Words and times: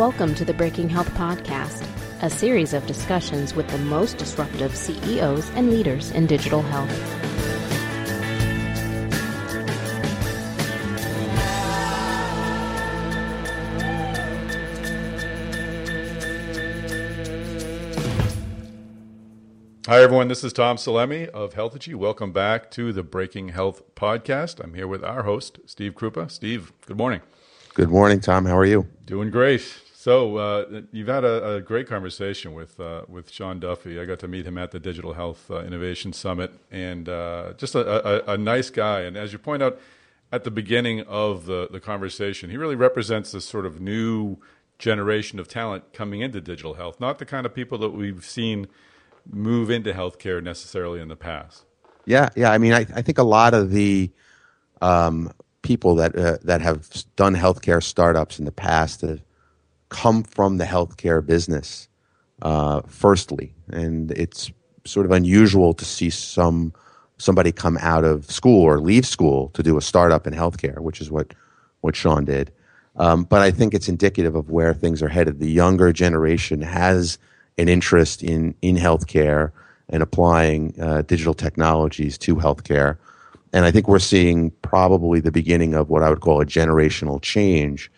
Welcome 0.00 0.34
to 0.36 0.46
the 0.46 0.54
Breaking 0.54 0.88
Health 0.88 1.10
Podcast, 1.10 1.86
a 2.22 2.30
series 2.30 2.72
of 2.72 2.86
discussions 2.86 3.54
with 3.54 3.68
the 3.68 3.76
most 3.76 4.16
disruptive 4.16 4.74
CEOs 4.74 5.50
and 5.50 5.68
leaders 5.68 6.10
in 6.12 6.26
digital 6.26 6.62
health. 6.62 6.88
Hi, 19.86 20.00
everyone. 20.00 20.28
This 20.28 20.42
is 20.42 20.54
Tom 20.54 20.78
Salemi 20.78 21.28
of 21.28 21.52
Healthegy. 21.52 21.94
Welcome 21.94 22.32
back 22.32 22.70
to 22.70 22.94
the 22.94 23.02
Breaking 23.02 23.50
Health 23.50 23.82
Podcast. 23.94 24.64
I'm 24.64 24.72
here 24.72 24.88
with 24.88 25.04
our 25.04 25.24
host, 25.24 25.60
Steve 25.66 25.94
Krupa. 25.94 26.30
Steve, 26.30 26.72
good 26.86 26.96
morning. 26.96 27.20
Good 27.74 27.90
morning, 27.90 28.20
Tom. 28.20 28.46
How 28.46 28.56
are 28.56 28.64
you? 28.64 28.88
Doing 29.04 29.30
great. 29.30 29.60
So 30.00 30.38
uh, 30.38 30.80
you've 30.92 31.08
had 31.08 31.24
a, 31.24 31.56
a, 31.56 31.60
great 31.60 31.86
conversation 31.86 32.54
with 32.54 32.80
uh, 32.80 33.02
with 33.06 33.30
Sean 33.30 33.60
Duffy. 33.60 34.00
I 34.00 34.06
got 34.06 34.18
to 34.20 34.28
meet 34.28 34.46
him 34.46 34.56
at 34.56 34.70
the 34.70 34.80
Digital 34.80 35.12
Health 35.12 35.50
uh, 35.50 35.58
Innovation 35.58 36.14
Summit, 36.14 36.54
and 36.70 37.06
uh, 37.06 37.52
just 37.58 37.74
a, 37.74 38.30
a, 38.30 38.32
a, 38.32 38.38
nice 38.38 38.70
guy. 38.70 39.00
And 39.02 39.14
as 39.14 39.34
you 39.34 39.38
point 39.38 39.62
out 39.62 39.78
at 40.32 40.44
the 40.44 40.50
beginning 40.50 41.02
of 41.02 41.44
the, 41.44 41.68
the 41.70 41.80
conversation, 41.80 42.48
he 42.48 42.56
really 42.56 42.76
represents 42.76 43.32
this 43.32 43.44
sort 43.44 43.66
of 43.66 43.78
new 43.78 44.38
generation 44.78 45.38
of 45.38 45.48
talent 45.48 45.92
coming 45.92 46.22
into 46.22 46.40
digital 46.40 46.72
health, 46.72 46.98
not 46.98 47.18
the 47.18 47.26
kind 47.26 47.44
of 47.44 47.52
people 47.54 47.76
that 47.76 47.90
we've 47.90 48.24
seen 48.24 48.68
move 49.30 49.68
into 49.68 49.92
healthcare 49.92 50.42
necessarily 50.42 50.98
in 50.98 51.08
the 51.08 51.16
past. 51.16 51.66
Yeah, 52.06 52.30
yeah. 52.34 52.50
I 52.50 52.56
mean, 52.56 52.72
I, 52.72 52.86
I 52.94 53.02
think 53.02 53.18
a 53.18 53.22
lot 53.22 53.52
of 53.52 53.70
the 53.70 54.10
um, 54.80 55.30
people 55.60 55.96
that 55.96 56.16
uh, 56.16 56.38
that 56.44 56.62
have 56.62 56.88
done 57.16 57.36
healthcare 57.36 57.82
startups 57.82 58.38
in 58.38 58.46
the 58.46 58.50
past 58.50 59.04
come 59.90 60.22
from 60.22 60.56
the 60.56 60.64
healthcare 60.64 61.24
business. 61.24 61.88
Uh, 62.42 62.80
firstly, 62.86 63.52
and 63.70 64.10
it's 64.12 64.50
sort 64.86 65.04
of 65.04 65.12
unusual 65.12 65.74
to 65.74 65.84
see 65.84 66.08
some 66.08 66.72
somebody 67.18 67.52
come 67.52 67.76
out 67.82 68.02
of 68.02 68.24
school 68.30 68.62
or 68.62 68.80
leave 68.80 69.04
school 69.04 69.50
to 69.50 69.62
do 69.62 69.76
a 69.76 69.82
startup 69.82 70.26
in 70.26 70.32
healthcare, 70.32 70.78
which 70.78 71.02
is 71.02 71.10
what 71.10 71.34
what 71.82 71.94
Sean 71.94 72.24
did. 72.24 72.50
Um, 72.96 73.24
but 73.24 73.42
I 73.42 73.50
think 73.50 73.74
it's 73.74 73.88
indicative 73.88 74.34
of 74.34 74.50
where 74.50 74.74
things 74.74 75.02
are 75.02 75.08
headed. 75.08 75.38
The 75.38 75.50
younger 75.50 75.92
generation 75.92 76.62
has 76.62 77.18
an 77.58 77.68
interest 77.68 78.22
in 78.22 78.54
in 78.62 78.76
healthcare 78.76 79.52
and 79.90 80.02
applying 80.02 80.74
uh, 80.80 81.02
digital 81.02 81.34
technologies 81.34 82.16
to 82.18 82.36
healthcare. 82.36 82.96
And 83.52 83.64
I 83.64 83.70
think 83.70 83.88
we're 83.88 83.98
seeing 83.98 84.50
probably 84.62 85.20
the 85.20 85.32
beginning 85.32 85.74
of 85.74 85.90
what 85.90 86.02
I 86.02 86.08
would 86.08 86.20
call 86.20 86.40
a 86.40 86.46
generational 86.46 87.20
change 87.20 87.90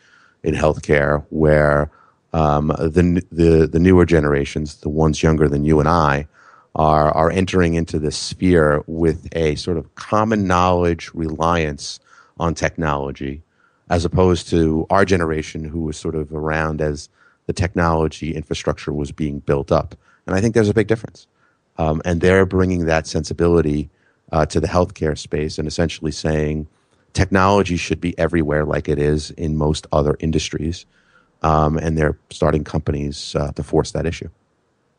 in 0.42 0.54
healthcare, 0.54 1.24
where 1.30 1.90
um, 2.32 2.68
the, 2.78 3.22
the 3.30 3.66
the 3.66 3.80
newer 3.80 4.06
generations, 4.06 4.76
the 4.76 4.88
ones 4.88 5.22
younger 5.22 5.48
than 5.48 5.64
you 5.64 5.80
and 5.80 5.88
I, 5.88 6.26
are 6.74 7.10
are 7.12 7.30
entering 7.30 7.74
into 7.74 7.98
this 7.98 8.16
sphere 8.16 8.82
with 8.86 9.28
a 9.32 9.54
sort 9.56 9.76
of 9.76 9.94
common 9.94 10.46
knowledge 10.46 11.10
reliance 11.14 12.00
on 12.38 12.54
technology, 12.54 13.42
as 13.90 14.04
opposed 14.04 14.48
to 14.48 14.86
our 14.90 15.04
generation, 15.04 15.64
who 15.64 15.82
was 15.82 15.96
sort 15.96 16.14
of 16.14 16.32
around 16.32 16.80
as 16.80 17.08
the 17.46 17.52
technology 17.52 18.34
infrastructure 18.34 18.92
was 18.92 19.12
being 19.12 19.40
built 19.40 19.70
up. 19.70 19.94
And 20.26 20.34
I 20.34 20.40
think 20.40 20.54
there's 20.54 20.68
a 20.68 20.74
big 20.74 20.86
difference. 20.86 21.26
Um, 21.78 22.02
and 22.04 22.20
they're 22.20 22.46
bringing 22.46 22.86
that 22.86 23.06
sensibility 23.06 23.90
uh, 24.30 24.46
to 24.46 24.60
the 24.60 24.68
healthcare 24.68 25.18
space 25.18 25.58
and 25.58 25.66
essentially 25.66 26.12
saying 26.12 26.66
technology 27.12 27.76
should 27.76 28.00
be 28.00 28.18
everywhere 28.18 28.64
like 28.64 28.88
it 28.88 28.98
is 28.98 29.30
in 29.32 29.56
most 29.56 29.86
other 29.92 30.16
industries. 30.20 30.86
Um, 31.42 31.76
and 31.76 31.98
they're 31.98 32.16
starting 32.30 32.62
companies 32.62 33.34
uh, 33.34 33.52
to 33.52 33.62
force 33.62 33.90
that 33.92 34.06
issue. 34.06 34.28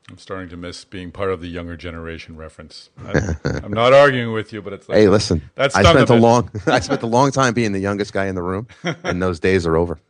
I'm 0.09 0.17
starting 0.17 0.49
to 0.49 0.57
miss 0.57 0.83
being 0.83 1.11
part 1.11 1.31
of 1.31 1.39
the 1.39 1.47
younger 1.47 1.77
generation 1.77 2.35
reference. 2.35 2.89
I, 3.05 3.35
am 3.63 3.71
not 3.71 3.93
arguing 3.93 4.33
with 4.33 4.51
you, 4.51 4.61
but 4.61 4.73
it's 4.73 4.89
like, 4.89 4.97
hey, 4.97 5.07
listen. 5.07 5.41
That's 5.55 5.75
I 5.75 5.83
spent 5.83 6.09
a 6.09 6.15
long, 6.15 6.51
I 6.67 6.81
spent 6.81 7.01
a 7.03 7.07
long 7.07 7.31
time 7.31 7.53
being 7.53 7.71
the 7.71 7.79
youngest 7.79 8.11
guy 8.11 8.25
in 8.25 8.35
the 8.35 8.43
room, 8.43 8.67
and 8.83 9.21
those 9.21 9.39
days 9.39 9.65
are 9.65 9.77
over. 9.77 9.99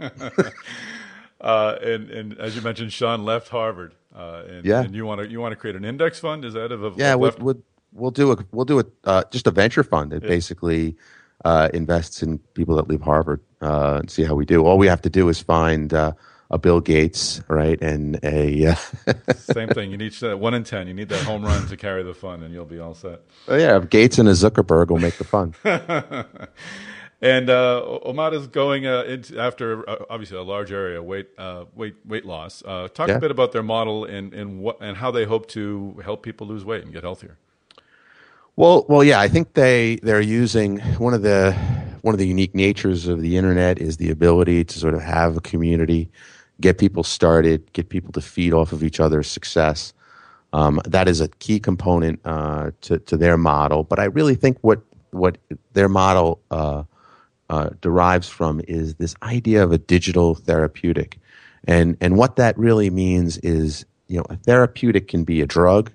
uh, 1.42 1.76
and, 1.84 2.10
and 2.10 2.38
as 2.40 2.56
you 2.56 2.64
mentioned, 2.64 2.92
Sean 2.92 3.24
left 3.24 3.50
Harvard. 3.50 3.94
Uh, 4.16 4.44
and, 4.48 4.66
yeah. 4.66 4.82
and 4.82 4.96
you 4.96 5.06
want 5.06 5.22
to 5.22 5.28
you 5.28 5.40
want 5.40 5.52
to 5.52 5.56
create 5.56 5.76
an 5.76 5.86
index 5.86 6.20
fund? 6.20 6.46
Is 6.46 6.54
that 6.54 6.72
of, 6.72 6.84
of 6.84 6.98
yeah? 6.98 7.16
We'll, 7.16 7.36
we'll, 7.40 7.62
we'll 7.92 8.12
do 8.12 8.32
a 8.32 8.38
we'll 8.52 8.66
do 8.66 8.80
a 8.80 8.86
uh, 9.04 9.24
just 9.32 9.48
a 9.48 9.52
venture 9.52 9.84
fund. 9.84 10.14
It 10.14 10.24
yeah. 10.24 10.30
basically 10.30 10.96
uh, 11.46 11.70
invests 11.74 12.24
in 12.24 12.40
people 12.54 12.76
that 12.76 12.88
leave 12.88 13.02
Harvard 13.02 13.42
uh, 13.62 13.98
and 14.00 14.10
see 14.10 14.24
how 14.24 14.36
we 14.36 14.46
do. 14.46 14.66
All 14.66 14.78
we 14.78 14.88
have 14.88 15.02
to 15.02 15.10
do 15.10 15.30
is 15.30 15.42
find 15.42 15.94
uh, 15.94 16.14
a 16.50 16.58
Bill 16.58 16.80
Gates, 16.80 17.42
right, 17.48 17.82
and 17.82 18.20
a 18.24 18.68
uh, 18.68 18.76
same 19.36 19.70
thing. 19.70 19.92
You 19.92 19.98
need 19.98 20.14
one 20.22 20.54
in 20.54 20.64
ten. 20.64 20.88
You 20.88 20.94
need 20.94 21.10
that 21.10 21.24
home 21.24 21.44
run 21.44 21.68
to 21.68 21.78
carry 21.78 22.04
the 22.04 22.14
fund, 22.14 22.44
and 22.44 22.54
you'll 22.54 22.66
be 22.66 22.80
all 22.80 22.94
set. 22.94 23.22
Oh, 23.48 23.58
yeah, 23.58 23.80
Gates 23.80 24.20
and 24.20 24.30
a 24.30 24.34
Zuckerberg 24.34 24.90
will 24.90 25.00
make 25.00 25.18
the 25.18 25.24
fund. 25.24 25.56
and 27.24 27.50
uh, 27.50 28.30
is 28.34 28.48
going 28.48 28.86
uh, 28.86 29.02
into, 29.04 29.40
after 29.40 29.90
uh, 29.90 30.06
obviously 30.10 30.38
a 30.38 30.44
large 30.44 30.72
area 30.72 31.02
weight 31.02 31.30
uh, 31.38 31.66
weight 31.74 31.96
weight 32.06 32.26
loss. 32.26 32.62
Uh, 32.66 32.88
talk 32.90 33.08
yeah. 33.08 33.16
a 33.16 33.20
bit 33.20 33.32
about 33.32 33.52
their 33.54 33.64
model 33.64 34.06
and 34.06 34.34
and 34.34 34.60
what 34.60 34.78
and 34.82 34.98
how 34.98 35.10
they 35.10 35.26
hope 35.26 35.48
to 35.48 36.00
help 36.04 36.22
people 36.22 36.46
lose 36.46 36.66
weight 36.66 36.84
and 36.84 36.94
get 36.94 37.04
healthier. 37.04 37.38
Well, 38.56 38.86
well, 38.88 39.04
yeah, 39.04 39.20
I 39.20 39.28
think 39.30 39.54
they 39.54 39.96
they're 40.04 40.22
using 40.22 40.80
one 41.00 41.14
of 41.16 41.24
the 41.24 41.54
one 42.02 42.14
of 42.14 42.20
the 42.20 42.28
unique 42.28 42.54
natures 42.54 43.08
of 43.08 43.22
the 43.22 43.36
internet 43.36 43.80
is 43.80 43.98
the 43.98 44.12
ability 44.12 44.64
to 44.66 44.80
sort 44.80 44.94
of 44.94 45.02
have 45.02 45.38
a 45.38 45.42
community, 45.42 46.10
get 46.62 46.78
people 46.78 47.04
started, 47.04 47.72
get 47.74 47.90
people 47.90 48.12
to 48.12 48.22
feed 48.22 48.54
off 48.54 48.72
of 48.72 48.84
each 48.84 49.00
other's 49.00 49.28
success. 49.28 49.94
Um, 50.52 50.80
that 50.86 51.08
is 51.08 51.20
a 51.20 51.30
key 51.30 51.60
component 51.60 52.20
uh, 52.26 52.72
to 52.82 53.00
to 53.00 53.18
their 53.18 53.38
model. 53.38 53.84
But 53.84 53.98
I 54.00 54.06
really 54.06 54.36
think 54.36 54.60
what 54.62 54.82
what 55.10 55.40
their 55.74 55.90
model 55.90 56.40
uh, 56.52 56.84
uh, 57.50 57.70
derives 57.82 58.30
from 58.30 58.62
is 58.68 58.96
this 58.96 59.16
idea 59.24 59.64
of 59.64 59.72
a 59.72 59.80
digital 59.80 60.36
therapeutic, 60.36 61.18
and 61.68 61.98
and 62.02 62.18
what 62.18 62.36
that 62.36 62.56
really 62.60 62.92
means 62.92 63.40
is 63.40 63.84
you 64.10 64.18
know 64.18 64.26
a 64.30 64.36
therapeutic 64.36 65.08
can 65.08 65.24
be 65.24 65.42
a 65.42 65.48
drug, 65.48 65.92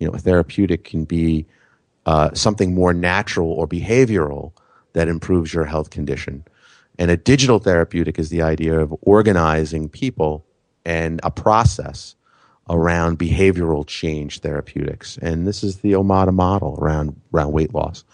you 0.00 0.08
know 0.08 0.12
a 0.14 0.18
therapeutic 0.18 0.82
can 0.82 1.04
be 1.04 1.46
uh, 2.06 2.30
something 2.34 2.74
more 2.74 2.92
natural 2.92 3.50
or 3.52 3.66
behavioral 3.66 4.52
that 4.92 5.08
improves 5.08 5.54
your 5.54 5.64
health 5.64 5.90
condition. 5.90 6.44
And 6.98 7.10
a 7.10 7.16
digital 7.16 7.58
therapeutic 7.58 8.18
is 8.18 8.28
the 8.28 8.42
idea 8.42 8.78
of 8.78 8.94
organizing 9.02 9.88
people 9.88 10.44
and 10.84 11.20
a 11.22 11.30
process 11.30 12.14
around 12.68 13.18
behavioral 13.18 13.86
change 13.86 14.40
therapeutics. 14.40 15.18
And 15.18 15.46
this 15.46 15.64
is 15.64 15.78
the 15.78 15.92
Omada 15.92 16.32
model 16.32 16.78
around, 16.80 17.20
around 17.34 17.52
weight 17.52 17.74
loss. 17.74 18.04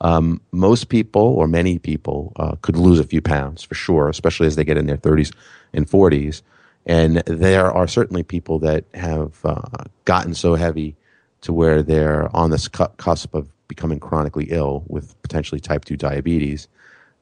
Um, 0.00 0.40
most 0.50 0.88
people, 0.88 1.22
or 1.22 1.46
many 1.46 1.78
people, 1.78 2.32
uh, 2.36 2.56
could 2.62 2.76
lose 2.76 2.98
a 2.98 3.04
few 3.04 3.22
pounds 3.22 3.62
for 3.62 3.74
sure, 3.74 4.08
especially 4.08 4.48
as 4.48 4.56
they 4.56 4.64
get 4.64 4.76
in 4.76 4.86
their 4.86 4.96
30s 4.96 5.32
and 5.72 5.88
40s. 5.88 6.42
And 6.84 7.18
there 7.26 7.70
are 7.70 7.86
certainly 7.86 8.24
people 8.24 8.58
that 8.60 8.84
have 8.94 9.38
uh, 9.44 9.84
gotten 10.04 10.34
so 10.34 10.56
heavy 10.56 10.96
to 11.42 11.52
where 11.52 11.82
they're 11.82 12.34
on 12.34 12.50
this 12.50 12.68
cusp 12.68 13.34
of 13.34 13.50
becoming 13.68 14.00
chronically 14.00 14.46
ill 14.50 14.84
with 14.88 15.20
potentially 15.22 15.60
type 15.60 15.84
2 15.84 15.96
diabetes. 15.96 16.68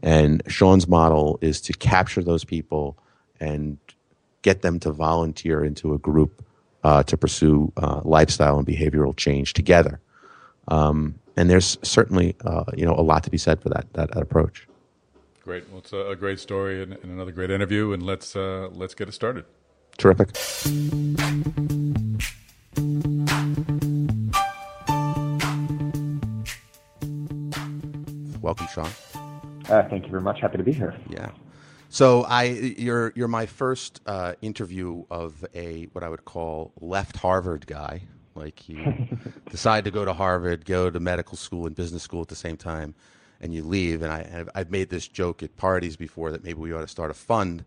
And 0.03 0.42
Sean's 0.47 0.88
model 0.88 1.38
is 1.41 1.60
to 1.62 1.72
capture 1.72 2.22
those 2.22 2.44
people 2.44 2.97
and 3.38 3.78
get 4.42 4.62
them 4.62 4.80
to 4.80 4.92
volunteer 4.92 5.64
into 5.64 5.92
a 5.94 5.98
group 5.98 6.44
uh, 6.82 7.03
to 7.04 7.16
pursue 7.16 7.72
uh, 7.76 8.00
lifestyle 8.04 8.59
and 8.59 8.66
behavioral 8.66 9.16
change 9.16 9.53
together. 9.53 10.00
Um, 10.69 11.14
and 11.36 11.48
there's 11.48 11.78
certainly 11.82 12.36
uh, 12.44 12.64
you 12.76 12.84
know 12.84 12.94
a 12.94 13.03
lot 13.03 13.25
to 13.25 13.30
be 13.30 13.39
said 13.39 13.60
for 13.60 13.68
that 13.71 13.92
that, 13.94 14.12
that 14.12 14.22
approach. 14.22 14.66
Great. 15.42 15.68
Well, 15.71 15.78
it's 15.78 15.92
a, 15.92 16.15
great 16.15 16.39
story 16.39 16.83
and, 16.83 16.92
and, 16.92 17.10
another 17.10 17.33
great 17.33 17.50
interview, 17.50 17.92
and 17.92 18.03
let's 18.03 18.36
uh, 18.36 18.68
let's 18.72 18.94
get 18.94 19.09
it 19.09 19.12
started. 19.12 19.44
Terrific. 19.97 20.30
Welcome, 28.41 28.69
Sean. 28.69 28.91
Uh, 29.69 29.83
thank 29.89 30.04
you 30.04 30.10
very 30.10 30.22
much. 30.22 30.41
Happy 30.41 30.57
to 30.57 30.65
be 30.65 30.72
here. 30.72 30.95
Yeah. 31.09 31.31
So 31.91 32.22
I, 32.25 32.45
you're 32.45 33.13
you're 33.15 33.28
my 33.28 33.47
first 33.47 34.01
uh, 34.07 34.34
interview 34.41 35.04
of 35.10 35.45
a 35.54 35.84
what 35.92 36.04
I 36.04 36.09
would 36.09 36.25
call 36.25 36.72
left 36.81 37.16
Harvard 37.16 37.66
guy. 37.66 38.03
Like 38.34 38.69
you 38.69 39.09
decide 39.51 39.84
to 39.84 39.91
go 39.91 40.04
to 40.04 40.13
Harvard, 40.13 40.65
go 40.65 40.89
to 40.89 41.01
medical 41.01 41.37
school 41.37 41.66
and 41.66 41.75
business 41.75 42.03
school 42.03 42.22
at 42.22 42.28
the 42.28 42.37
same 42.37 42.57
time, 42.57 42.95
and 43.41 43.53
you 43.53 43.65
leave. 43.65 44.03
And 44.03 44.13
I, 44.13 44.45
I've 44.54 44.71
made 44.71 44.89
this 44.89 45.07
joke 45.09 45.42
at 45.42 45.57
parties 45.57 45.97
before 45.97 46.31
that 46.31 46.45
maybe 46.45 46.60
we 46.60 46.72
ought 46.72 46.81
to 46.83 46.89
start 46.89 47.10
a 47.10 47.15
fund 47.15 47.65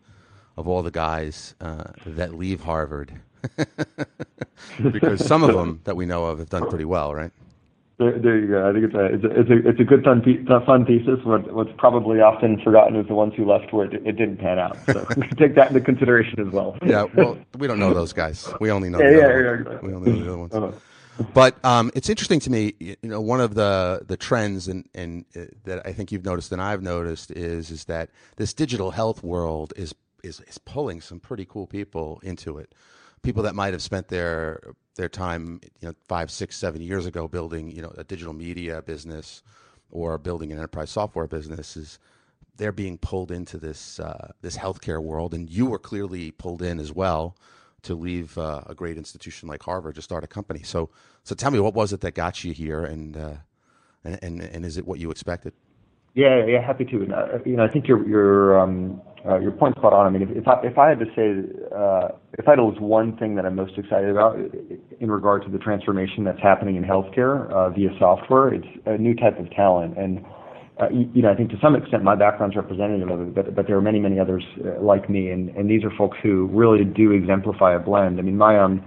of 0.55 0.67
all 0.67 0.81
the 0.83 0.91
guys 0.91 1.55
uh, 1.59 1.83
that 2.05 2.33
leave 2.33 2.61
Harvard, 2.61 3.19
because 4.91 5.25
some 5.25 5.43
of 5.43 5.53
them 5.55 5.81
that 5.83 5.95
we 5.95 6.05
know 6.05 6.25
of 6.25 6.39
have 6.39 6.49
done 6.49 6.69
pretty 6.69 6.85
well, 6.85 7.13
right? 7.13 7.31
There, 7.99 8.17
there, 8.17 8.37
you 8.39 8.47
go. 8.47 8.67
I 8.67 8.73
think 8.73 8.85
it's 8.85 8.95
a 8.95 9.05
it's 9.05 9.23
a 9.23 9.39
it's 9.39 9.49
a, 9.49 9.69
it's 9.69 9.79
a 9.79 9.83
good 9.83 10.03
fun 10.03 10.23
fun 10.65 10.85
thesis. 10.85 11.23
What, 11.23 11.53
what's 11.53 11.69
probably 11.77 12.21
often 12.21 12.59
forgotten 12.61 12.95
is 12.95 13.07
the 13.07 13.13
ones 13.13 13.33
who 13.35 13.45
left 13.45 13.71
where 13.71 13.85
it, 13.85 13.93
it 13.93 14.13
didn't 14.13 14.37
pan 14.37 14.57
out. 14.57 14.77
So 14.87 15.05
take 15.37 15.53
that 15.55 15.67
into 15.67 15.79
consideration 15.79 16.39
as 16.45 16.51
well. 16.51 16.75
Yeah, 16.83 17.05
well, 17.13 17.37
we 17.57 17.67
don't 17.67 17.77
know 17.77 17.93
those 17.93 18.11
guys. 18.11 18.51
We 18.59 18.71
only 18.71 18.89
know 18.89 18.99
yeah, 18.99 19.09
the 19.11 19.17
yeah, 19.17 19.23
other 19.25 19.67
yeah, 19.71 19.87
We 19.87 19.93
only 19.93 20.11
know 20.11 20.19
the 20.19 20.27
other 20.27 20.37
ones. 20.37 20.53
Uh-huh. 20.53 20.71
But 21.33 21.63
um, 21.63 21.91
it's 21.93 22.09
interesting 22.09 22.39
to 22.41 22.49
me. 22.49 22.73
You 22.79 22.95
know, 23.03 23.21
one 23.21 23.41
of 23.41 23.53
the 23.53 24.03
the 24.07 24.17
trends 24.17 24.67
and 24.67 24.89
and 24.95 25.25
uh, 25.35 25.41
that 25.65 25.85
I 25.85 25.93
think 25.93 26.11
you've 26.11 26.25
noticed 26.25 26.51
and 26.51 26.61
I've 26.61 26.81
noticed 26.81 27.29
is 27.29 27.69
is 27.69 27.85
that 27.85 28.09
this 28.37 28.53
digital 28.53 28.91
health 28.91 29.23
world 29.23 29.73
is 29.75 29.93
is 30.23 30.39
is 30.41 30.57
pulling 30.57 31.01
some 31.01 31.19
pretty 31.19 31.45
cool 31.45 31.67
people 31.67 32.19
into 32.23 32.57
it. 32.57 32.73
People 33.23 33.43
that 33.43 33.55
might 33.55 33.73
have 33.73 33.81
spent 33.81 34.09
their 34.09 34.59
their 34.95 35.09
time, 35.09 35.59
you 35.79 35.87
know, 35.87 35.95
five, 36.07 36.29
six, 36.29 36.55
seven 36.55 36.81
years 36.81 37.05
ago 37.05 37.27
building, 37.27 37.71
you 37.71 37.81
know, 37.81 37.93
a 37.97 38.03
digital 38.03 38.33
media 38.33 38.81
business 38.81 39.41
or 39.89 40.17
building 40.17 40.51
an 40.51 40.57
enterprise 40.57 40.91
software 40.91 41.27
business 41.27 41.75
is 41.75 41.99
they're 42.57 42.71
being 42.71 42.97
pulled 42.97 43.31
into 43.31 43.57
this 43.57 43.99
uh, 43.99 44.31
this 44.41 44.57
healthcare 44.57 45.01
world, 45.01 45.33
and 45.33 45.49
you 45.49 45.65
were 45.65 45.79
clearly 45.79 46.31
pulled 46.31 46.61
in 46.61 46.79
as 46.79 46.91
well 46.91 47.35
to 47.83 47.95
leave 47.95 48.37
uh, 48.37 48.61
a 48.67 48.75
great 48.75 48.97
institution 48.97 49.49
like 49.49 49.63
Harvard 49.63 49.95
to 49.95 50.01
start 50.01 50.23
a 50.23 50.27
company. 50.27 50.63
So, 50.63 50.89
so 51.23 51.35
tell 51.35 51.51
me, 51.51 51.59
what 51.59 51.73
was 51.73 51.91
it 51.93 52.01
that 52.01 52.13
got 52.13 52.43
you 52.43 52.53
here, 52.53 52.83
and 52.83 53.17
uh, 53.17 53.33
and, 54.03 54.19
and 54.21 54.41
and 54.41 54.65
is 54.65 54.77
it 54.77 54.85
what 54.85 54.99
you 54.99 55.11
expected? 55.11 55.53
Yeah, 56.15 56.45
yeah, 56.45 56.65
happy 56.65 56.85
to. 56.85 56.95
And, 57.01 57.13
uh, 57.13 57.25
you 57.45 57.55
know, 57.55 57.63
I 57.63 57.69
think 57.69 57.87
your 57.87 58.07
your 58.07 58.59
um, 58.59 59.01
uh, 59.25 59.39
your 59.39 59.51
point's 59.51 59.79
spot 59.79 59.93
on. 59.93 60.05
I 60.05 60.09
mean, 60.09 60.21
if, 60.21 60.29
if 60.37 60.47
I 60.47 60.61
if 60.63 60.77
I 60.77 60.89
had 60.89 60.99
to 60.99 61.05
say 61.15 61.41
uh, 61.75 62.09
if 62.37 62.47
I 62.47 62.55
to 62.55 62.63
one 62.63 63.17
thing 63.17 63.35
that 63.35 63.45
I'm 63.45 63.55
most 63.55 63.77
excited 63.77 64.09
about 64.09 64.37
in 64.99 65.09
regard 65.09 65.43
to 65.45 65.49
the 65.49 65.57
transformation 65.57 66.23
that's 66.23 66.41
happening 66.41 66.75
in 66.75 66.83
healthcare 66.83 67.49
uh, 67.49 67.71
via 67.71 67.89
software, 67.97 68.53
it's 68.53 68.67
a 68.85 68.97
new 68.97 69.15
type 69.15 69.39
of 69.39 69.49
talent. 69.51 69.97
And 69.97 70.23
uh, 70.79 70.89
you, 70.91 71.09
you 71.15 71.21
know, 71.23 71.31
I 71.31 71.35
think 71.35 71.49
to 71.49 71.57
some 71.59 71.75
extent 71.75 72.03
my 72.03 72.15
background's 72.15 72.55
representative 72.55 73.09
of 73.09 73.19
it, 73.21 73.33
but 73.33 73.55
but 73.55 73.65
there 73.65 73.75
are 73.75 73.81
many 73.81 73.99
many 73.99 74.19
others 74.19 74.43
uh, 74.63 74.79
like 74.79 75.09
me, 75.09 75.31
and 75.31 75.49
and 75.49 75.67
these 75.67 75.83
are 75.83 75.91
folks 75.97 76.19
who 76.21 76.47
really 76.53 76.85
do 76.85 77.11
exemplify 77.11 77.73
a 77.73 77.79
blend. 77.79 78.19
I 78.19 78.21
mean, 78.21 78.37
my 78.37 78.59
um. 78.59 78.85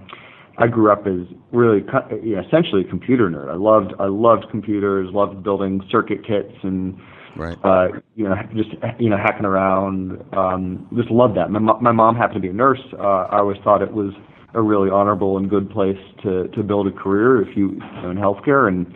I 0.59 0.65
grew 0.65 0.91
up 0.91 1.05
as 1.05 1.27
really 1.51 1.83
you 2.23 2.35
know, 2.35 2.41
essentially 2.41 2.81
a 2.81 2.89
computer 2.89 3.29
nerd. 3.29 3.51
I 3.51 3.55
loved 3.55 3.93
I 3.99 4.07
loved 4.07 4.47
computers, 4.49 5.07
loved 5.13 5.43
building 5.43 5.81
circuit 5.91 6.25
kits 6.25 6.51
and 6.63 6.97
Right. 7.37 7.57
Uh, 7.63 7.99
you 8.15 8.27
know, 8.27 8.35
just 8.55 8.69
you 8.99 9.09
know, 9.09 9.17
hacking 9.17 9.45
around. 9.45 10.23
Um, 10.35 10.87
just 10.95 11.11
love 11.11 11.35
that. 11.35 11.51
My 11.51 11.59
my 11.59 11.91
mom 11.91 12.15
happened 12.15 12.35
to 12.35 12.39
be 12.41 12.49
a 12.49 12.53
nurse. 12.53 12.81
Uh, 12.93 13.27
I 13.29 13.39
always 13.39 13.57
thought 13.63 13.81
it 13.81 13.93
was 13.93 14.13
a 14.53 14.61
really 14.61 14.89
honorable 14.89 15.37
and 15.37 15.49
good 15.49 15.69
place 15.69 15.99
to 16.23 16.47
to 16.49 16.63
build 16.63 16.87
a 16.87 16.91
career 16.91 17.41
if 17.41 17.55
you, 17.55 17.73
you 17.73 18.01
know, 18.01 18.09
in 18.09 18.17
healthcare. 18.17 18.67
And 18.67 18.87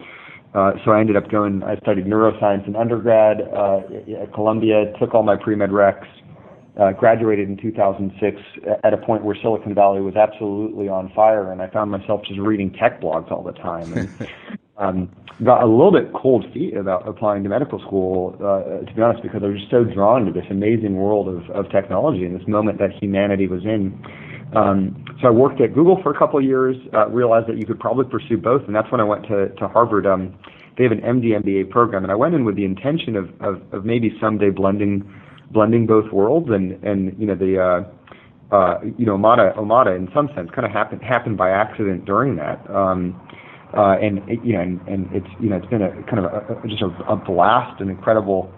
uh, 0.55 0.71
so 0.83 0.91
I 0.91 0.99
ended 0.99 1.15
up 1.15 1.29
going. 1.29 1.61
I 1.63 1.77
studied 1.77 2.05
neuroscience 2.05 2.67
in 2.67 2.75
undergrad 2.75 3.41
uh, 3.41 3.81
at 4.21 4.33
Columbia. 4.33 4.91
Took 4.99 5.13
all 5.13 5.23
my 5.23 5.35
pre 5.35 5.55
med 5.55 5.69
recs. 5.69 6.07
Uh, 6.79 6.93
graduated 6.93 7.49
in 7.49 7.57
2006 7.57 8.41
at 8.85 8.93
a 8.93 8.97
point 8.97 9.25
where 9.25 9.35
Silicon 9.41 9.75
Valley 9.75 9.99
was 9.99 10.15
absolutely 10.15 10.87
on 10.87 11.11
fire, 11.13 11.51
and 11.51 11.61
I 11.61 11.69
found 11.69 11.91
myself 11.91 12.21
just 12.25 12.39
reading 12.39 12.71
tech 12.71 13.01
blogs 13.01 13.29
all 13.29 13.43
the 13.43 13.51
time. 13.51 13.91
And, 13.91 14.09
um, 14.77 15.09
got 15.43 15.63
a 15.63 15.65
little 15.65 15.91
bit 15.91 16.11
cold 16.13 16.45
feet 16.53 16.75
about 16.75 17.07
applying 17.07 17.43
to 17.43 17.49
medical 17.49 17.79
school, 17.79 18.35
uh, 18.39 18.85
to 18.85 18.93
be 18.93 19.01
honest, 19.01 19.23
because 19.23 19.41
I 19.43 19.47
was 19.47 19.59
just 19.59 19.71
so 19.71 19.83
drawn 19.83 20.25
to 20.25 20.31
this 20.31 20.45
amazing 20.49 20.95
world 20.95 21.27
of, 21.27 21.49
of 21.51 21.71
technology 21.71 22.25
and 22.25 22.39
this 22.39 22.47
moment 22.47 22.79
that 22.79 22.91
humanity 23.01 23.47
was 23.47 23.63
in. 23.63 24.01
Um, 24.55 25.05
so 25.21 25.27
I 25.27 25.31
worked 25.31 25.61
at 25.61 25.73
Google 25.73 26.01
for 26.03 26.13
a 26.13 26.17
couple 26.17 26.39
of 26.39 26.45
years, 26.45 26.75
uh, 26.93 27.07
realized 27.07 27.47
that 27.47 27.57
you 27.57 27.65
could 27.65 27.79
probably 27.79 28.05
pursue 28.05 28.37
both, 28.37 28.63
and 28.67 28.75
that's 28.75 28.91
when 28.91 28.99
I 28.99 29.05
went 29.05 29.23
to, 29.27 29.49
to 29.49 29.67
Harvard. 29.67 30.05
Um, 30.05 30.37
they 30.77 30.83
have 30.83 30.91
an 30.91 31.01
MD 31.01 31.41
MBA 31.41 31.69
program, 31.69 32.03
and 32.03 32.11
I 32.11 32.15
went 32.15 32.33
in 32.35 32.43
with 32.45 32.55
the 32.55 32.65
intention 32.65 33.15
of, 33.15 33.29
of, 33.39 33.61
of 33.73 33.85
maybe 33.85 34.15
someday 34.19 34.49
blending 34.49 35.09
blending 35.51 35.85
both 35.85 36.11
worlds, 36.11 36.49
and 36.49 36.81
and 36.83 37.15
you 37.19 37.27
know 37.27 37.35
the 37.35 37.59
uh, 37.59 38.55
uh, 38.55 38.79
you 38.97 39.05
know 39.05 39.17
Omada 39.17 39.55
Omada 39.57 39.95
in 39.95 40.09
some 40.13 40.29
sense 40.35 40.49
kind 40.53 40.65
of 40.65 40.71
happened 40.71 41.01
happened 41.01 41.37
by 41.37 41.49
accident 41.49 42.05
during 42.05 42.35
that. 42.37 42.69
Um, 42.69 43.19
uh, 43.73 43.97
and 44.01 44.21
you 44.43 44.53
know, 44.53 44.61
and, 44.61 44.81
and 44.87 45.09
it's 45.13 45.27
you 45.39 45.49
know, 45.49 45.57
it's 45.57 45.67
been 45.67 45.81
a 45.81 45.91
kind 46.03 46.19
of 46.19 46.25
a, 46.25 46.67
just 46.67 46.81
a, 46.81 46.87
a 47.07 47.15
blast, 47.15 47.79
an 47.79 47.89
incredible, 47.89 48.51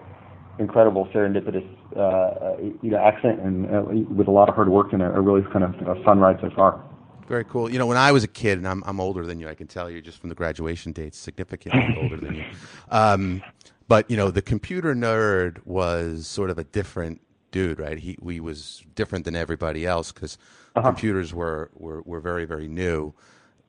incredible 0.58 1.06
serendipitous, 1.14 1.66
uh, 1.96 2.56
you 2.82 2.90
know, 2.90 2.98
accent, 2.98 3.40
and 3.40 3.66
uh, 3.66 3.82
with 4.12 4.26
a 4.26 4.30
lot 4.30 4.48
of 4.48 4.56
hard 4.56 4.68
work 4.68 4.92
and 4.92 5.02
a, 5.02 5.14
a 5.14 5.20
really 5.20 5.42
kind 5.52 5.64
of 5.64 5.74
a 5.86 6.02
fun 6.02 6.18
ride 6.18 6.38
so 6.40 6.50
far. 6.56 6.82
Very 7.28 7.44
cool. 7.44 7.70
You 7.70 7.78
know, 7.78 7.86
when 7.86 7.96
I 7.96 8.12
was 8.12 8.24
a 8.24 8.28
kid, 8.28 8.58
and 8.58 8.66
I'm 8.66 8.82
I'm 8.86 9.00
older 9.00 9.24
than 9.24 9.38
you, 9.38 9.48
I 9.48 9.54
can 9.54 9.68
tell 9.68 9.88
you 9.88 10.02
just 10.02 10.18
from 10.18 10.30
the 10.30 10.34
graduation 10.34 10.92
dates, 10.92 11.16
significantly 11.16 11.96
older 12.02 12.16
than 12.16 12.34
you. 12.34 12.44
Um, 12.90 13.42
but 13.86 14.10
you 14.10 14.16
know, 14.16 14.30
the 14.30 14.42
computer 14.42 14.94
nerd 14.94 15.64
was 15.64 16.26
sort 16.26 16.50
of 16.50 16.58
a 16.58 16.64
different 16.64 17.20
dude, 17.52 17.78
right? 17.78 17.98
He 17.98 18.18
we 18.20 18.40
was 18.40 18.82
different 18.96 19.24
than 19.24 19.36
everybody 19.36 19.86
else 19.86 20.10
because 20.10 20.38
uh-huh. 20.74 20.88
computers 20.88 21.32
were, 21.32 21.70
were 21.74 22.02
were 22.02 22.20
very 22.20 22.44
very 22.46 22.66
new 22.66 23.14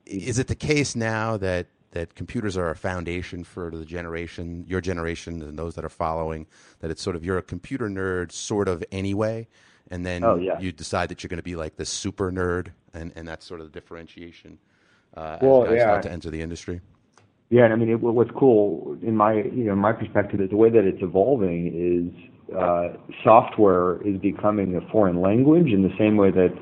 is 0.06 0.38
it 0.38 0.46
the 0.46 0.54
case 0.54 0.96
now 0.96 1.36
that 1.36 1.66
that 1.92 2.14
computers 2.14 2.56
are 2.56 2.70
a 2.70 2.76
foundation 2.76 3.42
for 3.42 3.70
the 3.70 3.84
generation, 3.84 4.64
your 4.68 4.80
generation, 4.80 5.40
and 5.42 5.58
those 5.58 5.74
that 5.74 5.84
are 5.84 5.90
following? 5.90 6.46
That 6.80 6.90
it's 6.90 7.02
sort 7.02 7.16
of 7.16 7.24
you're 7.24 7.38
a 7.38 7.42
computer 7.42 7.88
nerd, 7.88 8.32
sort 8.32 8.68
of 8.68 8.84
anyway, 8.92 9.48
and 9.90 10.04
then 10.04 10.24
oh, 10.24 10.36
yeah. 10.36 10.58
you 10.58 10.72
decide 10.72 11.08
that 11.10 11.22
you're 11.22 11.28
going 11.28 11.38
to 11.38 11.42
be 11.42 11.56
like 11.56 11.76
the 11.76 11.84
super 11.84 12.30
nerd, 12.30 12.68
and, 12.94 13.12
and 13.16 13.26
that's 13.26 13.46
sort 13.46 13.60
of 13.60 13.66
the 13.66 13.72
differentiation 13.72 14.58
uh, 15.16 15.38
well, 15.40 15.64
as 15.64 15.70
guys 15.70 15.78
yeah. 15.78 15.84
start 15.84 16.02
to 16.02 16.12
enter 16.12 16.30
the 16.30 16.42
industry. 16.42 16.80
Yeah, 17.48 17.64
and 17.64 17.72
I 17.72 17.76
mean, 17.76 17.90
it, 17.90 18.00
what's 18.00 18.30
cool 18.32 18.96
in 19.02 19.16
my 19.16 19.34
you 19.34 19.64
know 19.64 19.76
my 19.76 19.92
perspective 19.92 20.40
is 20.40 20.50
the 20.50 20.56
way 20.56 20.70
that 20.70 20.84
it's 20.84 21.02
evolving 21.02 21.68
is 21.74 22.54
uh, 22.56 22.88
software 23.22 24.02
is 24.02 24.18
becoming 24.18 24.76
a 24.76 24.80
foreign 24.90 25.20
language 25.20 25.68
in 25.68 25.82
the 25.82 25.92
same 25.98 26.16
way 26.16 26.30
that 26.30 26.52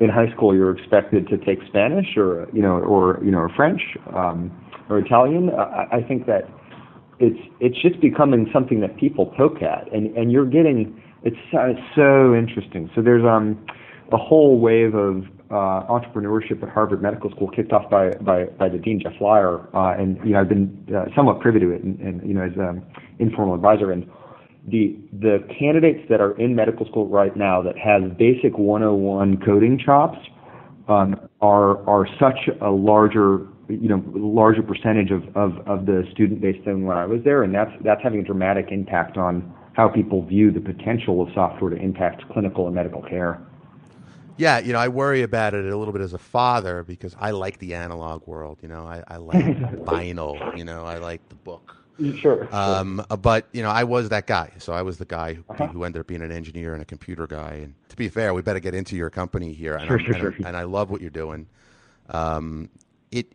in 0.00 0.08
high 0.08 0.30
school 0.32 0.54
you're 0.54 0.76
expected 0.76 1.28
to 1.28 1.38
take 1.38 1.58
Spanish 1.68 2.16
or 2.16 2.48
you 2.52 2.62
know 2.62 2.78
or 2.78 3.20
you 3.24 3.30
know 3.30 3.48
French 3.54 3.82
um, 4.14 4.50
or 4.88 4.98
Italian. 4.98 5.50
I, 5.50 5.98
I 5.98 6.02
think 6.02 6.26
that 6.26 6.48
it's 7.18 7.38
it's 7.60 7.80
just 7.80 8.00
becoming 8.00 8.48
something 8.52 8.80
that 8.80 8.96
people 8.96 9.26
poke 9.26 9.62
at, 9.62 9.92
and 9.92 10.16
and 10.16 10.32
you're 10.32 10.46
getting 10.46 11.00
it's 11.22 11.36
so, 11.50 11.74
so 11.94 12.34
interesting. 12.34 12.90
So 12.94 13.02
there's 13.02 13.24
um 13.24 13.64
a 14.12 14.16
whole 14.18 14.58
wave 14.58 14.94
of 14.94 15.24
uh, 15.50 15.86
entrepreneurship 15.86 16.62
at 16.62 16.68
Harvard 16.68 17.02
Medical 17.02 17.30
School 17.30 17.48
kicked 17.48 17.72
off 17.72 17.88
by 17.90 18.10
by, 18.20 18.44
by 18.44 18.68
the 18.68 18.78
dean 18.78 19.00
Jeff 19.00 19.12
Flier, 19.18 19.68
uh, 19.74 19.94
and 19.98 20.18
you 20.24 20.32
know 20.32 20.40
I've 20.40 20.48
been 20.48 20.86
uh, 20.94 21.14
somewhat 21.14 21.40
privy 21.40 21.60
to 21.60 21.70
it, 21.70 21.82
and, 21.82 22.00
and 22.00 22.26
you 22.26 22.34
know 22.34 22.42
as 22.42 22.52
an 22.56 22.84
informal 23.18 23.54
advisor 23.54 23.92
and 23.92 24.08
the 24.68 24.96
the 25.12 25.38
candidates 25.58 26.00
that 26.08 26.20
are 26.20 26.38
in 26.38 26.54
medical 26.54 26.86
school 26.86 27.08
right 27.08 27.36
now 27.36 27.62
that 27.62 27.76
have 27.76 28.16
basic 28.16 28.56
101 28.56 29.40
coding 29.44 29.78
chops 29.78 30.18
um, 30.88 31.16
are 31.40 31.86
are 31.88 32.06
such 32.20 32.48
a 32.60 32.70
larger 32.70 33.46
you 33.68 33.88
know 33.88 34.02
larger 34.14 34.62
percentage 34.62 35.10
of, 35.10 35.24
of, 35.36 35.58
of 35.66 35.86
the 35.86 36.04
student 36.12 36.40
base 36.40 36.60
than 36.64 36.84
when 36.84 36.96
I 36.96 37.06
was 37.06 37.20
there, 37.24 37.42
and 37.42 37.54
that's 37.54 37.72
that's 37.82 38.02
having 38.02 38.20
a 38.20 38.24
dramatic 38.24 38.68
impact 38.70 39.16
on 39.16 39.54
how 39.74 39.88
people 39.88 40.24
view 40.24 40.50
the 40.50 40.60
potential 40.60 41.22
of 41.22 41.28
software 41.34 41.70
to 41.70 41.76
impact 41.76 42.22
clinical 42.32 42.66
and 42.66 42.74
medical 42.74 43.02
care. 43.02 43.40
Yeah, 44.36 44.58
you 44.60 44.72
know, 44.72 44.78
I 44.78 44.88
worry 44.88 45.22
about 45.22 45.54
it 45.54 45.64
a 45.64 45.76
little 45.76 45.92
bit 45.92 46.02
as 46.02 46.14
a 46.14 46.18
father 46.18 46.82
because 46.82 47.14
I 47.18 47.30
like 47.32 47.58
the 47.58 47.74
analog 47.74 48.26
world. 48.26 48.58
You 48.62 48.68
know, 48.68 48.84
I, 48.86 49.02
I 49.06 49.16
like 49.16 49.44
vinyl. 49.84 50.56
You 50.56 50.64
know, 50.64 50.84
I 50.84 50.98
like 50.98 51.26
the 51.28 51.34
book. 51.34 51.76
Sure. 52.20 52.48
Um, 52.54 53.04
uh, 53.10 53.16
but 53.16 53.48
you 53.52 53.62
know, 53.62 53.70
I 53.70 53.84
was 53.84 54.08
that 54.08 54.26
guy. 54.26 54.52
So 54.58 54.72
I 54.72 54.82
was 54.82 54.98
the 54.98 55.04
guy 55.04 55.34
who, 55.34 55.44
Uh-huh. 55.50 55.66
who 55.68 55.84
ended 55.84 56.00
up 56.00 56.06
being 56.06 56.22
an 56.22 56.32
engineer 56.32 56.72
and 56.72 56.82
a 56.82 56.84
computer 56.86 57.26
guy. 57.26 57.60
And 57.64 57.74
to 57.90 57.96
be 57.96 58.08
fair, 58.08 58.32
we 58.34 58.42
better 58.42 58.60
get 58.60 58.74
into 58.74 58.96
your 58.96 59.10
company 59.10 59.52
here. 59.52 59.74
And, 59.74 59.86
Sure, 59.86 59.98
I'm- 60.00 60.06
sure, 60.06 60.26
and, 60.28 60.36
sure. 60.36 60.46
and 60.46 60.56
I 60.56 60.62
love 60.64 60.90
what 60.90 61.00
you're 61.00 61.10
doing. 61.10 61.46
Um, 62.08 62.68
it, 63.10 63.26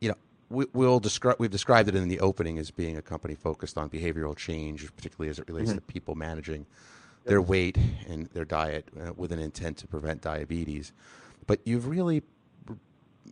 you 0.00 0.08
know, 0.08 0.14
we, 0.50 0.66
we'll 0.72 1.00
describe 1.00 1.36
we've 1.38 1.50
described 1.50 1.88
it 1.88 1.94
in 1.94 2.08
the 2.08 2.20
opening 2.20 2.58
as 2.58 2.70
being 2.70 2.96
a 2.96 3.02
company 3.02 3.34
focused 3.34 3.76
on 3.76 3.90
behavioral 3.90 4.36
change, 4.36 4.86
particularly 4.96 5.30
as 5.30 5.38
it 5.38 5.48
relates 5.48 5.70
Mm-hmm. 5.70 5.78
to 5.78 5.92
people 5.92 6.14
managing 6.14 6.66
their 7.24 7.42
weight 7.42 7.76
and 8.08 8.26
their 8.28 8.44
diet 8.44 8.86
uh, 9.00 9.12
with 9.16 9.32
an 9.32 9.38
intent 9.38 9.78
to 9.78 9.86
prevent 9.86 10.20
diabetes. 10.20 10.92
But 11.46 11.60
you've 11.64 11.86
really 11.88 12.22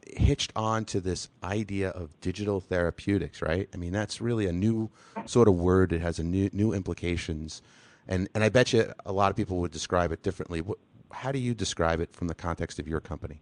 hitched 0.07 0.53
on 0.57 0.85
to 0.87 1.01
this 1.01 1.29
idea 1.43 1.91
of 1.91 2.19
digital 2.21 2.61
therapeutics, 2.61 3.43
right? 3.43 3.69
I 3.73 3.77
mean, 3.77 3.93
that's 3.93 4.21
really 4.21 4.47
a 4.47 4.53
new 4.53 4.91
sort 5.27 5.49
of 5.49 5.55
word. 5.55 5.93
It 5.93 6.01
has 6.01 6.19
a 6.19 6.25
new 6.25 6.51
new 6.53 6.73
implications, 6.73 7.63
and 8.09 8.29
and 8.35 8.45
I 8.45 8.49
bet 8.49 8.73
you 8.73 8.93
a 9.05 9.13
lot 9.13 9.31
of 9.31 9.37
people 9.37 9.59
would 9.59 9.73
describe 9.73 10.13
it 10.13 10.23
differently. 10.23 10.61
What, 10.61 10.79
how 11.11 11.33
do 11.33 11.39
you 11.39 11.55
describe 11.55 12.01
it 12.01 12.15
from 12.15 12.29
the 12.29 12.35
context 12.35 12.79
of 12.79 12.89
your 12.89 13.01
company? 13.01 13.41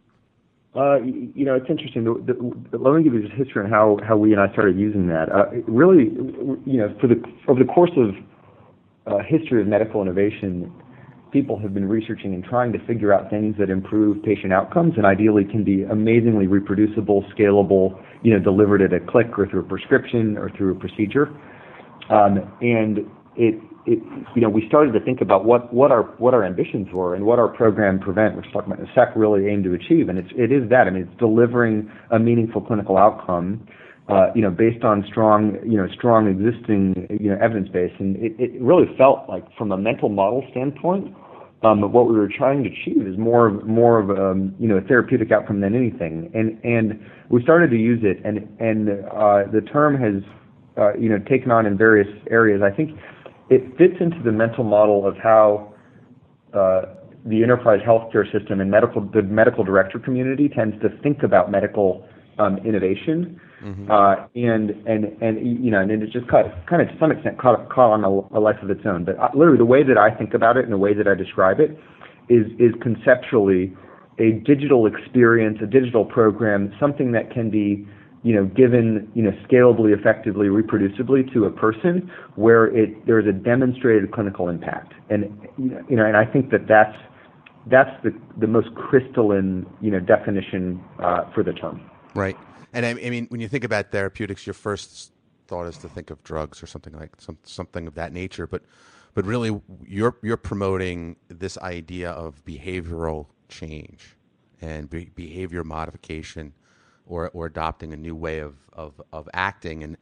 Uh, 0.74 1.00
you 1.02 1.44
know, 1.44 1.56
it's 1.56 1.68
interesting. 1.68 2.04
The, 2.04 2.32
the, 2.70 2.78
let 2.78 2.94
me 2.94 3.02
give 3.02 3.12
you 3.12 3.22
just 3.22 3.34
history 3.34 3.64
on 3.64 3.70
how, 3.70 3.98
how 4.06 4.16
we 4.16 4.32
and 4.32 4.40
I 4.40 4.52
started 4.52 4.78
using 4.78 5.08
that. 5.08 5.28
Uh, 5.30 5.46
really, 5.66 6.04
you 6.64 6.78
know, 6.78 6.94
for 7.00 7.08
the 7.08 7.20
over 7.48 7.58
the 7.58 7.72
course 7.72 7.90
of 7.96 8.14
uh, 9.12 9.18
history 9.26 9.60
of 9.62 9.66
medical 9.66 10.00
innovation, 10.00 10.72
people 11.32 11.58
have 11.58 11.72
been 11.72 11.88
researching 11.88 12.34
and 12.34 12.44
trying 12.44 12.72
to 12.72 12.78
figure 12.86 13.12
out 13.12 13.30
things 13.30 13.56
that 13.58 13.70
improve 13.70 14.22
patient 14.22 14.52
outcomes 14.52 14.94
and 14.96 15.06
ideally 15.06 15.44
can 15.44 15.64
be 15.64 15.82
amazingly 15.84 16.46
reproducible, 16.46 17.24
scalable, 17.36 18.02
you 18.22 18.32
know, 18.32 18.42
delivered 18.42 18.82
at 18.82 18.92
a 18.92 19.00
click 19.00 19.26
or 19.38 19.46
through 19.46 19.60
a 19.60 19.68
prescription 19.68 20.36
or 20.36 20.50
through 20.56 20.72
a 20.72 20.78
procedure. 20.78 21.28
Um, 22.10 22.38
and 22.60 22.98
it, 23.36 23.60
it, 23.86 24.02
you 24.34 24.42
know, 24.42 24.48
we 24.48 24.66
started 24.68 24.92
to 24.92 25.00
think 25.00 25.20
about 25.20 25.44
what, 25.44 25.72
what 25.72 25.90
our 25.90 26.02
what 26.18 26.34
our 26.34 26.44
ambitions 26.44 26.88
were 26.92 27.14
and 27.14 27.24
what 27.24 27.38
our 27.38 27.48
program 27.48 27.98
Prevent, 27.98 28.36
which 28.36 28.46
talking 28.52 28.72
about 28.72 28.84
the 28.84 28.92
SEC 28.94 29.14
really 29.16 29.48
aimed 29.48 29.64
to 29.64 29.74
achieve. 29.74 30.08
And 30.08 30.18
it's 30.18 30.30
it 30.36 30.52
is 30.52 30.68
that. 30.70 30.86
I 30.86 30.90
mean, 30.90 31.08
it's 31.08 31.18
delivering 31.18 31.90
a 32.10 32.18
meaningful 32.18 32.60
clinical 32.60 32.98
outcome 32.98 33.66
you 34.34 34.42
know, 34.42 34.50
based 34.50 34.84
on 34.84 35.04
strong, 35.08 35.56
you 35.64 35.76
know, 35.76 35.86
strong 35.92 36.26
existing, 36.26 37.06
you 37.20 37.30
know, 37.30 37.38
evidence 37.40 37.68
base. 37.68 37.92
And 37.98 38.16
it, 38.16 38.32
it 38.38 38.60
really 38.60 38.86
felt 38.96 39.28
like 39.28 39.44
from 39.56 39.72
a 39.72 39.76
mental 39.76 40.08
model 40.08 40.44
standpoint, 40.50 41.14
um, 41.62 41.80
what 41.92 42.08
we 42.08 42.14
were 42.14 42.28
trying 42.28 42.64
to 42.64 42.70
achieve 42.70 43.06
is 43.06 43.18
more 43.18 43.46
of 43.46 43.66
more 43.66 43.98
of 43.98 44.10
um, 44.10 44.54
you 44.58 44.66
know 44.66 44.76
a 44.76 44.80
therapeutic 44.80 45.30
outcome 45.30 45.60
than 45.60 45.74
anything. 45.74 46.30
And 46.32 46.58
and 46.64 47.00
we 47.28 47.42
started 47.42 47.70
to 47.70 47.76
use 47.76 48.00
it, 48.02 48.20
and 48.24 48.48
and 48.58 48.88
uh, 48.88 49.44
the 49.52 49.60
term 49.70 49.94
has 50.00 50.22
uh, 50.78 50.94
you 50.94 51.08
know 51.10 51.18
taken 51.18 51.50
on 51.50 51.66
in 51.66 51.76
various 51.76 52.08
areas. 52.30 52.62
I 52.62 52.74
think 52.74 52.98
it 53.50 53.76
fits 53.76 53.94
into 54.00 54.22
the 54.22 54.32
mental 54.32 54.64
model 54.64 55.06
of 55.06 55.16
how 55.18 55.74
uh, 56.54 56.82
the 57.26 57.42
enterprise 57.42 57.80
healthcare 57.86 58.24
system 58.32 58.60
and 58.60 58.70
medical 58.70 59.02
the 59.02 59.22
medical 59.22 59.62
director 59.62 59.98
community 59.98 60.48
tends 60.48 60.80
to 60.80 60.88
think 61.02 61.22
about 61.22 61.50
medical 61.50 62.08
um, 62.38 62.56
innovation. 62.58 63.38
Mm-hmm. 63.62 63.90
Uh, 63.90 64.26
and 64.34 64.70
and 64.86 65.04
and 65.20 65.64
you 65.64 65.70
know, 65.70 65.80
and 65.80 65.90
it 65.90 66.10
just 66.10 66.26
kind 66.28 66.46
of, 66.46 66.52
kind 66.66 66.80
of 66.80 66.88
to 66.88 66.96
some 66.98 67.12
extent 67.12 67.38
caught, 67.38 67.68
caught 67.68 67.92
on 67.92 68.04
a, 68.04 68.38
a 68.38 68.40
life 68.40 68.56
of 68.62 68.70
its 68.70 68.80
own. 68.86 69.04
But 69.04 69.18
uh, 69.18 69.28
literally, 69.34 69.58
the 69.58 69.66
way 69.66 69.82
that 69.82 69.98
I 69.98 70.10
think 70.10 70.32
about 70.32 70.56
it 70.56 70.64
and 70.64 70.72
the 70.72 70.78
way 70.78 70.94
that 70.94 71.06
I 71.06 71.14
describe 71.14 71.60
it 71.60 71.78
is 72.30 72.46
is 72.58 72.72
conceptually 72.80 73.76
a 74.18 74.32
digital 74.44 74.86
experience, 74.86 75.58
a 75.62 75.66
digital 75.66 76.04
program, 76.04 76.72
something 76.80 77.12
that 77.12 77.30
can 77.30 77.50
be 77.50 77.86
you 78.22 78.34
know 78.34 78.46
given 78.46 79.10
you 79.14 79.22
know 79.22 79.32
scalably, 79.46 79.96
effectively, 79.98 80.46
reproducibly 80.46 81.30
to 81.34 81.44
a 81.44 81.50
person, 81.50 82.10
where 82.36 82.66
it 82.74 83.04
there 83.06 83.20
is 83.20 83.26
a 83.26 83.32
demonstrated 83.32 84.10
clinical 84.12 84.48
impact. 84.48 84.94
And 85.10 85.24
you 85.58 85.96
know, 85.96 86.06
and 86.06 86.16
I 86.16 86.24
think 86.24 86.50
that 86.50 86.66
that's 86.66 86.96
that's 87.66 87.90
the 88.02 88.14
the 88.38 88.46
most 88.46 88.74
crystalline 88.74 89.66
you 89.82 89.90
know 89.90 90.00
definition 90.00 90.82
uh, 91.02 91.30
for 91.34 91.42
the 91.42 91.52
term. 91.52 91.82
Right. 92.14 92.36
And 92.72 92.86
I, 92.86 92.90
I 92.90 93.10
mean, 93.10 93.26
when 93.28 93.40
you 93.40 93.48
think 93.48 93.64
about 93.64 93.90
therapeutics, 93.90 94.46
your 94.46 94.54
first 94.54 95.12
thought 95.46 95.66
is 95.66 95.78
to 95.78 95.88
think 95.88 96.10
of 96.10 96.22
drugs 96.22 96.62
or 96.62 96.66
something 96.66 96.96
like 96.96 97.10
some, 97.18 97.38
something 97.42 97.86
of 97.86 97.94
that 97.94 98.12
nature. 98.12 98.46
But 98.46 98.62
but 99.14 99.26
really, 99.26 99.60
you're 99.86 100.16
you're 100.22 100.36
promoting 100.36 101.16
this 101.28 101.58
idea 101.58 102.10
of 102.10 102.44
behavioral 102.44 103.26
change 103.48 104.16
and 104.60 104.88
be, 104.88 105.06
behavior 105.06 105.64
modification, 105.64 106.52
or 107.06 107.30
or 107.34 107.46
adopting 107.46 107.92
a 107.92 107.96
new 107.96 108.14
way 108.14 108.38
of 108.38 108.56
of, 108.72 109.00
of 109.12 109.28
acting. 109.34 109.82
And 109.82 109.96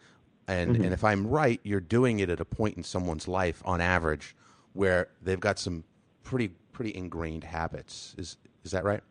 and 0.46 0.74
mm-hmm. 0.74 0.84
and 0.84 0.92
if 0.92 1.04
I'm 1.04 1.26
right, 1.26 1.60
you're 1.62 1.80
doing 1.80 2.20
it 2.20 2.28
at 2.28 2.40
a 2.40 2.44
point 2.44 2.76
in 2.76 2.82
someone's 2.82 3.26
life, 3.26 3.62
on 3.64 3.80
average, 3.80 4.36
where 4.74 5.08
they've 5.22 5.40
got 5.40 5.58
some 5.58 5.84
pretty 6.22 6.48
pretty 6.72 6.94
ingrained 6.94 7.44
habits. 7.44 8.14
Is 8.18 8.36
is 8.64 8.72
that 8.72 8.84
right? 8.84 9.02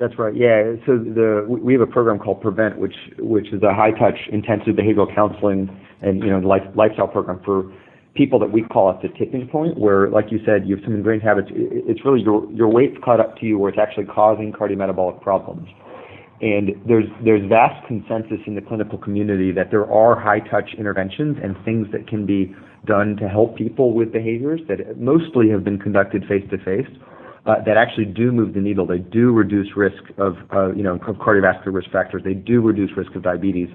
That's 0.00 0.18
right. 0.18 0.34
Yeah. 0.34 0.80
So 0.86 0.96
the 0.96 1.44
we 1.46 1.74
have 1.74 1.82
a 1.82 1.86
program 1.86 2.18
called 2.18 2.40
Prevent, 2.40 2.78
which 2.78 2.96
which 3.18 3.52
is 3.52 3.62
a 3.62 3.74
high 3.74 3.90
touch 3.90 4.16
intensive 4.32 4.74
behavioral 4.74 5.14
counseling 5.14 5.68
and 6.00 6.20
you 6.24 6.30
know 6.30 6.38
life, 6.38 6.62
lifestyle 6.74 7.06
program 7.06 7.38
for 7.44 7.70
people 8.14 8.38
that 8.38 8.50
we 8.50 8.62
call 8.62 8.90
at 8.90 9.02
the 9.02 9.08
tipping 9.18 9.46
point, 9.46 9.78
where 9.78 10.08
like 10.08 10.32
you 10.32 10.40
said, 10.46 10.66
you 10.66 10.76
have 10.76 10.84
some 10.84 10.94
ingrained 10.94 11.22
habits. 11.22 11.48
It's 11.52 12.02
really 12.02 12.22
your 12.22 12.50
your 12.50 12.68
weight's 12.68 12.96
caught 13.04 13.20
up 13.20 13.36
to 13.38 13.46
you, 13.46 13.58
where 13.58 13.68
it's 13.68 13.78
actually 13.78 14.06
causing 14.06 14.52
cardiometabolic 14.52 15.20
problems. 15.20 15.68
And 16.40 16.70
there's 16.88 17.04
there's 17.22 17.46
vast 17.50 17.86
consensus 17.86 18.40
in 18.46 18.54
the 18.54 18.62
clinical 18.62 18.96
community 18.96 19.52
that 19.52 19.70
there 19.70 19.84
are 19.84 20.18
high 20.18 20.40
touch 20.40 20.70
interventions 20.78 21.36
and 21.42 21.54
things 21.62 21.88
that 21.92 22.08
can 22.08 22.24
be 22.24 22.56
done 22.86 23.16
to 23.16 23.28
help 23.28 23.54
people 23.54 23.92
with 23.92 24.14
behaviors 24.14 24.62
that 24.66 24.98
mostly 24.98 25.50
have 25.50 25.62
been 25.62 25.78
conducted 25.78 26.24
face 26.26 26.48
to 26.48 26.56
face 26.64 26.88
that 27.46 27.76
actually 27.76 28.04
do 28.04 28.32
move 28.32 28.54
the 28.54 28.60
needle. 28.60 28.86
They 28.86 28.98
do 28.98 29.32
reduce 29.32 29.76
risk 29.76 30.02
of, 30.18 30.36
uh, 30.52 30.72
you 30.72 30.82
know, 30.82 30.94
of 30.94 31.16
cardiovascular 31.16 31.72
risk 31.72 31.90
factors. 31.90 32.22
They 32.24 32.34
do 32.34 32.60
reduce 32.60 32.96
risk 32.96 33.14
of 33.14 33.22
diabetes. 33.22 33.68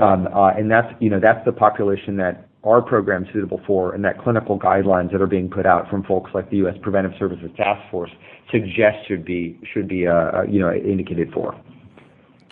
Um, 0.00 0.28
uh, 0.28 0.50
and 0.50 0.70
that's, 0.70 0.92
you 1.00 1.10
know, 1.10 1.20
that's 1.20 1.44
the 1.44 1.52
population 1.52 2.16
that 2.16 2.48
our 2.64 2.80
program 2.80 3.24
is 3.24 3.32
suitable 3.32 3.60
for 3.66 3.94
and 3.94 4.04
that 4.04 4.22
clinical 4.22 4.58
guidelines 4.58 5.12
that 5.12 5.20
are 5.20 5.26
being 5.26 5.50
put 5.50 5.66
out 5.66 5.88
from 5.90 6.02
folks 6.04 6.30
like 6.34 6.50
the 6.50 6.56
U.S. 6.58 6.76
Preventive 6.82 7.12
Services 7.18 7.50
Task 7.56 7.80
Force 7.90 8.10
suggest 8.50 9.06
should 9.06 9.24
be, 9.24 9.60
should 9.72 9.86
be, 9.86 10.06
uh, 10.06 10.12
uh, 10.12 10.42
you 10.48 10.60
know, 10.60 10.72
indicated 10.72 11.30
for. 11.32 11.54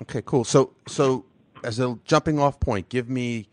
Okay, 0.02 0.22
cool. 0.24 0.44
So, 0.44 0.72
so 0.86 1.24
as 1.64 1.78
a 1.78 1.98
jumping 2.04 2.38
off 2.38 2.60
point, 2.60 2.88
give 2.88 3.08
me 3.08 3.48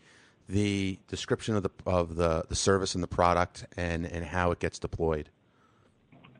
the 0.48 0.98
description 1.08 1.54
of 1.54 1.62
the, 1.62 1.70
of 1.86 2.16
the, 2.16 2.44
the 2.48 2.56
service 2.56 2.94
and 2.94 3.02
the 3.02 3.08
product 3.08 3.64
and, 3.76 4.04
and 4.04 4.24
how 4.24 4.50
it 4.50 4.58
gets 4.58 4.78
deployed. 4.78 5.30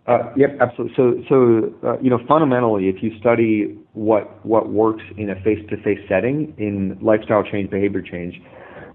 Uh, 0.06 0.32
yep, 0.36 0.56
absolutely. 0.60 0.94
So, 0.96 1.22
so 1.28 1.88
uh, 1.88 2.00
you 2.00 2.10
know, 2.10 2.18
fundamentally, 2.26 2.88
if 2.88 3.02
you 3.02 3.16
study 3.20 3.78
what 3.92 4.44
what 4.44 4.70
works 4.70 5.02
in 5.16 5.30
a 5.30 5.34
face-to-face 5.42 6.00
setting 6.08 6.54
in 6.58 6.98
lifestyle 7.00 7.44
change, 7.44 7.70
behavior 7.70 8.02
change, 8.02 8.40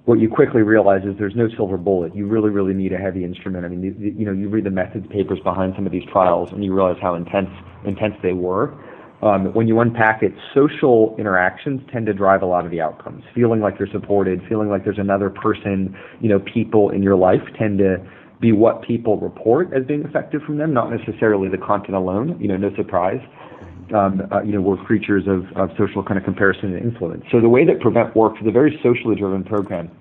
what 0.05 0.19
you 0.19 0.29
quickly 0.29 0.61
realize 0.61 1.03
is 1.03 1.15
there's 1.17 1.35
no 1.35 1.47
silver 1.55 1.77
bullet. 1.77 2.15
You 2.15 2.27
really, 2.27 2.49
really 2.49 2.73
need 2.73 2.91
a 2.93 2.97
heavy 2.97 3.23
instrument. 3.23 3.65
I 3.65 3.69
mean, 3.69 4.15
you, 4.17 4.25
know, 4.25 4.31
you 4.31 4.49
read 4.49 4.65
the 4.65 4.71
methods 4.71 5.07
papers 5.07 5.39
behind 5.43 5.73
some 5.75 5.85
of 5.85 5.91
these 5.91 6.05
trials, 6.11 6.49
and 6.51 6.63
you 6.63 6.73
realize 6.73 6.97
how 7.01 7.15
intense 7.15 7.49
intense 7.85 8.15
they 8.21 8.33
were. 8.33 8.73
Um, 9.21 9.53
when 9.53 9.67
you 9.67 9.79
unpack 9.79 10.21
it, 10.21 10.33
social 10.53 11.15
interactions 11.17 11.81
tend 11.91 12.05
to 12.07 12.13
drive 12.13 12.41
a 12.41 12.45
lot 12.45 12.65
of 12.65 12.71
the 12.71 12.81
outcomes. 12.81 13.23
Feeling 13.33 13.61
like 13.61 13.75
you're 13.79 13.87
supported, 13.91 14.41
feeling 14.49 14.69
like 14.69 14.83
there's 14.83 14.99
another 14.99 15.29
person, 15.29 15.95
you 16.19 16.29
know, 16.29 16.39
people 16.39 16.89
in 16.89 17.01
your 17.01 17.15
life 17.15 17.41
tend 17.57 17.79
to 17.79 17.97
be 18.39 18.51
what 18.51 18.81
people 18.81 19.19
report 19.19 19.73
as 19.73 19.85
being 19.85 20.03
effective 20.03 20.41
from 20.43 20.57
them, 20.57 20.73
not 20.73 20.91
necessarily 20.91 21.49
the 21.49 21.57
content 21.57 21.95
alone. 21.95 22.37
You 22.39 22.47
know, 22.47 22.57
no 22.57 22.75
surprise. 22.75 23.21
Um, 23.93 24.23
uh, 24.31 24.41
you 24.41 24.51
know, 24.51 24.61
we're 24.61 24.83
creatures 24.83 25.23
of, 25.27 25.45
of 25.55 25.69
social 25.77 26.03
kind 26.03 26.17
of 26.17 26.23
comparison 26.23 26.73
and 26.73 26.83
influence. 26.83 27.23
So 27.31 27.39
the 27.39 27.49
way 27.49 27.65
that 27.65 27.79
Prevent 27.79 28.15
works 28.15 28.39
is 28.41 28.47
a 28.47 28.51
very 28.51 28.79
socially 28.81 29.15
driven 29.15 29.43
program. 29.43 29.91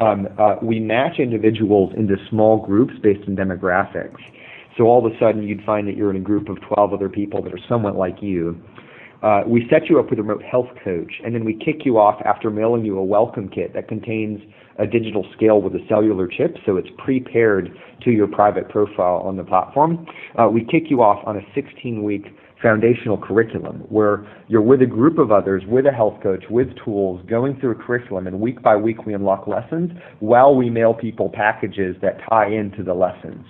Um, 0.00 0.28
uh, 0.38 0.56
we 0.62 0.80
match 0.80 1.18
individuals 1.18 1.92
into 1.96 2.16
small 2.28 2.64
groups 2.64 2.94
based 3.02 3.26
on 3.28 3.36
demographics. 3.36 4.20
So 4.76 4.84
all 4.84 5.04
of 5.04 5.12
a 5.12 5.18
sudden, 5.18 5.42
you'd 5.42 5.64
find 5.64 5.86
that 5.88 5.96
you're 5.96 6.10
in 6.10 6.16
a 6.16 6.20
group 6.20 6.48
of 6.48 6.58
12 6.62 6.94
other 6.94 7.08
people 7.08 7.42
that 7.42 7.52
are 7.52 7.60
somewhat 7.68 7.96
like 7.96 8.22
you. 8.22 8.60
Uh, 9.22 9.42
we 9.46 9.66
set 9.70 9.88
you 9.88 10.00
up 10.00 10.10
with 10.10 10.18
a 10.18 10.22
remote 10.22 10.42
health 10.42 10.68
coach, 10.82 11.12
and 11.24 11.34
then 11.34 11.44
we 11.44 11.54
kick 11.54 11.84
you 11.84 11.98
off 11.98 12.20
after 12.24 12.50
mailing 12.50 12.84
you 12.84 12.98
a 12.98 13.04
welcome 13.04 13.48
kit 13.48 13.72
that 13.74 13.86
contains 13.86 14.40
a 14.78 14.86
digital 14.86 15.26
scale 15.34 15.60
with 15.60 15.74
a 15.74 15.84
cellular 15.88 16.26
chip, 16.26 16.56
so 16.64 16.76
it's 16.76 16.88
prepared 16.98 17.70
to 18.02 18.10
your 18.10 18.26
private 18.26 18.68
profile 18.68 19.22
on 19.24 19.36
the 19.36 19.44
platform. 19.44 20.06
Uh, 20.38 20.48
we 20.48 20.64
kick 20.64 20.84
you 20.90 21.02
off 21.02 21.22
on 21.26 21.36
a 21.36 21.42
16 21.54 22.02
week 22.02 22.26
foundational 22.62 23.18
curriculum 23.18 23.80
where 23.88 24.24
you're 24.48 24.62
with 24.62 24.80
a 24.82 24.86
group 24.86 25.18
of 25.18 25.32
others, 25.32 25.64
with 25.66 25.84
a 25.84 25.90
health 25.90 26.22
coach, 26.22 26.44
with 26.48 26.68
tools, 26.84 27.20
going 27.28 27.58
through 27.60 27.72
a 27.72 27.74
curriculum, 27.74 28.26
and 28.26 28.40
week 28.40 28.62
by 28.62 28.76
week 28.76 29.04
we 29.04 29.12
unlock 29.12 29.46
lessons 29.46 29.90
while 30.20 30.54
we 30.54 30.70
mail 30.70 30.94
people 30.94 31.28
packages 31.28 31.96
that 32.00 32.18
tie 32.30 32.48
into 32.48 32.82
the 32.82 32.94
lessons. 32.94 33.44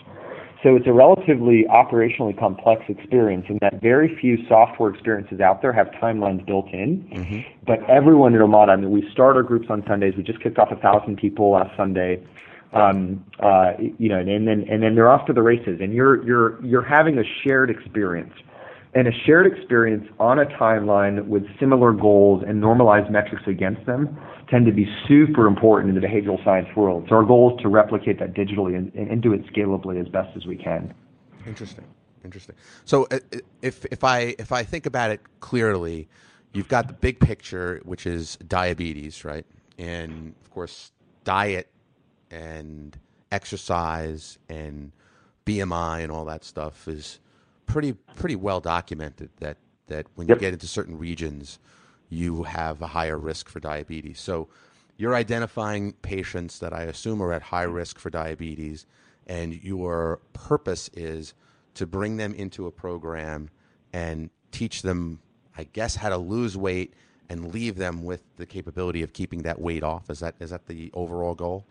So 0.62 0.76
it's 0.76 0.86
a 0.86 0.92
relatively 0.92 1.64
operationally 1.68 2.38
complex 2.38 2.82
experience 2.88 3.46
in 3.48 3.58
that 3.62 3.80
very 3.80 4.16
few 4.20 4.38
software 4.48 4.90
experiences 4.90 5.40
out 5.40 5.60
there 5.60 5.72
have 5.72 5.88
timelines 6.00 6.46
built 6.46 6.68
in. 6.72 7.02
Mm-hmm. 7.12 7.40
But 7.66 7.78
everyone 7.90 8.34
in 8.34 8.40
Omada, 8.40 8.68
I 8.70 8.76
mean, 8.76 8.92
we 8.92 9.08
start 9.10 9.36
our 9.36 9.42
groups 9.42 9.66
on 9.70 9.82
Sundays. 9.88 10.14
We 10.16 10.22
just 10.22 10.40
kicked 10.40 10.58
off 10.58 10.70
a 10.70 10.76
thousand 10.76 11.16
people 11.16 11.50
last 11.50 11.76
Sunday. 11.76 12.24
Um, 12.72 13.24
uh, 13.40 13.72
you 13.98 14.08
know, 14.08 14.18
and, 14.18 14.30
and 14.30 14.48
then 14.48 14.64
and 14.70 14.82
then 14.82 14.94
they're 14.94 15.10
off 15.10 15.26
to 15.26 15.34
the 15.34 15.42
races, 15.42 15.80
and 15.82 15.92
you're 15.92 16.24
you're 16.24 16.64
you're 16.64 16.82
having 16.82 17.18
a 17.18 17.22
shared 17.44 17.68
experience 17.68 18.32
and 18.94 19.08
a 19.08 19.12
shared 19.24 19.46
experience 19.46 20.06
on 20.20 20.38
a 20.38 20.44
timeline 20.44 21.26
with 21.26 21.44
similar 21.58 21.92
goals 21.92 22.42
and 22.46 22.60
normalized 22.60 23.10
metrics 23.10 23.42
against 23.46 23.84
them 23.86 24.18
tend 24.50 24.66
to 24.66 24.72
be 24.72 24.86
super 25.08 25.46
important 25.46 25.96
in 25.96 26.00
the 26.00 26.06
behavioral 26.06 26.42
science 26.44 26.68
world. 26.76 27.06
So 27.08 27.16
our 27.16 27.24
goal 27.24 27.56
is 27.56 27.62
to 27.62 27.68
replicate 27.68 28.18
that 28.18 28.34
digitally 28.34 28.76
and, 28.76 28.92
and 28.94 29.22
do 29.22 29.32
it 29.32 29.46
scalably 29.46 30.00
as 30.00 30.08
best 30.08 30.36
as 30.36 30.44
we 30.44 30.56
can. 30.56 30.92
Interesting, 31.46 31.84
interesting. 32.22 32.54
So 32.84 33.06
uh, 33.10 33.18
if 33.62 33.86
if 33.86 34.04
I 34.04 34.34
if 34.38 34.52
I 34.52 34.62
think 34.62 34.84
about 34.84 35.10
it 35.10 35.20
clearly, 35.40 36.08
you've 36.52 36.68
got 36.68 36.86
the 36.86 36.92
big 36.92 37.18
picture, 37.18 37.80
which 37.84 38.06
is 38.06 38.36
diabetes, 38.46 39.24
right? 39.24 39.46
And 39.78 40.34
of 40.44 40.50
course, 40.50 40.92
diet 41.24 41.70
and 42.30 42.96
exercise 43.30 44.38
and 44.50 44.92
BMI 45.46 46.02
and 46.02 46.12
all 46.12 46.26
that 46.26 46.44
stuff 46.44 46.86
is 46.86 47.20
pretty 47.66 47.92
pretty 48.16 48.36
well 48.36 48.60
documented 48.60 49.30
that 49.40 49.56
that 49.88 50.06
when 50.14 50.28
yep. 50.28 50.36
you 50.36 50.40
get 50.40 50.52
into 50.52 50.66
certain 50.66 50.98
regions, 50.98 51.58
you 52.08 52.44
have 52.44 52.80
a 52.82 52.86
higher 52.86 53.18
risk 53.18 53.48
for 53.48 53.60
diabetes. 53.60 54.20
So 54.20 54.48
you're 54.96 55.14
identifying 55.14 55.92
patients 55.94 56.58
that 56.60 56.72
I 56.72 56.82
assume 56.84 57.22
are 57.22 57.32
at 57.32 57.42
high 57.42 57.62
risk 57.62 57.98
for 57.98 58.10
diabetes, 58.10 58.86
and 59.26 59.62
your 59.62 60.20
purpose 60.32 60.90
is 60.94 61.34
to 61.74 61.86
bring 61.86 62.16
them 62.16 62.34
into 62.34 62.66
a 62.66 62.70
program 62.70 63.48
and 63.92 64.30
teach 64.50 64.82
them, 64.82 65.20
I 65.56 65.64
guess, 65.64 65.96
how 65.96 66.10
to 66.10 66.18
lose 66.18 66.56
weight 66.56 66.94
and 67.28 67.52
leave 67.52 67.76
them 67.76 68.04
with 68.04 68.22
the 68.36 68.46
capability 68.46 69.02
of 69.02 69.12
keeping 69.12 69.42
that 69.42 69.60
weight 69.60 69.82
off? 69.82 70.10
Is 70.10 70.20
that 70.20 70.34
is 70.38 70.50
that 70.50 70.66
the 70.66 70.90
overall 70.94 71.34
goal? 71.34 71.66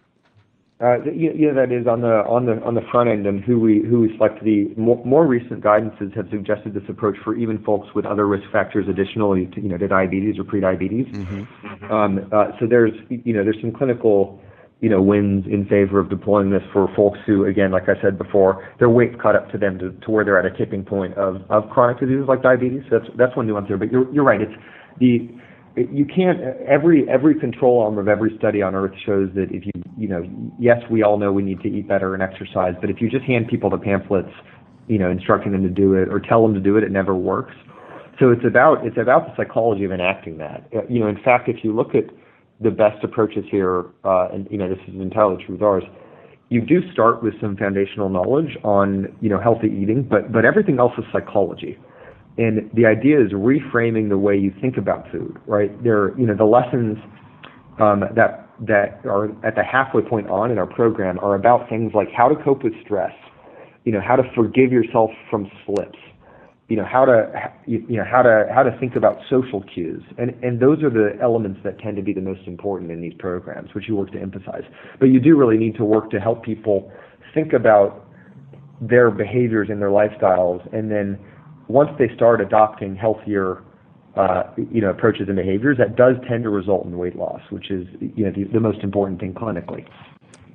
Uh, 0.82 0.98
yeah, 1.14 1.54
that 1.54 1.72
is 1.72 1.86
on 1.86 2.02
the 2.02 2.26
on 2.26 2.48
the 2.48 2.54
on 2.64 2.74
the 2.74 2.82
front 2.92 3.08
end, 3.08 3.28
and 3.28 3.44
who 3.44 3.60
we 3.60 3.84
who 3.88 4.00
we 4.02 4.18
select. 4.18 4.44
The 4.44 4.74
more, 4.78 5.00
more 5.06 5.28
recent 5.28 5.64
guidances 5.64 6.16
have 6.16 6.26
suggested 6.32 6.74
this 6.74 6.82
approach 6.90 7.18
for 7.24 7.36
even 7.36 7.64
folks 7.64 7.90
with 7.94 8.04
other 8.04 8.28
risk 8.28 8.50
factors, 8.52 8.88
additionally 8.90 9.46
to 9.54 9.62
you 9.62 9.70
know 9.70 9.78
to 9.78 9.88
diabetes 9.88 10.40
or 10.40 10.44
prediabetes. 10.44 11.14
Mm-hmm. 11.14 11.92
Um, 11.92 12.28
uh, 12.32 12.58
so 12.60 12.66
there's 12.66 12.94
you 13.10 13.32
know 13.32 13.44
there's 13.44 13.62
some 13.62 13.72
clinical 13.72 14.42
you 14.80 14.90
know 14.90 15.00
wins 15.04 15.46
in 15.46 15.68
favor 15.68 16.00
of 16.00 16.10
deploying 16.10 16.50
this 16.50 16.64
for 16.74 16.92
folks 16.96 17.20
who, 17.28 17.46
again, 17.46 17.70
like 17.70 17.88
I 17.88 18.02
said 18.02 18.18
before, 18.18 18.68
their 18.80 18.90
weight's 18.90 19.22
caught 19.22 19.36
up 19.36 19.52
to 19.52 19.60
them 19.60 19.78
to, 19.78 19.92
to 19.92 20.10
where 20.10 20.26
they're 20.26 20.40
at 20.40 20.52
a 20.52 20.58
tipping 20.58 20.84
point 20.84 21.14
of 21.14 21.44
of 21.52 21.70
chronic 21.70 22.00
diseases 22.00 22.26
like 22.28 22.42
diabetes. 22.42 22.82
So 22.90 22.98
that's 22.98 23.12
that's 23.18 23.38
one 23.38 23.46
nuance 23.46 23.68
there. 23.68 23.78
But 23.78 23.92
you're 23.92 24.12
you're 24.12 24.26
right. 24.26 24.42
It's 24.42 24.54
the 24.98 25.30
you 25.75 26.06
can't 26.06 26.40
every 26.68 27.08
every 27.10 27.40
control 27.40 27.82
arm 27.82 27.98
of 27.98 28.08
every 28.08 28.36
study 28.38 28.62
on 28.62 28.75
earth 28.75 28.94
shows 29.06 29.30
that 29.36 29.48
if 29.51 29.66
you 29.66 29.72
you 29.98 30.08
know 30.08 30.24
yes 30.60 30.78
we 30.90 31.01
all 31.04 31.18
know 31.18 31.32
we 31.32 31.44
need 31.44 31.62
to 31.62 31.70
eat 31.70 31.88
better 31.88 32.13
and 32.13 32.22
exercise 32.22 32.74
but 32.82 32.90
if 32.90 33.00
you 33.00 33.10
just 33.10 33.24
hand 33.24 33.48
people 33.48 33.70
the 33.70 33.78
pamphlets 33.78 34.32
you 34.88 34.98
know 34.98 35.10
instructing 35.10 35.51
them 35.51 35.63
to 35.63 35.70
do 35.70 35.94
it 35.94 36.10
or 36.10 36.20
tell 36.20 36.42
them 36.42 36.54
to 36.54 36.60
do 36.60 36.75
it 36.78 36.84
it 36.84 36.92
never 36.92 37.16
works. 37.16 37.54
So 38.20 38.30
it's 38.30 38.46
about 38.46 38.86
it's 38.86 38.98
about 38.98 39.28
the 39.28 39.34
psychology 39.36 39.86
of 39.86 39.92
enacting 39.92 40.38
that. 40.40 40.68
Uh, 40.75 40.82
you 40.90 41.00
know 41.00 41.08
in 41.08 41.22
fact 41.24 41.48
if 41.48 41.63
you 41.63 41.74
look 41.74 41.96
at 41.96 42.06
the 42.60 42.72
best 42.72 43.04
approaches 43.04 43.46
here 43.50 43.86
uh, 44.04 44.28
and 44.34 44.48
you 44.51 44.58
know 44.58 44.68
this 44.68 44.80
is 44.88 44.96
entirely 44.96 45.44
true 45.44 45.56
with 45.56 45.63
ours 45.63 45.84
you 46.50 46.60
do 46.60 46.82
start 46.92 47.24
with 47.24 47.34
some 47.40 47.56
foundational 47.56 48.10
knowledge 48.10 48.58
on 48.63 49.08
you 49.22 49.30
know 49.30 49.40
healthy 49.40 49.68
eating 49.68 50.04
but 50.04 50.32
but 50.32 50.44
everything 50.46 50.80
else 50.80 50.92
is 50.98 51.06
psychology 51.12 51.80
and 52.38 52.70
the 52.74 52.86
idea 52.86 53.24
is 53.24 53.32
reframing 53.32 54.10
the 54.10 54.18
way 54.18 54.38
you 54.38 54.54
think 54.62 54.78
about 54.78 55.10
food, 55.12 55.38
right? 55.46 55.72
There, 55.84 56.18
you 56.18 56.26
know, 56.26 56.36
the 56.36 56.46
lessons 56.46 56.98
um, 57.80 58.04
that 58.16 58.48
that 58.68 59.02
are 59.06 59.26
at 59.46 59.56
the 59.56 59.64
halfway 59.64 60.04
point 60.04 60.30
on 60.30 60.52
in 60.52 60.58
our 60.58 60.68
program 60.68 61.18
are 61.20 61.36
about 61.36 61.68
things 61.68 61.94
like 61.96 62.10
how 62.16 62.30
to 62.30 62.36
cope 62.44 62.64
with 62.64 62.74
stress, 62.84 63.14
you 63.86 63.92
know, 63.92 64.02
how 64.02 64.16
to 64.16 64.24
forgive 64.36 64.72
yourself 64.72 65.10
from 65.30 65.50
slips, 65.66 65.98
you 66.70 66.78
know, 66.78 66.86
how 66.86 67.04
to 67.04 67.52
you 67.66 67.98
know 67.98 68.06
how 68.10 68.22
to 68.22 68.48
how 68.54 68.64
to 68.64 68.78
think 68.80 68.96
about 68.96 69.18
social 69.30 69.62
cues, 69.62 70.02
and 70.18 70.32
and 70.44 70.60
those 70.60 70.82
are 70.84 70.90
the 70.90 71.18
elements 71.22 71.60
that 71.64 71.80
tend 71.80 71.98
to 71.98 72.04
be 72.04 72.14
the 72.14 72.22
most 72.22 72.48
important 72.48 72.92
in 72.92 73.02
these 73.02 73.14
programs, 73.20 73.74
which 73.74 73.90
you 73.90 73.96
work 73.96 74.12
to 74.12 74.20
emphasize. 74.22 74.64
But 75.00 75.08
you 75.08 75.20
do 75.20 75.36
really 75.36 75.58
need 75.58 75.76
to 75.76 75.84
work 75.84 76.10
to 76.12 76.20
help 76.20 76.44
people 76.44 76.92
think 77.34 77.52
about 77.52 78.08
their 78.80 79.12
behaviors 79.12 79.70
and 79.70 79.82
their 79.82 79.90
lifestyles, 79.90 80.62
and 80.74 80.90
then 80.90 81.20
once 81.72 81.90
they 81.98 82.13
start 82.16 82.42
adopting 82.42 82.96
healthier 82.96 83.63
uh, 84.16 84.44
you 84.72 84.82
know, 84.82 84.90
approaches 84.90 85.28
and 85.28 85.38
behaviors, 85.38 85.78
that 85.78 85.96
does 85.96 86.16
tend 86.28 86.44
to 86.44 86.50
result 86.50 86.86
in 86.86 86.98
weight 86.98 87.16
loss, 87.16 87.42
which 87.50 87.72
is 87.72 87.88
you 88.00 88.25
know 88.25 88.32
the, 88.32 88.44
the 88.51 88.60
most 88.60 88.80
important 88.84 89.20
thing 89.20 89.34
clinically. 89.34 89.88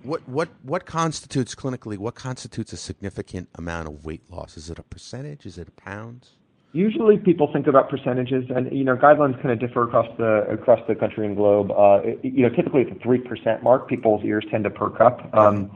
What 0.03 0.29
what 0.29 0.51
what 0.63 0.85
constitutes 0.87 1.55
clinically? 1.55 1.97
What 1.97 2.15
constitutes 2.15 2.73
a 2.73 2.77
significant 2.77 3.49
amount 3.55 3.89
of 3.89 4.05
weight 4.05 4.23
loss? 4.31 4.57
Is 4.57 4.69
it 4.71 4.79
a 4.79 4.83
percentage? 4.83 5.47
Is 5.47 5.59
it 5.59 5.75
pounds? 5.77 6.33
Usually, 6.73 7.17
people 7.17 7.51
think 7.51 7.67
about 7.67 7.89
percentages, 7.89 8.45
and 8.55 8.71
you 8.71 8.85
know, 8.85 8.97
guidelines 8.97 9.41
kind 9.41 9.51
of 9.51 9.59
differ 9.59 9.85
across 9.85 10.07
the 10.19 10.47
across 10.51 10.81
the 10.87 10.95
country 10.95 11.27
and 11.27 11.35
globe. 11.35 11.71
Uh, 11.71 12.03
you 12.23 12.43
know, 12.43 12.51
typically 12.51 12.83
at 12.83 12.91
the 12.91 13.01
three 13.03 13.19
percent 13.19 13.63
mark, 13.63 13.89
people's 13.89 14.23
ears 14.23 14.45
tend 14.51 14.65
to 14.65 14.71
perk 14.71 15.01
up. 15.01 15.35
Um, 15.35 15.71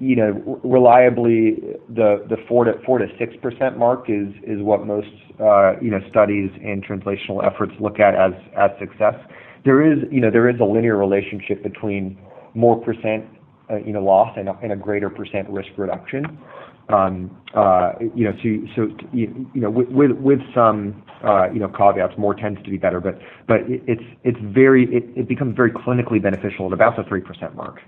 you 0.00 0.16
know, 0.16 0.60
reliably, 0.62 1.56
the 1.88 2.24
the 2.28 2.36
four 2.48 2.64
to 2.64 2.74
four 2.86 2.98
to 2.98 3.06
six 3.18 3.34
percent 3.42 3.78
mark 3.78 4.06
is 4.08 4.28
what 4.62 4.86
most 4.86 5.08
uh, 5.40 5.72
you 5.80 5.90
know 5.90 6.00
studies 6.08 6.50
and 6.62 6.84
translational 6.84 7.44
efforts 7.44 7.72
look 7.80 7.98
at 7.98 8.14
as 8.14 8.32
as 8.56 8.70
success. 8.78 9.14
There 9.64 9.82
is 9.84 9.98
you 10.10 10.20
know 10.20 10.30
there 10.30 10.48
is 10.48 10.60
a 10.60 10.64
linear 10.64 10.96
relationship 10.96 11.62
between 11.62 12.18
more 12.54 12.80
percent 12.80 13.24
uh, 13.70 13.76
you 13.76 13.92
know 13.92 14.02
loss 14.04 14.36
and 14.36 14.72
a, 14.72 14.76
greater 14.76 15.10
percent 15.10 15.48
risk 15.48 15.70
reduction. 15.76 16.38
Um, 16.88 17.36
uh, 17.54 17.92
you 18.16 18.24
know, 18.24 18.32
so, 18.42 18.88
so 18.88 19.06
you, 19.12 19.48
know, 19.54 19.70
with, 19.70 20.40
some 20.52 21.04
uh, 21.24 21.48
you 21.52 21.60
know 21.60 21.68
caveats, 21.68 22.14
more 22.18 22.34
tends 22.34 22.60
to 22.64 22.70
be 22.70 22.78
better, 22.78 23.00
but 23.00 23.18
but 23.46 23.60
it, 23.68 23.82
it's 23.86 24.02
it's 24.24 24.38
very 24.42 24.84
it, 24.84 25.04
it 25.16 25.28
becomes 25.28 25.56
very 25.56 25.70
clinically 25.70 26.20
beneficial 26.20 26.66
at 26.66 26.72
about 26.72 26.96
the 26.96 27.04
three 27.04 27.20
percent 27.20 27.54
mark. 27.54 27.80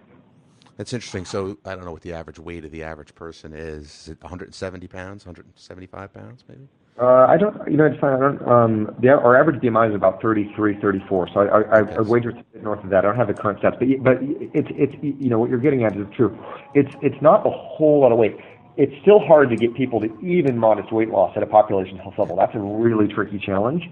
That's 0.77 0.93
interesting. 0.93 1.25
So 1.25 1.59
I 1.65 1.75
don't 1.75 1.85
know 1.85 1.93
what 1.93 2.03
the 2.03 2.13
average 2.13 2.39
weight 2.39 2.65
of 2.65 2.71
the 2.71 2.83
average 2.83 3.15
person 3.15 3.53
is. 3.53 3.85
Is 3.85 4.09
it 4.11 4.23
170 4.23 4.87
pounds, 4.89 5.27
175 5.27 6.13
pounds, 6.13 6.45
maybe? 6.49 6.67
Uh, 7.01 7.27
I 7.27 7.39
don't, 7.39 7.57
you 7.71 7.79
know, 7.79 7.87
it's 7.87 7.99
fine. 7.99 8.13
I 8.15 8.19
don't, 8.19 8.47
um, 8.47 8.95
the, 9.01 9.09
our 9.09 9.35
average 9.35 9.63
BMI 9.63 9.89
is 9.89 9.95
about 9.95 10.21
33, 10.21 10.79
34. 10.79 11.29
So 11.33 11.41
I, 11.41 11.45
I. 11.45 11.61
I, 11.63 11.79
I 11.81 12.01
wager 12.03 12.33
north 12.61 12.85
of 12.85 12.91
that. 12.91 12.99
I 12.99 13.09
don't 13.09 13.17
have 13.17 13.29
the 13.29 13.35
current 13.35 13.61
stats, 13.61 13.79
but, 13.79 14.05
but 14.05 14.19
it's, 14.21 14.69
it's, 14.73 14.95
you 15.03 15.31
know, 15.31 15.39
what 15.39 15.49
you're 15.49 15.59
getting 15.59 15.85
at 15.85 15.97
is 15.97 16.07
true. 16.15 16.39
It's, 16.75 16.95
it's 17.01 17.21
not 17.23 17.47
a 17.47 17.51
whole 17.51 18.01
lot 18.01 18.13
of 18.13 18.19
weight. 18.19 18.37
It's 18.77 18.93
still 19.03 19.19
hard 19.19 19.51
to 19.51 19.57
get 19.57 19.75
people 19.75 20.01
to 20.01 20.09
even 20.21 20.57
modest 20.57 20.93
weight 20.93 21.11
loss 21.11 21.33
at 21.37 21.43
a 21.43 21.47
population 21.47 21.99
health 21.99 22.15
level. 22.19 22.37
That's 22.37 22.55
a 22.55 22.59
really 22.59 23.07
tricky 23.13 23.39
challenge. 23.39 23.83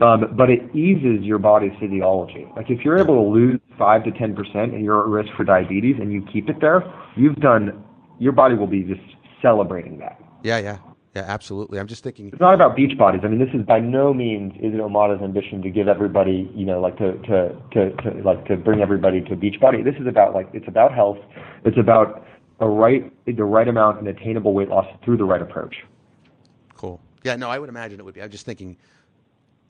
Um, 0.00 0.36
but 0.36 0.48
it 0.48 0.60
eases 0.76 1.24
your 1.24 1.38
body's 1.38 1.72
physiology. 1.80 2.46
Like 2.54 2.70
if 2.70 2.84
you're 2.84 2.98
able 2.98 3.16
to 3.16 3.30
lose 3.30 3.60
five 3.76 4.04
to 4.04 4.12
ten 4.12 4.34
percent 4.34 4.74
and 4.74 4.84
you're 4.84 5.00
at 5.00 5.08
risk 5.08 5.34
for 5.36 5.44
diabetes 5.44 5.96
and 5.98 6.12
you 6.12 6.24
keep 6.32 6.48
it 6.48 6.60
there, 6.60 6.82
you've 7.16 7.36
done. 7.36 7.84
Your 8.20 8.32
body 8.32 8.54
will 8.54 8.66
be 8.66 8.82
just 8.82 9.00
celebrating 9.42 9.98
that. 9.98 10.20
Yeah, 10.42 10.58
yeah, 10.58 10.78
yeah, 11.16 11.24
absolutely. 11.26 11.80
I'm 11.80 11.88
just 11.88 12.04
thinking. 12.04 12.28
It's 12.28 12.40
not 12.40 12.54
about 12.54 12.76
beach 12.76 12.96
bodies. 12.96 13.22
I 13.24 13.28
mean, 13.28 13.40
this 13.40 13.52
is 13.52 13.66
by 13.66 13.80
no 13.80 14.14
means 14.14 14.52
is 14.56 14.74
it 14.74 14.80
Omada's 14.80 15.22
ambition 15.22 15.62
to 15.62 15.70
give 15.70 15.88
everybody, 15.88 16.50
you 16.54 16.64
know, 16.64 16.80
like 16.80 16.96
to 16.98 17.14
to 17.18 17.56
to, 17.72 17.90
to 18.02 18.22
like 18.24 18.44
to 18.46 18.56
bring 18.56 18.80
everybody 18.80 19.20
to 19.22 19.32
a 19.32 19.36
beach 19.36 19.60
body. 19.60 19.82
This 19.82 19.94
is 20.00 20.06
about 20.06 20.32
like 20.32 20.48
it's 20.52 20.68
about 20.68 20.94
health. 20.94 21.18
It's 21.64 21.78
about 21.78 22.24
right 22.66 23.12
the 23.26 23.44
right 23.44 23.68
amount 23.68 23.98
and 23.98 24.08
attainable 24.08 24.52
weight 24.52 24.68
loss 24.68 24.86
through 25.04 25.16
the 25.16 25.24
right 25.24 25.42
approach. 25.42 25.76
Cool. 26.74 27.00
Yeah, 27.24 27.36
no, 27.36 27.50
I 27.50 27.58
would 27.58 27.68
imagine 27.68 28.00
it 28.00 28.04
would 28.04 28.14
be. 28.14 28.22
I'm 28.22 28.30
just 28.30 28.46
thinking 28.46 28.76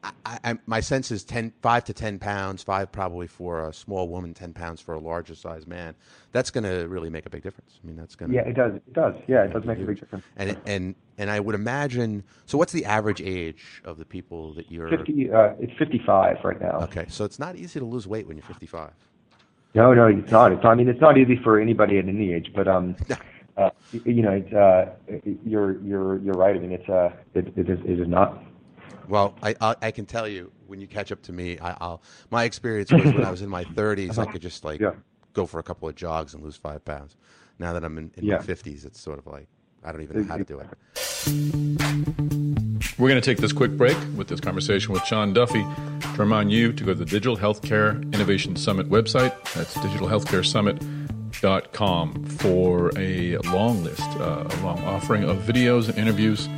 I, 0.03 0.39
I, 0.45 0.59
my 0.67 0.81
sense 0.81 1.11
is 1.11 1.25
10, 1.25 1.53
5 1.61 1.85
to 1.85 1.93
10 1.93 2.19
pounds, 2.19 2.63
5 2.63 2.93
probably 2.93 3.27
for 3.27 3.69
a 3.69 3.73
small 3.73 4.09
woman, 4.09 4.33
10 4.33 4.53
pounds 4.53 4.81
for 4.81 4.95
a 4.95 5.01
larger 5.01 5.35
size 5.35 5.67
man. 5.67 5.95
That's 6.33 6.51
going 6.51 6.65
to 6.65 6.87
really 6.89 7.11
make 7.11 7.27
a 7.27 7.31
big 7.31 7.43
difference. 7.43 7.81
I 7.83 7.87
mean, 7.87 7.97
that's 7.97 8.15
going 8.15 8.31
to. 8.31 8.37
Yeah, 8.37 8.43
it 8.43 8.55
does. 8.55 8.75
It 8.77 8.93
does. 8.93 9.15
Yeah, 9.27 9.45
it 9.45 9.53
does 9.53 9.65
make 9.65 9.79
a 9.79 9.85
big 9.85 9.99
difference. 9.99 10.25
And, 10.37 10.57
and, 10.67 10.95
and 11.17 11.31
I 11.31 11.41
would 11.41 11.55
imagine. 11.55 12.23
So, 12.47 12.59
what's 12.59 12.73
the 12.73 12.85
average 12.85 13.21
age 13.21 13.83
of 13.85 13.99
the 13.99 14.05
people 14.05 14.55
that 14.55 14.71
you're. 14.71 14.89
50, 14.89 15.33
uh, 15.33 15.55
it's 15.59 15.73
55 15.79 16.37
right 16.45 16.61
now. 16.61 16.81
Okay, 16.83 17.07
so 17.09 17.25
it's 17.25 17.39
not 17.39 17.57
easy 17.57 17.81
to 17.81 17.87
lose 17.87 18.07
weight 18.07 18.27
when 18.29 18.37
you're 18.37 18.47
55. 18.47 18.93
No, 19.75 19.95
no, 19.95 20.07
it's 20.07 20.31
not. 20.31 20.53
It's, 20.53 20.65
I 20.65 20.75
mean, 20.75 20.89
it's 20.89 21.01
not 21.01 21.19
easy 21.19 21.37
for 21.37 21.61
anybody 21.61 21.99
at 21.99 22.09
any 22.09 22.33
age, 22.33 22.53
but. 22.55 22.69
um. 22.69 22.97
Uh, 23.59 23.71
you 24.05 24.23
know, 24.23 24.31
it's, 24.31 24.53
uh, 24.53 24.89
you're 25.45 25.81
you're 25.81 26.19
you're 26.19 26.35
right. 26.37 26.55
I 26.55 26.61
mean, 26.61 26.71
it's 26.71 26.89
uh, 26.89 27.11
it, 27.35 27.49
it 27.57 27.69
is 27.69 27.81
it 27.85 27.99
is 27.99 28.07
not 28.07 28.41
well, 29.09 29.35
I, 29.43 29.55
I, 29.61 29.75
I 29.83 29.91
can 29.91 30.07
tell 30.07 30.29
you 30.29 30.53
when 30.67 30.81
you 30.81 30.87
catch 30.87 31.11
up 31.11 31.23
to 31.23 31.33
me, 31.33 31.59
I, 31.59 31.77
will 31.81 32.03
My 32.31 32.45
experience 32.45 32.93
was 32.93 33.05
when 33.05 33.25
I 33.25 33.31
was 33.31 33.43
in 33.43 33.49
my 33.49 33.65
30s, 33.75 34.19
I 34.19 34.27
could 34.27 34.43
just 34.43 34.65
like 34.65 34.81
yeah. 34.81 34.93
go 35.33 35.47
for 35.47 35.59
a 35.59 35.63
couple 35.63 35.89
of 35.89 35.95
jogs 35.97 36.35
and 36.35 36.43
lose 36.43 36.57
five 36.57 36.85
pounds. 36.85 37.17
Now 37.59 37.73
that 37.73 37.83
I'm 37.85 37.97
in, 37.99 38.11
in 38.17 38.25
yeah. 38.25 38.37
my 38.37 38.43
50s, 38.43 38.85
it's 38.85 39.01
sort 39.01 39.19
of 39.19 39.27
like 39.27 39.49
I 39.83 39.93
don't 39.93 40.03
even 40.03 40.23
know 40.23 40.29
how 40.29 40.37
to 40.37 40.45
do 40.45 40.61
it. 40.61 42.59
We're 42.99 43.09
going 43.09 43.21
to 43.21 43.25
take 43.25 43.39
this 43.39 43.53
quick 43.53 43.77
break 43.77 43.97
with 44.17 44.29
this 44.29 44.39
conversation 44.41 44.93
with 44.93 45.05
Sean 45.05 45.33
Duffy 45.33 45.63
to 45.63 46.15
remind 46.17 46.53
you 46.53 46.73
to 46.73 46.85
go 46.85 46.93
to 46.93 46.99
the 46.99 47.05
Digital 47.05 47.37
Healthcare 47.37 48.01
Innovation 48.15 48.55
Summit 48.57 48.89
website. 48.89 49.33
That's 49.55 49.75
digitalhealthcaresummit.com 49.75 52.25
for 52.25 52.93
a 52.97 53.37
long 53.39 53.85
list, 53.85 54.03
uh, 54.03 54.47
a 54.49 54.57
long 54.63 54.79
offering 54.85 55.25
of 55.25 55.39
videos 55.39 55.89
and 55.89 55.99
interviews 55.99 56.49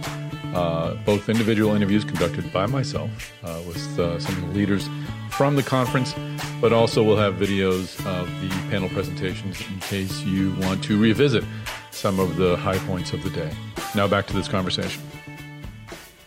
uh, 0.54 0.94
both 1.06 1.28
individual 1.28 1.74
interviews 1.74 2.04
conducted 2.04 2.52
by 2.52 2.66
myself 2.66 3.11
uh, 3.44 3.61
with 3.66 3.98
uh, 3.98 4.18
some 4.18 4.37
of 4.37 4.48
the 4.48 4.59
leaders 4.59 4.88
from 5.30 5.56
the 5.56 5.62
conference, 5.62 6.14
but 6.61 6.72
also 6.72 7.02
we'll 7.02 7.16
have 7.16 7.35
videos 7.35 8.04
of 8.06 8.28
the 8.40 8.48
panel 8.68 8.88
presentations 8.88 9.61
in 9.61 9.80
case 9.80 10.22
you 10.22 10.54
want 10.56 10.83
to 10.83 11.00
revisit 11.00 11.44
some 11.92 12.18
of 12.18 12.37
the 12.37 12.56
high 12.56 12.78
points 12.78 13.12
of 13.12 13.22
the 13.22 13.30
day. 13.30 13.52
Now 13.94 14.09
back 14.09 14.26
to 14.26 14.33
this 14.33 14.48
conversation. 14.48 15.00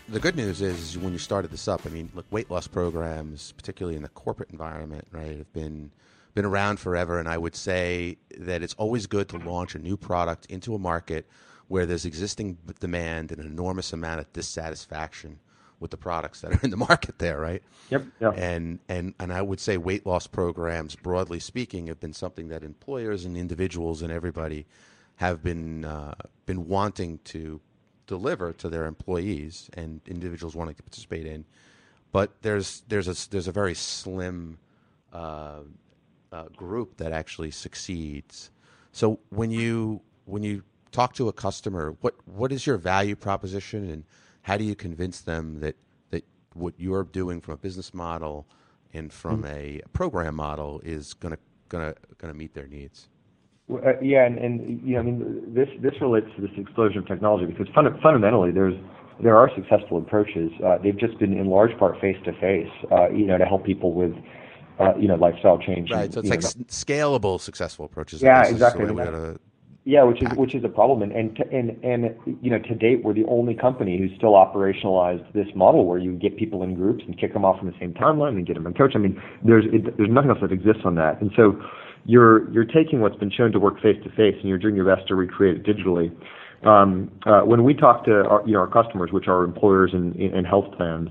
The 0.08 0.20
good 0.20 0.36
news 0.36 0.60
is 0.60 0.98
when 0.98 1.12
you 1.12 1.18
started 1.18 1.50
this 1.50 1.66
up, 1.66 1.86
I 1.86 1.88
mean, 1.88 2.10
look, 2.14 2.26
weight 2.30 2.50
loss 2.50 2.66
programs, 2.66 3.52
particularly 3.52 3.96
in 3.96 4.02
the 4.02 4.10
corporate 4.10 4.50
environment, 4.50 5.06
right, 5.12 5.38
have 5.38 5.52
been 5.52 5.90
been 6.34 6.44
around 6.44 6.80
forever, 6.80 7.18
and 7.20 7.28
I 7.28 7.38
would 7.38 7.54
say 7.54 8.18
that 8.38 8.62
it's 8.62 8.74
always 8.74 9.06
good 9.06 9.28
to 9.28 9.38
launch 9.38 9.76
a 9.76 9.78
new 9.78 9.96
product 9.96 10.46
into 10.46 10.74
a 10.74 10.78
market 10.78 11.26
where 11.68 11.86
there's 11.86 12.04
existing 12.04 12.58
demand 12.80 13.30
and 13.30 13.40
an 13.40 13.46
enormous 13.46 13.92
amount 13.92 14.20
of 14.20 14.32
dissatisfaction 14.32 15.38
with 15.80 15.90
the 15.90 15.96
products 15.96 16.40
that 16.40 16.52
are 16.52 16.60
in 16.62 16.70
the 16.70 16.76
market 16.88 17.18
there, 17.18 17.38
right? 17.38 17.62
Yep. 17.90 18.04
Yeah. 18.20 18.30
And 18.30 18.80
and 18.88 19.14
and 19.18 19.32
I 19.32 19.42
would 19.42 19.60
say 19.60 19.76
weight 19.76 20.04
loss 20.06 20.26
programs, 20.26 20.96
broadly 20.96 21.40
speaking, 21.40 21.86
have 21.86 22.00
been 22.00 22.12
something 22.12 22.48
that 22.48 22.62
employers 22.62 23.24
and 23.24 23.36
individuals 23.36 24.02
and 24.02 24.12
everybody 24.12 24.66
have 25.16 25.42
been 25.42 25.84
uh, 25.84 26.14
been 26.46 26.68
wanting 26.68 27.20
to 27.24 27.60
deliver 28.06 28.52
to 28.52 28.68
their 28.68 28.86
employees 28.86 29.70
and 29.74 30.00
individuals 30.06 30.54
wanting 30.54 30.74
to 30.74 30.82
participate 30.82 31.26
in, 31.26 31.44
but 32.12 32.30
there's 32.42 32.82
there's 32.88 33.08
a 33.08 33.30
there's 33.30 33.48
a 33.48 33.52
very 33.52 33.74
slim 33.74 34.58
uh, 35.12 35.60
uh, 36.32 36.44
group 36.56 36.96
that 36.98 37.12
actually 37.12 37.50
succeeds. 37.50 38.50
So 38.92 39.20
when 39.30 39.50
you 39.50 40.00
when 40.26 40.42
you 40.42 40.62
talk 40.92 41.14
to 41.14 41.28
a 41.28 41.32
customer, 41.32 41.96
what 42.00 42.14
what 42.26 42.52
is 42.52 42.66
your 42.66 42.76
value 42.76 43.16
proposition, 43.16 43.90
and 43.90 44.04
how 44.42 44.56
do 44.56 44.64
you 44.64 44.74
convince 44.74 45.20
them 45.20 45.60
that 45.60 45.76
that 46.10 46.24
what 46.54 46.74
you're 46.76 47.04
doing 47.04 47.40
from 47.40 47.54
a 47.54 47.56
business 47.56 47.92
model 47.94 48.46
and 48.92 49.12
from 49.12 49.42
mm-hmm. 49.42 49.80
a 49.80 49.80
program 49.92 50.34
model 50.36 50.80
is 50.84 51.14
going 51.14 51.34
to 51.34 51.40
going 51.68 51.92
to 51.92 52.00
going 52.18 52.32
to 52.32 52.38
meet 52.38 52.54
their 52.54 52.66
needs? 52.66 53.08
Uh, 53.72 53.98
yeah, 54.02 54.26
and, 54.26 54.80
you 54.84 54.94
know, 54.94 55.00
I 55.00 55.02
mean, 55.02 55.54
this 55.54 55.68
this 55.80 55.94
relates 56.00 56.26
to 56.36 56.42
this 56.42 56.50
explosion 56.58 56.98
of 56.98 57.06
technology 57.06 57.46
because 57.46 57.66
fun- 57.74 57.98
fundamentally, 58.02 58.50
there's 58.50 58.74
there 59.22 59.36
are 59.36 59.50
successful 59.54 59.96
approaches. 59.96 60.50
Uh, 60.64 60.76
they've 60.82 60.98
just 60.98 61.18
been 61.18 61.32
in 61.32 61.46
large 61.46 61.76
part 61.78 61.98
face 62.00 62.16
to 62.24 62.32
face, 62.40 62.70
you 63.12 63.24
know, 63.24 63.38
to 63.38 63.44
help 63.46 63.64
people 63.64 63.94
with 63.94 64.12
uh, 64.78 64.94
you 64.96 65.08
know 65.08 65.14
lifestyle 65.14 65.58
change. 65.58 65.90
Right. 65.90 66.12
So 66.12 66.20
it's 66.20 66.28
like 66.28 66.40
scalable 66.40 67.40
successful 67.40 67.84
approaches. 67.84 68.22
Yeah, 68.22 68.44
exactly. 68.44 68.84
Yeah, 69.86 70.02
which 70.04 70.22
is 70.22 70.28
which 70.36 70.54
is 70.54 70.64
a 70.64 70.68
problem, 70.68 71.02
and 71.02 71.12
and 71.12 71.38
and 71.52 71.84
and 71.84 72.38
you 72.42 72.50
know 72.50 72.58
to 72.58 72.74
date 72.74 73.04
we're 73.04 73.12
the 73.12 73.26
only 73.26 73.54
company 73.54 73.98
who's 73.98 74.10
still 74.16 74.32
operationalized 74.32 75.30
this 75.34 75.48
model 75.54 75.84
where 75.84 75.98
you 75.98 76.12
get 76.12 76.38
people 76.38 76.62
in 76.62 76.74
groups 76.74 77.04
and 77.06 77.18
kick 77.18 77.34
them 77.34 77.44
off 77.44 77.60
on 77.60 77.66
the 77.66 77.74
same 77.78 77.92
timeline 77.92 78.30
and 78.30 78.46
get 78.46 78.54
them 78.54 78.66
in 78.66 78.72
coach. 78.72 78.92
I 78.94 78.98
mean, 78.98 79.20
there's 79.44 79.66
it, 79.66 79.96
there's 79.98 80.10
nothing 80.10 80.30
else 80.30 80.40
that 80.40 80.52
exists 80.52 80.82
on 80.86 80.94
that, 80.94 81.20
and 81.20 81.30
so 81.36 81.60
you're 82.04 82.50
you're 82.52 82.64
taking 82.64 83.00
what's 83.00 83.16
been 83.16 83.30
shown 83.30 83.52
to 83.52 83.58
work 83.58 83.80
face 83.80 83.96
to 84.04 84.10
face 84.10 84.34
and 84.38 84.44
you're 84.44 84.58
doing 84.58 84.76
your 84.76 84.84
best 84.84 85.08
to 85.08 85.14
recreate 85.14 85.56
it 85.56 85.64
digitally. 85.64 86.14
Um, 86.66 87.10
uh, 87.26 87.40
when 87.40 87.62
we 87.64 87.74
talk 87.74 88.04
to 88.06 88.24
our, 88.24 88.42
you 88.46 88.54
know 88.54 88.60
our 88.60 88.66
customers, 88.66 89.10
which 89.12 89.28
are 89.28 89.44
employers 89.44 89.90
and, 89.92 90.14
and 90.16 90.46
health 90.46 90.66
plans, 90.76 91.10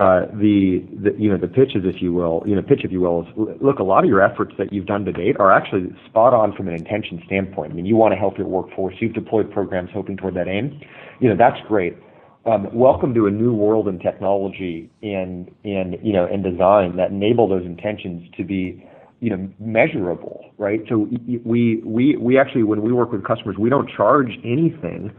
uh, 0.00 0.26
the, 0.32 0.82
the 1.02 1.14
you 1.18 1.30
know 1.30 1.36
the 1.36 1.46
pitches, 1.46 1.82
if 1.84 2.00
you 2.00 2.12
will, 2.12 2.42
you 2.46 2.56
know 2.56 2.62
pitch, 2.62 2.80
if 2.84 2.90
you 2.90 3.00
will, 3.00 3.22
is 3.22 3.28
look. 3.60 3.78
A 3.78 3.84
lot 3.84 4.02
of 4.02 4.10
your 4.10 4.20
efforts 4.20 4.52
that 4.58 4.72
you've 4.72 4.86
done 4.86 5.04
to 5.04 5.12
date 5.12 5.36
are 5.38 5.52
actually 5.52 5.94
spot 6.08 6.34
on 6.34 6.56
from 6.56 6.68
an 6.68 6.74
intention 6.74 7.22
standpoint. 7.26 7.72
I 7.72 7.74
mean, 7.74 7.86
you 7.86 7.96
want 7.96 8.12
to 8.12 8.18
help 8.18 8.38
your 8.38 8.48
workforce. 8.48 8.94
You've 8.98 9.14
deployed 9.14 9.52
programs 9.52 9.90
hoping 9.92 10.16
toward 10.16 10.34
that 10.34 10.48
aim. 10.48 10.80
You 11.20 11.28
know 11.28 11.36
that's 11.36 11.60
great. 11.68 11.96
Um, 12.46 12.68
welcome 12.72 13.12
to 13.14 13.26
a 13.26 13.30
new 13.30 13.52
world 13.52 13.86
in 13.86 13.98
technology 13.98 14.90
and 15.02 15.50
and 15.64 15.98
you 16.02 16.12
know 16.12 16.24
and 16.24 16.42
design 16.42 16.96
that 16.96 17.10
enable 17.10 17.48
those 17.48 17.66
intentions 17.66 18.28
to 18.38 18.44
be 18.44 18.82
you 19.20 19.30
know 19.30 19.48
measurable, 19.58 20.50
right? 20.58 20.80
So 20.88 21.08
we 21.44 21.82
we 21.84 22.16
we 22.16 22.38
actually 22.38 22.62
when 22.62 22.82
we 22.82 22.92
work 22.92 23.12
with 23.12 23.24
customers, 23.24 23.56
we 23.58 23.70
don't 23.70 23.88
charge 23.88 24.38
anything 24.44 25.12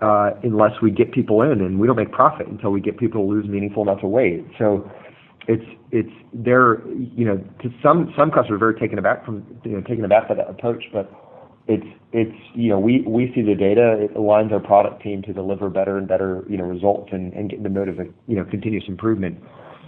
uh, 0.00 0.30
unless 0.42 0.72
we 0.82 0.90
get 0.90 1.12
people 1.12 1.42
in, 1.42 1.60
and 1.60 1.78
we 1.78 1.86
don't 1.86 1.96
make 1.96 2.12
profit 2.12 2.48
until 2.48 2.70
we 2.70 2.80
get 2.80 2.98
people 2.98 3.22
to 3.22 3.28
lose 3.28 3.46
meaningful 3.46 3.82
amounts 3.82 4.02
of 4.02 4.10
weight. 4.10 4.44
So 4.58 4.90
it's 5.48 5.64
it's 5.90 6.10
they're 6.32 6.86
you 6.88 7.24
know 7.24 7.36
to 7.62 7.70
some 7.82 8.12
some 8.16 8.30
customers 8.30 8.56
are 8.56 8.58
very 8.58 8.74
taken 8.80 8.98
aback 8.98 9.24
from 9.24 9.44
you 9.64 9.72
know 9.72 9.80
taken 9.82 10.04
aback 10.04 10.28
by 10.28 10.34
that 10.34 10.48
approach, 10.48 10.84
but 10.92 11.10
it's 11.68 11.86
it's 12.12 12.36
you 12.54 12.68
know 12.68 12.78
we 12.78 13.02
we 13.02 13.30
see 13.34 13.42
the 13.42 13.54
data 13.54 13.96
it 14.00 14.14
aligns 14.14 14.52
our 14.52 14.60
product 14.60 15.02
team 15.02 15.22
to 15.22 15.32
deliver 15.32 15.70
better 15.70 15.96
and 15.96 16.08
better 16.08 16.44
you 16.48 16.56
know 16.56 16.64
results 16.64 17.10
and 17.12 17.32
and 17.34 17.50
get 17.50 17.62
the 17.62 17.68
mode 17.68 17.88
of 17.88 17.98
you 18.26 18.36
know 18.36 18.44
continuous 18.44 18.84
improvement 18.88 19.38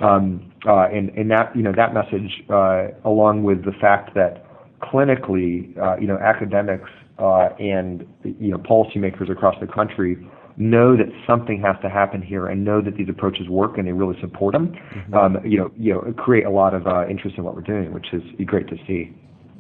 um, 0.01 0.53
uh, 0.67 0.89
and 0.93 1.11
and 1.11 1.31
that 1.31 1.55
you 1.55 1.63
know 1.63 1.73
that 1.73 1.95
message 1.95 2.43
uh, 2.51 2.89
along 3.05 3.45
with 3.45 3.65
the 3.65 3.73
fact 3.73 4.15
that 4.15 4.47
clinically 4.81 5.77
uh, 5.79 5.97
you 5.97 6.07
know 6.07 6.19
academics 6.19 6.91
uh, 7.19 7.49
and 7.59 8.07
you 8.25 8.51
know 8.51 8.59
policymakers 8.59 9.31
across 9.31 9.55
the 9.61 9.67
country 9.67 10.17
know 10.57 10.97
that 10.97 11.07
something 11.27 11.61
has 11.61 11.77
to 11.83 11.89
happen 11.89 12.23
here 12.23 12.47
and 12.47 12.65
know 12.65 12.81
that 12.81 12.97
these 12.97 13.09
approaches 13.09 13.49
work 13.49 13.77
and 13.77 13.89
they 13.89 13.93
really 13.93 14.19
support 14.21 14.53
them. 14.53 14.69
Mm-hmm. 14.69 15.15
Um, 15.15 15.39
you 15.45 15.59
know, 15.59 15.71
you 15.77 15.93
know, 15.93 16.13
create 16.17 16.45
a 16.45 16.51
lot 16.51 16.75
of 16.75 16.87
uh, 16.87 17.07
interest 17.09 17.37
in 17.37 17.45
what 17.45 17.55
we're 17.55 17.63
doing, 17.63 17.93
which 17.93 18.13
is 18.13 18.23
great 18.47 18.69
to 18.69 18.77
see. 18.87 19.13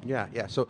Yeah, 0.04 0.26
yeah. 0.32 0.46
So, 0.46 0.68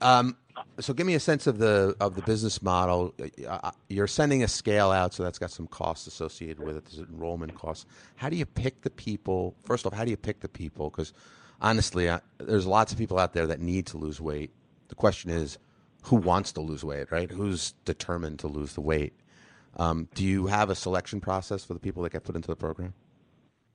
um, 0.00 0.36
so 0.78 0.92
give 0.92 1.06
me 1.06 1.14
a 1.14 1.20
sense 1.20 1.46
of 1.46 1.58
the 1.58 1.94
of 2.00 2.14
the 2.14 2.22
business 2.22 2.62
model. 2.62 3.14
Uh, 3.20 3.50
uh, 3.50 3.70
you're 3.88 4.06
sending 4.06 4.42
a 4.42 4.48
scale 4.48 4.90
out, 4.90 5.14
so 5.14 5.22
that's 5.22 5.38
got 5.38 5.50
some 5.50 5.66
costs 5.66 6.06
associated 6.06 6.60
with 6.60 6.76
it. 6.76 6.84
There's 6.86 7.08
enrollment 7.08 7.54
costs. 7.54 7.86
How 8.16 8.28
do 8.28 8.36
you 8.36 8.46
pick 8.46 8.82
the 8.82 8.90
people? 8.90 9.54
First 9.64 9.86
off, 9.86 9.92
how 9.92 10.04
do 10.04 10.10
you 10.10 10.16
pick 10.16 10.40
the 10.40 10.48
people? 10.48 10.90
Because 10.90 11.12
honestly, 11.60 12.08
uh, 12.08 12.20
there's 12.38 12.66
lots 12.66 12.92
of 12.92 12.98
people 12.98 13.18
out 13.18 13.32
there 13.32 13.46
that 13.46 13.60
need 13.60 13.86
to 13.86 13.98
lose 13.98 14.20
weight. 14.20 14.50
The 14.88 14.94
question 14.94 15.30
is, 15.30 15.58
who 16.04 16.16
wants 16.16 16.52
to 16.52 16.60
lose 16.60 16.84
weight, 16.84 17.10
right? 17.10 17.30
Who's 17.30 17.72
determined 17.84 18.38
to 18.40 18.48
lose 18.48 18.74
the 18.74 18.80
weight? 18.80 19.12
Um, 19.76 20.08
do 20.14 20.24
you 20.24 20.46
have 20.46 20.70
a 20.70 20.74
selection 20.74 21.20
process 21.20 21.64
for 21.64 21.74
the 21.74 21.80
people 21.80 22.02
that 22.02 22.12
get 22.12 22.24
put 22.24 22.34
into 22.34 22.48
the 22.48 22.56
program? 22.56 22.94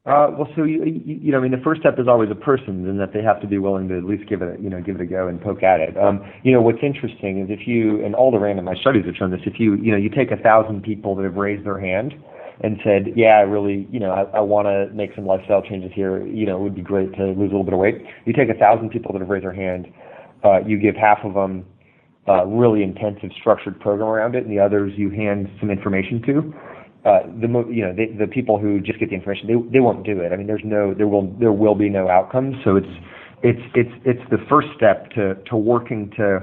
Uh, 0.05 0.29
well, 0.37 0.47
so 0.55 0.63
you, 0.63 1.01
you, 1.03 1.31
know, 1.31 1.39
I 1.39 1.41
mean, 1.41 1.51
the 1.51 1.63
first 1.63 1.81
step 1.81 1.97
is 1.97 2.07
always 2.07 2.29
a 2.29 2.35
person, 2.35 2.87
and 2.87 2.99
that 2.99 3.11
they 3.11 3.23
have 3.23 3.41
to 3.41 3.47
be 3.47 3.57
willing 3.57 3.87
to 3.89 3.97
at 3.97 4.03
least 4.03 4.29
give 4.29 4.43
it, 4.43 4.59
you 4.59 4.69
know, 4.69 4.79
give 4.79 4.95
it 4.95 5.01
a 5.01 5.05
go 5.05 5.27
and 5.27 5.41
poke 5.41 5.63
at 5.63 5.79
it. 5.79 5.97
Um, 5.97 6.21
you 6.43 6.51
know, 6.51 6.61
what's 6.61 6.83
interesting 6.83 7.41
is 7.41 7.49
if 7.49 7.67
you, 7.67 8.05
and 8.05 8.13
all 8.13 8.29
the 8.29 8.37
randomized 8.37 8.81
studies 8.81 9.05
have 9.07 9.15
shown 9.15 9.31
this, 9.31 9.41
if 9.47 9.59
you, 9.59 9.75
you 9.77 9.91
know, 9.91 9.97
you 9.97 10.09
take 10.09 10.29
a 10.29 10.37
thousand 10.37 10.83
people 10.83 11.15
that 11.15 11.23
have 11.23 11.33
raised 11.33 11.65
their 11.65 11.79
hand 11.79 12.13
and 12.61 12.77
said, 12.83 13.13
yeah, 13.15 13.37
I 13.37 13.41
really, 13.41 13.87
you 13.91 13.99
know, 13.99 14.11
I, 14.11 14.37
I 14.37 14.39
want 14.41 14.67
to 14.67 14.93
make 14.93 15.09
some 15.15 15.25
lifestyle 15.25 15.63
changes 15.63 15.91
here. 15.95 16.23
You 16.23 16.45
know, 16.45 16.57
it 16.57 16.61
would 16.61 16.75
be 16.75 16.83
great 16.83 17.11
to 17.15 17.25
lose 17.25 17.49
a 17.49 17.57
little 17.57 17.63
bit 17.63 17.73
of 17.73 17.79
weight. 17.79 18.05
You 18.25 18.33
take 18.33 18.49
a 18.49 18.59
thousand 18.59 18.91
people 18.91 19.11
that 19.13 19.19
have 19.19 19.29
raised 19.29 19.43
their 19.43 19.53
hand, 19.53 19.87
uh, 20.43 20.59
you 20.59 20.79
give 20.79 20.95
half 20.95 21.17
of 21.23 21.33
them 21.33 21.65
uh, 22.27 22.45
really 22.45 22.83
intensive 22.83 23.31
structured 23.39 23.79
program 23.79 24.07
around 24.07 24.35
it, 24.35 24.43
and 24.43 24.51
the 24.51 24.59
others 24.59 24.93
you 24.95 25.09
hand 25.09 25.49
some 25.59 25.71
information 25.71 26.21
to. 26.27 26.53
Uh, 27.05 27.19
the 27.39 27.47
you 27.69 27.83
know 27.83 27.93
the 27.93 28.27
people 28.27 28.57
who 28.57 28.79
just 28.79 28.99
get 28.99 29.09
the 29.09 29.15
information 29.15 29.47
they 29.47 29.71
they 29.71 29.79
won't 29.79 30.03
do 30.03 30.19
it. 30.19 30.33
I 30.33 30.35
mean 30.37 30.47
there's 30.47 30.65
no 30.65 30.93
there 30.93 31.07
will 31.07 31.31
there 31.39 31.51
will 31.51 31.75
be 31.75 31.89
no 31.89 32.09
outcomes. 32.09 32.55
So 32.63 32.75
it's 32.75 32.87
it's 33.43 33.61
it's 33.75 33.91
it's 34.05 34.29
the 34.31 34.39
first 34.49 34.69
step 34.75 35.11
to 35.11 35.35
to 35.35 35.55
working 35.55 36.11
to 36.17 36.41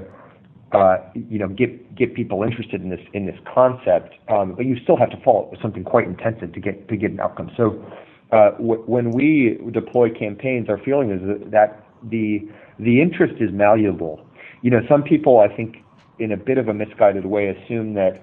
uh, 0.71 0.97
you 1.13 1.37
know 1.37 1.49
get 1.49 1.95
get 1.95 2.15
people 2.15 2.43
interested 2.43 2.81
in 2.81 2.89
this 2.89 3.01
in 3.13 3.25
this 3.25 3.37
concept. 3.53 4.15
Um, 4.29 4.55
but 4.55 4.65
you 4.65 4.77
still 4.81 4.97
have 4.97 5.09
to 5.11 5.17
follow 5.23 5.45
it 5.45 5.51
with 5.51 5.61
something 5.61 5.83
quite 5.83 6.07
intensive 6.07 6.53
to 6.53 6.59
get 6.59 6.87
to 6.87 6.95
get 6.95 7.11
an 7.11 7.19
outcome. 7.19 7.51
So 7.57 7.83
uh, 8.31 8.51
w- 8.51 8.83
when 8.85 9.11
we 9.11 9.59
deploy 9.71 10.09
campaigns, 10.09 10.69
our 10.69 10.77
feeling 10.77 11.11
is 11.11 11.21
that, 11.27 11.51
that 11.51 11.85
the 12.09 12.47
the 12.79 13.01
interest 13.01 13.35
is 13.41 13.51
malleable 13.51 14.25
you 14.63 14.71
know, 14.71 14.79
some 14.89 15.03
people, 15.03 15.39
I 15.41 15.53
think, 15.53 15.75
in 16.19 16.31
a 16.31 16.37
bit 16.37 16.57
of 16.57 16.69
a 16.69 16.73
misguided 16.73 17.25
way, 17.25 17.49
assume 17.49 17.93
that 17.95 18.21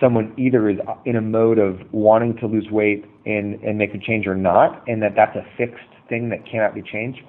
someone 0.00 0.34
either 0.38 0.68
is 0.68 0.78
in 1.04 1.16
a 1.16 1.20
mode 1.20 1.58
of 1.58 1.80
wanting 1.92 2.36
to 2.38 2.46
lose 2.46 2.66
weight 2.70 3.04
and, 3.26 3.54
and 3.62 3.78
make 3.78 3.94
a 3.94 3.98
change 3.98 4.26
or 4.26 4.34
not, 4.34 4.82
and 4.88 5.02
that 5.02 5.12
that's 5.16 5.36
a 5.36 5.44
fixed 5.56 5.84
thing 6.08 6.28
that 6.30 6.48
cannot 6.50 6.74
be 6.74 6.82
changed. 6.82 7.20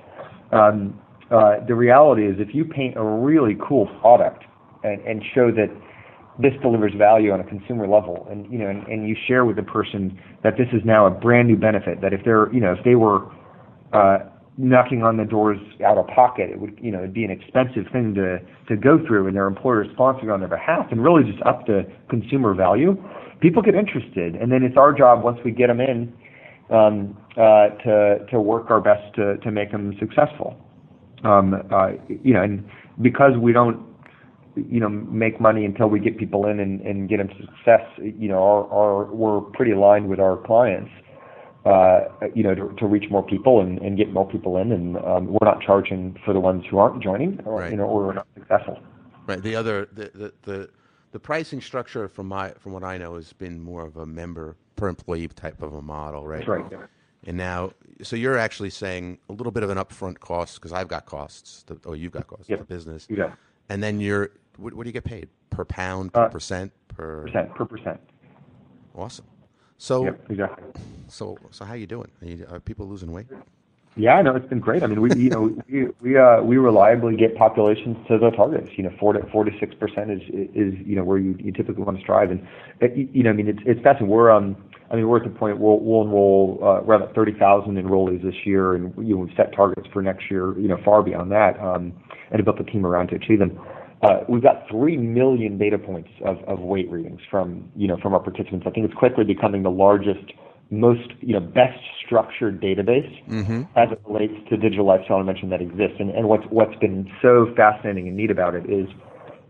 Um, 0.52 1.00
uh, 1.32 1.66
the 1.68 1.76
reality 1.76 2.26
is, 2.26 2.36
if 2.40 2.56
you 2.56 2.66
paint 2.66 2.98
a 2.98 3.04
really 3.04 3.56
cool 3.62 3.88
product 4.02 4.44
and, 4.84 5.02
and 5.02 5.24
show 5.36 5.52
that 5.52 5.70
this 6.42 6.54
delivers 6.62 6.94
value 6.98 7.32
on 7.32 7.40
a 7.40 7.44
consumer 7.44 7.88
level, 7.88 8.28
and 8.32 8.52
you 8.52 8.58
know, 8.58 8.70
and, 8.70 8.88
and 8.88 9.08
you 9.08 9.16
share 9.28 9.46
with 9.46 9.58
the 9.58 9.64
person 9.64 10.18
that 10.44 10.58
this 10.58 10.68
is 10.74 10.82
now 10.86 11.06
a 11.06 11.12
brand 11.12 11.48
new 11.48 11.58
benefit, 11.58 12.02
that 12.02 12.14
if 12.14 12.22
they're, 12.24 12.52
you 12.54 12.60
know, 12.60 12.74
if 12.74 12.84
they 12.84 12.96
were 12.96 13.30
uh, 13.94 14.20
knocking 14.60 15.04
on 15.04 15.16
the 15.16 15.24
doors 15.24 15.58
out 15.86 15.98
of 15.98 16.06
pocket. 16.08 16.50
It 16.52 16.60
would, 16.60 16.78
you 16.82 16.92
know, 16.92 17.00
it'd 17.00 17.14
be 17.14 17.24
an 17.24 17.32
expensive 17.32 17.86
thing 17.92 18.14
to 18.16 18.40
to 18.68 18.76
go 18.76 19.00
through, 19.08 19.28
and 19.28 19.36
their 19.36 19.48
employer 19.48 19.84
is 19.84 19.90
sponsoring 19.92 20.34
on 20.34 20.42
their 20.42 20.50
behalf, 20.50 20.88
and 20.92 21.02
really 21.02 21.24
just 21.24 21.42
up 21.44 21.66
the 21.66 21.88
consumer 22.10 22.54
value. 22.54 23.02
People 23.40 23.62
get 23.62 23.74
interested, 23.74 24.36
and 24.36 24.52
then 24.52 24.64
it's 24.64 24.76
our 24.76 24.92
job 24.92 25.24
once 25.24 25.40
we 25.46 25.52
get 25.52 25.68
them 25.68 25.80
in 25.80 26.14
um, 26.70 27.18
uh, 27.38 27.70
to 27.84 28.26
to 28.30 28.42
work 28.42 28.70
our 28.70 28.82
best 28.82 29.16
to 29.16 29.38
to 29.38 29.50
make 29.50 29.72
them 29.72 29.96
successful. 29.98 30.58
Um, 31.24 31.54
uh, 31.72 31.92
you 32.22 32.34
know, 32.34 32.44
and 32.44 32.64
because 33.02 33.38
we 33.40 33.54
don't 33.54 33.82
you 34.56 34.82
know 34.82 34.90
make 34.90 35.40
money 35.40 35.64
until 35.64 35.88
we 35.88 36.02
get 36.02 36.18
people 36.18 36.46
in 36.48 36.60
and, 36.60 36.82
and 36.82 37.08
get 37.08 37.18
them 37.18 37.30
success 37.30 37.82
you 37.98 38.28
know 38.28 38.44
our, 38.44 38.68
our 38.74 39.06
we're 39.14 39.40
pretty 39.40 39.72
aligned 39.72 40.10
with 40.10 40.20
our 40.20 40.36
clients 40.38 40.90
you 42.36 42.44
know, 42.44 42.56
to, 42.56 42.74
to 42.78 42.86
reach 42.86 43.10
more 43.10 43.24
people 43.24 43.62
and, 43.62 43.80
and 43.80 43.98
get 43.98 44.12
more 44.12 44.28
people 44.28 44.58
in. 44.58 44.72
And 44.72 44.98
um, 44.98 45.28
we're 45.28 45.46
not 45.46 45.62
charging 45.62 46.18
for 46.26 46.34
the 46.34 46.40
ones 46.40 46.64
who 46.70 46.78
aren't 46.78 47.02
joining, 47.04 47.40
or 47.46 47.60
right. 47.60 47.72
you 47.72 47.78
know, 47.78 47.86
or 47.86 48.08
we're 48.08 48.14
not 48.14 48.28
successful. 48.34 48.80
Right. 49.28 49.42
The 49.42 49.56
other, 49.56 49.88
the, 49.92 50.12
the, 50.14 50.34
the, 50.44 50.70
the 51.12 51.20
pricing 51.20 51.62
structure, 51.62 52.08
from 52.08 52.28
my 52.28 52.52
from 52.60 52.72
what 52.72 52.84
I 52.84 52.98
know, 52.98 53.16
has 53.16 53.34
been 53.34 53.60
more 53.60 53.86
of 53.86 53.98
a 53.98 54.06
member 54.06 54.56
per 54.76 54.88
employee 54.88 55.28
type 55.28 55.62
of 55.62 55.74
a 55.74 55.82
model, 55.82 56.26
right? 56.26 56.38
That's 56.40 56.50
right. 56.50 56.66
Yeah. 56.72 56.86
And 57.26 57.36
now, 57.36 57.72
so 58.02 58.16
you're 58.16 58.38
actually 58.38 58.70
saying 58.70 59.20
a 59.28 59.34
little 59.34 59.52
bit 59.52 59.62
of 59.64 59.70
an 59.70 59.78
upfront 59.78 60.20
cost 60.20 60.56
because 60.56 60.72
I've 60.72 60.88
got 60.88 61.06
costs, 61.06 61.64
to, 61.64 61.80
or 61.86 61.96
you've 61.96 62.14
got 62.14 62.28
costs 62.28 62.50
yep. 62.50 62.60
the 62.60 62.66
business. 62.66 63.08
Yeah. 63.10 63.34
And 63.68 63.84
then 63.84 64.00
you're, 64.00 64.32
what, 64.58 64.74
what, 64.74 64.84
do 64.84 64.90
you 64.90 64.94
get 64.94 65.04
paid 65.04 65.28
per 65.50 65.66
pound, 65.66 66.14
per 66.14 66.24
uh, 66.24 66.30
percent, 66.30 66.72
per 66.88 67.24
percent 67.24 67.54
per 67.56 67.66
percent? 67.66 68.00
Awesome. 68.96 69.26
So 69.80 70.04
yep, 70.04 70.20
exactly. 70.30 70.66
So 71.08 71.38
so 71.52 71.66
how 71.66 71.74
you 71.74 71.88
doing? 71.88 72.12
Are, 72.22 72.28
you, 72.28 72.46
are 72.52 72.60
people 72.60 72.86
losing 72.88 73.12
weight? 73.12 73.28
Yeah, 73.96 74.22
no, 74.22 74.36
it's 74.36 74.48
been 74.48 74.60
great. 74.60 74.84
I 74.84 74.88
mean, 74.88 75.02
we 75.02 75.10
you 75.16 75.30
know 75.30 75.58
we 75.70 75.88
we 76.02 76.18
uh, 76.18 76.42
we 76.42 76.58
reliably 76.58 77.16
get 77.16 77.36
populations 77.38 77.98
to 78.10 78.18
the 78.18 78.30
targets. 78.32 78.70
You 78.76 78.84
know, 78.84 78.92
four 79.00 79.14
to 79.14 79.26
four 79.32 79.46
to 79.46 79.52
six 79.58 79.74
percent 79.74 80.12
is 80.12 80.22
is 80.30 80.74
you 80.86 80.96
know 80.98 81.04
where 81.06 81.18
you, 81.18 81.36
you 81.40 81.54
typically 81.54 81.84
want 81.84 81.98
to 81.98 82.04
strive, 82.04 82.30
and 82.30 82.46
you 82.94 83.24
know, 83.24 83.30
I 83.30 83.34
mean, 83.34 83.48
it's 83.48 83.60
it's 83.66 83.82
fascinating. 83.82 84.10
We're 84.10 84.32
um, 84.32 84.58
I 84.92 84.96
mean, 84.96 85.08
we're 85.08 85.18
at 85.18 85.24
the 85.24 85.38
point 85.38 85.60
we'll 85.60 85.80
we'll 85.80 86.02
enroll 86.02 86.60
uh, 86.62 86.82
around 86.84 87.14
thirty 87.16 87.34
thousand 87.34 87.76
enrollees 87.76 88.22
this 88.22 88.46
year, 88.46 88.76
and 88.76 88.94
you 88.98 89.16
know 89.16 89.22
we've 89.22 89.36
set 89.38 89.56
targets 89.56 89.88
for 89.94 90.02
next 90.02 90.30
year. 90.30 90.60
You 90.60 90.68
know, 90.68 90.78
far 90.84 91.02
beyond 91.02 91.32
that, 91.32 91.58
um, 91.60 91.94
and 92.32 92.36
have 92.36 92.46
built 92.46 92.60
a 92.60 92.70
team 92.70 92.86
around 92.86 93.08
to 93.08 93.16
achieve 93.16 93.40
them. 93.40 93.58
Uh, 94.02 94.22
we've 94.30 94.44
got 94.44 94.64
three 94.70 94.96
million 94.96 95.58
data 95.58 95.78
points 95.78 96.10
of, 96.26 96.38
of 96.48 96.60
weight 96.60 96.90
readings 96.90 97.20
from 97.30 97.70
you 97.76 97.88
know 97.88 97.98
from 98.02 98.14
our 98.14 98.20
participants. 98.22 98.66
I 98.68 98.72
think 98.72 98.86
it's 98.86 98.98
quickly 98.98 99.26
becoming 99.26 99.64
the 99.64 99.72
largest 99.72 100.32
most 100.72 101.12
you 101.20 101.34
know 101.34 101.42
best 101.42 101.80
structured 102.06 102.62
database 102.62 103.12
mm-hmm. 103.28 103.64
as 103.76 103.90
it 103.92 104.02
relates 104.08 104.34
to 104.50 104.58
digital 104.58 104.86
lifestyle 104.86 105.18
I 105.18 105.24
mentioned 105.24 105.52
that 105.52 105.62
exists. 105.62 105.98
And, 106.00 106.12
and 106.12 106.30
what's 106.30 106.46
what's 106.50 106.76
been 106.80 107.12
so 107.22 107.54
fascinating 107.58 108.08
and 108.08 108.16
neat 108.16 108.32
about 108.32 108.56
it 108.56 108.70
is 108.70 108.88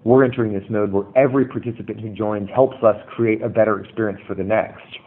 we're 0.03 0.23
entering 0.23 0.53
this 0.53 0.67
mode 0.69 0.91
where 0.93 1.05
every 1.15 1.45
participant 1.45 1.99
who 1.99 2.09
joins 2.09 2.49
helps 2.49 2.77
us 2.83 2.95
create 3.07 3.43
a 3.43 3.49
better 3.49 3.79
experience 3.79 4.21
for 4.25 4.33
the 4.33 4.43
next. 4.43 4.97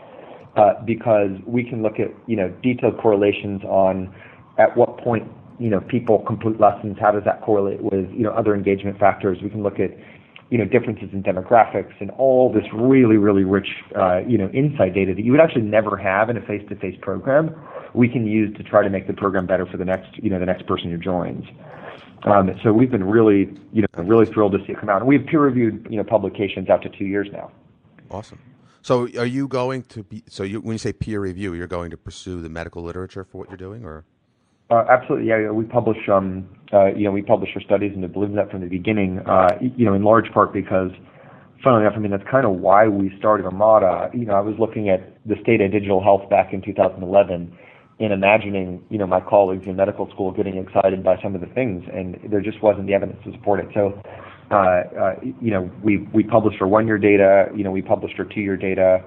Uh, 0.55 0.74
because 0.85 1.31
we 1.46 1.64
can 1.64 1.83
look 1.83 1.98
at 1.98 2.09
you 2.26 2.37
know 2.37 2.48
detailed 2.62 2.98
correlations 3.00 3.62
on 3.64 4.14
at 4.59 4.76
what 4.76 4.98
point 4.98 5.26
you 5.62 5.70
know 5.70 5.81
people 5.81 6.25
complete 6.27 6.61
lessons, 6.61 6.96
how 7.01 7.12
does 7.12 7.25
that 7.25 7.42
correlate 7.42 7.81
with 7.81 8.11
you 8.11 8.22
know 8.22 8.33
other 8.33 8.55
engagement 8.55 8.98
factors. 8.98 9.38
We 9.42 9.51
can 9.51 9.62
look 9.62 9.79
at 9.79 9.90
you 10.53 10.59
know, 10.59 10.66
differences 10.66 11.09
in 11.14 11.22
demographics 11.22 11.94
and 11.98 12.11
all 12.11 12.53
this 12.53 12.64
really, 12.75 13.16
really 13.16 13.42
rich, 13.42 13.68
uh, 13.96 14.18
you 14.29 14.37
know, 14.37 14.51
insight 14.51 14.92
data 14.92 15.14
that 15.14 15.25
you 15.25 15.33
would 15.33 15.40
actually 15.40 15.62
never 15.62 15.96
have 15.96 16.29
in 16.29 16.37
a 16.37 16.42
face-to-face 16.42 16.98
program, 17.01 17.57
we 17.94 18.07
can 18.07 18.27
use 18.27 18.55
to 18.59 18.62
try 18.62 18.83
to 18.83 18.90
make 18.90 19.07
the 19.07 19.14
program 19.14 19.46
better 19.46 19.64
for 19.64 19.79
the 19.79 19.85
next, 19.87 20.11
you 20.22 20.29
know, 20.29 20.38
the 20.38 20.44
next 20.44 20.66
person 20.66 20.90
who 20.90 20.98
joins. 20.98 21.46
Um, 22.25 22.51
so 22.62 22.70
we've 22.70 22.90
been 22.90 23.05
really, 23.05 23.48
you 23.72 23.81
know, 23.81 24.05
really 24.05 24.27
thrilled 24.27 24.53
to 24.53 24.59
see 24.66 24.72
it 24.72 24.79
come 24.79 24.90
out. 24.90 24.98
And 24.98 25.09
we 25.09 25.16
have 25.16 25.27
peer-reviewed, 25.27 25.87
you 25.88 25.96
know, 25.96 26.05
publications 26.05 26.68
out 26.68 26.83
to 26.83 26.90
two 26.90 27.07
years 27.07 27.29
now. 27.33 27.51
Awesome. 28.11 28.38
So 28.83 29.05
are 29.18 29.25
you 29.25 29.48
going 29.48 29.85
to 29.85 30.03
be, 30.03 30.22
so 30.29 30.42
you, 30.42 30.61
when 30.61 30.75
you 30.75 30.79
say 30.79 30.92
peer 30.92 31.20
review, 31.20 31.55
you're 31.55 31.66
going 31.66 31.90
to 31.92 31.96
pursue 31.96 32.42
the 32.42 32.51
medical 32.51 32.83
literature 32.83 33.25
for 33.25 33.38
what 33.38 33.48
you're 33.48 33.57
doing 33.57 33.87
or? 33.87 34.05
Uh, 34.70 34.85
absolutely, 34.88 35.29
yeah. 35.29 35.51
We 35.51 35.64
publish, 35.64 35.98
um, 36.09 36.48
uh, 36.72 36.87
you 36.94 37.05
know, 37.05 37.11
we 37.11 37.22
publish 37.22 37.51
our 37.55 37.61
studies 37.61 37.92
and 37.94 38.03
have 38.03 38.12
believed 38.12 38.37
that 38.37 38.51
from 38.51 38.61
the 38.61 38.68
beginning. 38.68 39.18
Uh, 39.20 39.59
you 39.61 39.85
know, 39.85 39.94
in 39.94 40.03
large 40.03 40.33
part 40.33 40.53
because, 40.53 40.90
funnily 41.62 41.83
enough, 41.83 41.94
I 41.96 41.98
mean 41.98 42.11
that's 42.11 42.29
kind 42.31 42.46
of 42.46 42.53
why 42.53 42.88
we 42.88 43.14
started 43.18 43.44
know, 44.27 44.35
I 44.35 44.40
was 44.40 44.55
looking 44.59 44.88
at 44.88 45.18
the 45.27 45.35
state 45.42 45.61
of 45.61 45.72
digital 45.72 46.03
health 46.03 46.29
back 46.31 46.53
in 46.55 46.62
2011, 46.62 47.57
and 48.01 48.12
imagining, 48.12 48.83
you 48.88 48.98
know, 48.98 49.07
my 49.07 49.20
colleagues 49.20 49.66
in 49.66 49.77
medical 49.77 50.09
school 50.11 50.33
getting 50.33 50.57
excited 50.57 51.05
by 51.05 51.20
some 51.22 51.35
of 51.35 51.40
the 51.42 51.46
things, 51.48 51.85
and 51.92 52.18
there 52.31 52.40
just 52.40 52.62
wasn't 52.62 52.87
the 52.87 52.94
evidence 52.94 53.22
to 53.25 53.33
support 53.33 53.61
it. 53.61 53.68
So, 53.75 54.01
you 55.40 55.51
know, 55.51 55.70
we 55.83 55.98
we 56.14 56.22
published 56.25 56.61
our 56.62 56.68
one-year 56.68 56.98
data. 56.98 57.48
You 57.55 57.64
know, 57.64 57.70
we 57.70 57.83
published 57.83 58.18
our 58.18 58.25
two-year 58.25 58.57
data. 58.57 59.05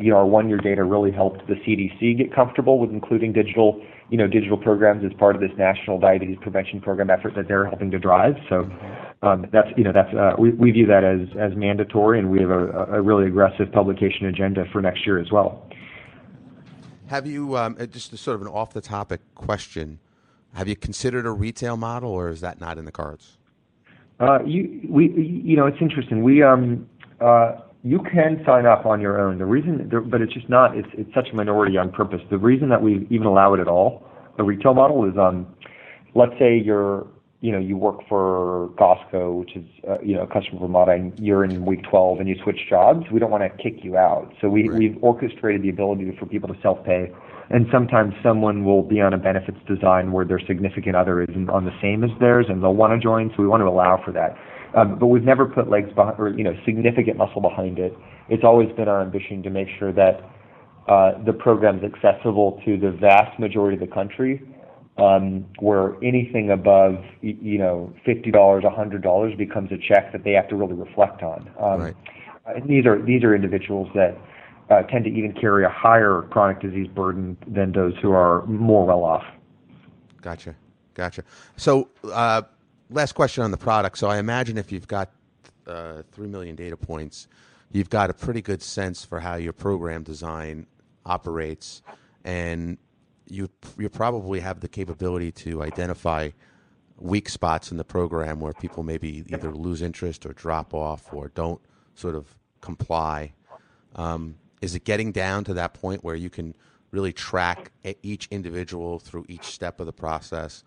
You 0.00 0.10
know, 0.10 0.16
our 0.18 0.26
one-year 0.26 0.58
data 0.58 0.84
really 0.84 1.10
helped 1.10 1.46
the 1.48 1.54
CDC 1.54 2.16
get 2.16 2.32
comfortable 2.32 2.78
with 2.78 2.90
including 2.90 3.32
digital 3.32 3.82
you 4.10 4.16
know, 4.16 4.26
digital 4.26 4.56
programs 4.56 5.04
as 5.04 5.12
part 5.18 5.34
of 5.34 5.40
this 5.40 5.50
national 5.58 5.98
diabetes 5.98 6.38
prevention 6.40 6.80
program 6.80 7.10
effort 7.10 7.34
that 7.36 7.46
they're 7.46 7.66
helping 7.66 7.90
to 7.90 7.98
drive. 7.98 8.34
So 8.48 8.70
um, 9.22 9.46
that's 9.52 9.68
you 9.76 9.84
know 9.84 9.92
that's 9.92 10.12
uh, 10.14 10.34
we, 10.38 10.50
we 10.50 10.70
view 10.70 10.86
that 10.86 11.04
as 11.04 11.28
as 11.38 11.56
mandatory, 11.56 12.18
and 12.18 12.30
we 12.30 12.40
have 12.40 12.50
a, 12.50 12.84
a 12.92 13.02
really 13.02 13.26
aggressive 13.26 13.70
publication 13.72 14.26
agenda 14.26 14.64
for 14.72 14.80
next 14.80 15.06
year 15.06 15.18
as 15.18 15.30
well. 15.30 15.66
Have 17.08 17.26
you 17.26 17.56
um, 17.56 17.76
uh, 17.78 17.86
just 17.86 18.16
sort 18.18 18.36
of 18.36 18.42
an 18.42 18.48
off 18.48 18.72
the 18.72 18.80
topic 18.80 19.20
question? 19.34 19.98
Have 20.54 20.68
you 20.68 20.76
considered 20.76 21.26
a 21.26 21.30
retail 21.30 21.76
model, 21.76 22.10
or 22.10 22.30
is 22.30 22.40
that 22.40 22.60
not 22.60 22.78
in 22.78 22.84
the 22.84 22.92
cards? 22.92 23.38
Uh, 24.20 24.38
you 24.44 24.80
we 24.88 25.10
you 25.44 25.56
know 25.56 25.66
it's 25.66 25.78
interesting. 25.80 26.22
We 26.22 26.42
um 26.42 26.88
uh, 27.20 27.56
you 27.88 28.00
can 28.00 28.42
sign 28.44 28.66
up 28.66 28.84
on 28.84 29.00
your 29.00 29.18
own. 29.18 29.38
The 29.38 29.46
reason, 29.46 29.90
but 30.10 30.20
it's 30.20 30.34
just 30.34 30.50
not. 30.50 30.76
It's 30.76 30.88
it's 30.92 31.12
such 31.14 31.28
a 31.32 31.34
minority 31.34 31.78
on 31.78 31.90
purpose. 31.90 32.20
The 32.30 32.36
reason 32.36 32.68
that 32.68 32.82
we 32.82 33.06
even 33.08 33.26
allow 33.26 33.54
it 33.54 33.60
at 33.60 33.68
all, 33.68 34.06
the 34.36 34.42
retail 34.42 34.74
model 34.74 35.08
is, 35.08 35.16
um, 35.16 35.46
let's 36.14 36.32
say 36.38 36.58
you're, 36.58 37.06
you 37.40 37.50
know, 37.50 37.58
you 37.58 37.78
work 37.78 38.00
for 38.06 38.68
Costco, 38.76 39.40
which 39.40 39.56
is, 39.56 39.64
uh, 39.88 39.96
you 40.02 40.14
know, 40.14 40.24
a 40.24 40.26
customer 40.26 40.62
of 40.62 40.70
Omada, 40.70 40.96
and 40.96 41.18
you're 41.18 41.44
in 41.44 41.64
week 41.64 41.82
12 41.88 42.20
and 42.20 42.28
you 42.28 42.36
switch 42.42 42.60
jobs. 42.68 43.06
We 43.10 43.20
don't 43.20 43.30
want 43.30 43.44
to 43.44 43.62
kick 43.62 43.82
you 43.82 43.96
out. 43.96 44.34
So 44.42 44.50
we 44.50 44.68
right. 44.68 44.78
we've 44.78 44.98
orchestrated 45.00 45.62
the 45.62 45.70
ability 45.70 46.14
for 46.20 46.26
people 46.26 46.52
to 46.52 46.60
self 46.60 46.84
pay. 46.84 47.10
And 47.48 47.66
sometimes 47.72 48.12
someone 48.22 48.66
will 48.66 48.82
be 48.82 49.00
on 49.00 49.14
a 49.14 49.18
benefits 49.18 49.56
design 49.66 50.12
where 50.12 50.26
their 50.26 50.40
significant 50.46 50.94
other 50.94 51.22
is 51.22 51.30
on 51.50 51.64
the 51.64 51.72
same 51.80 52.04
as 52.04 52.10
theirs, 52.20 52.44
and 52.50 52.62
they'll 52.62 52.74
want 52.74 52.92
to 52.92 53.02
join. 53.02 53.30
So 53.30 53.42
we 53.42 53.48
want 53.48 53.62
to 53.62 53.66
allow 53.66 54.02
for 54.04 54.12
that. 54.12 54.36
Um, 54.74 54.98
but 54.98 55.06
we've 55.06 55.24
never 55.24 55.46
put 55.46 55.70
legs 55.70 55.92
behind, 55.94 56.18
or 56.18 56.28
you 56.28 56.44
know, 56.44 56.54
significant 56.64 57.16
muscle 57.16 57.40
behind 57.40 57.78
it. 57.78 57.96
It's 58.28 58.44
always 58.44 58.70
been 58.76 58.88
our 58.88 59.00
ambition 59.00 59.42
to 59.42 59.50
make 59.50 59.68
sure 59.78 59.92
that 59.92 60.20
uh, 60.88 61.22
the 61.24 61.32
program 61.32 61.78
is 61.78 61.84
accessible 61.84 62.60
to 62.64 62.78
the 62.78 62.90
vast 62.90 63.38
majority 63.38 63.82
of 63.82 63.88
the 63.88 63.94
country, 63.94 64.42
um, 64.98 65.46
where 65.60 65.96
anything 66.02 66.50
above, 66.50 67.02
you 67.22 67.58
know, 67.58 67.92
fifty 68.04 68.30
dollars, 68.30 68.64
a 68.64 68.70
hundred 68.70 69.02
dollars 69.02 69.34
becomes 69.36 69.72
a 69.72 69.78
check 69.78 70.12
that 70.12 70.24
they 70.24 70.32
have 70.32 70.48
to 70.48 70.56
really 70.56 70.74
reflect 70.74 71.22
on. 71.22 71.50
Um, 71.58 71.80
right. 71.80 71.96
And 72.46 72.68
these 72.68 72.84
are 72.86 73.00
these 73.00 73.24
are 73.24 73.34
individuals 73.34 73.88
that 73.94 74.18
uh, 74.70 74.82
tend 74.82 75.04
to 75.04 75.10
even 75.10 75.32
carry 75.32 75.64
a 75.64 75.70
higher 75.70 76.26
chronic 76.30 76.60
disease 76.60 76.88
burden 76.88 77.38
than 77.46 77.72
those 77.72 77.94
who 78.02 78.12
are 78.12 78.44
more 78.46 78.86
well 78.86 79.04
off. 79.04 79.24
Gotcha, 80.20 80.54
gotcha. 80.92 81.24
So. 81.56 81.88
Uh, 82.04 82.42
last 82.90 83.12
question 83.12 83.44
on 83.44 83.50
the 83.50 83.56
product. 83.56 83.98
So 83.98 84.08
I 84.08 84.18
imagine 84.18 84.58
if 84.58 84.72
you've 84.72 84.88
got 84.88 85.10
uh, 85.66 86.02
three 86.12 86.28
million 86.28 86.56
data 86.56 86.76
points, 86.76 87.28
you've 87.72 87.90
got 87.90 88.10
a 88.10 88.14
pretty 88.14 88.42
good 88.42 88.62
sense 88.62 89.04
for 89.04 89.20
how 89.20 89.36
your 89.36 89.52
program 89.52 90.02
design 90.02 90.66
operates, 91.04 91.82
and 92.24 92.78
you 93.28 93.48
you 93.76 93.88
probably 93.88 94.40
have 94.40 94.60
the 94.60 94.68
capability 94.68 95.32
to 95.32 95.62
identify 95.62 96.30
weak 96.98 97.28
spots 97.28 97.70
in 97.70 97.76
the 97.76 97.84
program 97.84 98.40
where 98.40 98.52
people 98.52 98.82
maybe 98.82 99.24
either 99.28 99.52
lose 99.52 99.82
interest 99.82 100.26
or 100.26 100.32
drop 100.32 100.74
off 100.74 101.12
or 101.12 101.28
don't 101.34 101.60
sort 101.94 102.14
of 102.14 102.34
comply. 102.60 103.32
Um, 103.94 104.36
is 104.60 104.74
it 104.74 104.84
getting 104.84 105.12
down 105.12 105.44
to 105.44 105.54
that 105.54 105.74
point 105.74 106.02
where 106.02 106.16
you 106.16 106.28
can 106.28 106.56
really 106.90 107.12
track 107.12 107.70
each 108.02 108.26
individual 108.30 108.98
through 108.98 109.26
each 109.28 109.44
step 109.44 109.78
of 109.78 109.86
the 109.86 109.92
process 109.92 110.64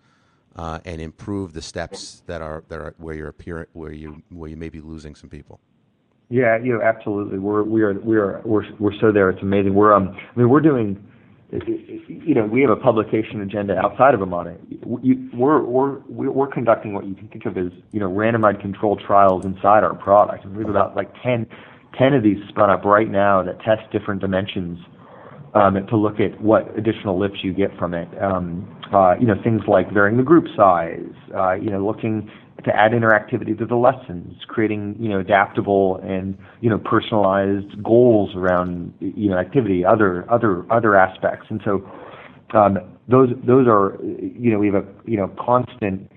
uh, 0.56 0.78
and 0.84 1.00
improve 1.00 1.52
the 1.52 1.62
steps 1.62 2.22
that 2.26 2.42
are 2.42 2.64
that 2.68 2.80
are 2.80 2.94
where 2.98 3.14
you're 3.14 3.28
appearing 3.28 3.66
where 3.72 3.92
you 3.92 4.22
where 4.30 4.50
you 4.50 4.56
may 4.56 4.68
be 4.68 4.80
losing 4.80 5.14
some 5.14 5.30
people. 5.30 5.60
Yeah, 6.28 6.56
you 6.58 6.72
know, 6.72 6.82
absolutely. 6.82 7.38
We're 7.38 7.62
we 7.62 7.82
are 7.82 7.92
we 7.92 8.16
are 8.16 8.40
we're 8.44 8.64
we're 8.78 8.98
so 9.00 9.12
there. 9.12 9.30
It's 9.30 9.42
amazing. 9.42 9.74
We're 9.74 9.92
um, 9.92 10.16
I 10.16 10.38
mean, 10.38 10.48
we're 10.48 10.60
doing. 10.60 11.08
You 11.54 12.34
know, 12.34 12.46
we 12.46 12.62
have 12.62 12.70
a 12.70 12.76
publication 12.76 13.42
agenda 13.42 13.76
outside 13.76 14.14
of 14.14 14.20
Omada. 14.20 14.56
We're 15.34 15.60
we're 15.60 15.98
we're 16.08 16.46
conducting 16.46 16.94
what 16.94 17.04
you 17.04 17.14
can 17.14 17.28
think 17.28 17.44
of 17.44 17.58
as 17.58 17.70
you 17.90 18.00
know 18.00 18.10
randomized 18.10 18.62
controlled 18.62 19.02
trials 19.06 19.44
inside 19.44 19.84
our 19.84 19.94
product. 19.94 20.46
And 20.46 20.56
we 20.56 20.62
have 20.62 20.70
about 20.70 20.96
like 20.96 21.12
10, 21.22 21.46
10 21.98 22.14
of 22.14 22.22
these 22.22 22.38
spun 22.48 22.70
up 22.70 22.86
right 22.86 23.10
now 23.10 23.42
that 23.42 23.60
test 23.60 23.82
different 23.92 24.22
dimensions 24.22 24.78
um, 25.54 25.74
to 25.86 25.96
look 25.96 26.18
at 26.20 26.40
what 26.40 26.76
additional 26.78 27.18
lifts 27.18 27.38
you 27.42 27.52
get 27.52 27.76
from 27.78 27.94
it. 27.94 28.08
Um, 28.22 28.68
uh, 28.92 29.14
you 29.18 29.26
know, 29.26 29.34
things 29.42 29.62
like 29.66 29.92
varying 29.92 30.16
the 30.16 30.22
group 30.22 30.46
size, 30.56 31.12
uh, 31.34 31.52
you 31.52 31.70
know, 31.70 31.84
looking 31.84 32.30
to 32.64 32.74
add 32.74 32.92
interactivity 32.92 33.58
to 33.58 33.66
the 33.66 33.74
lessons, 33.74 34.34
creating, 34.46 34.96
you 34.98 35.08
know, 35.08 35.18
adaptable 35.18 35.98
and, 36.02 36.36
you 36.60 36.70
know, 36.70 36.78
personalized 36.78 37.82
goals 37.82 38.30
around, 38.36 38.94
you 39.00 39.30
know, 39.30 39.38
activity, 39.38 39.84
other, 39.84 40.30
other, 40.30 40.64
other 40.70 40.96
aspects. 40.96 41.46
And 41.48 41.60
so, 41.64 41.90
um, 42.54 42.78
those, 43.08 43.30
those 43.46 43.66
are, 43.66 43.98
you 44.02 44.52
know, 44.52 44.58
we 44.58 44.66
have 44.66 44.76
a, 44.76 44.86
you 45.06 45.16
know, 45.16 45.34
constant, 45.38 46.10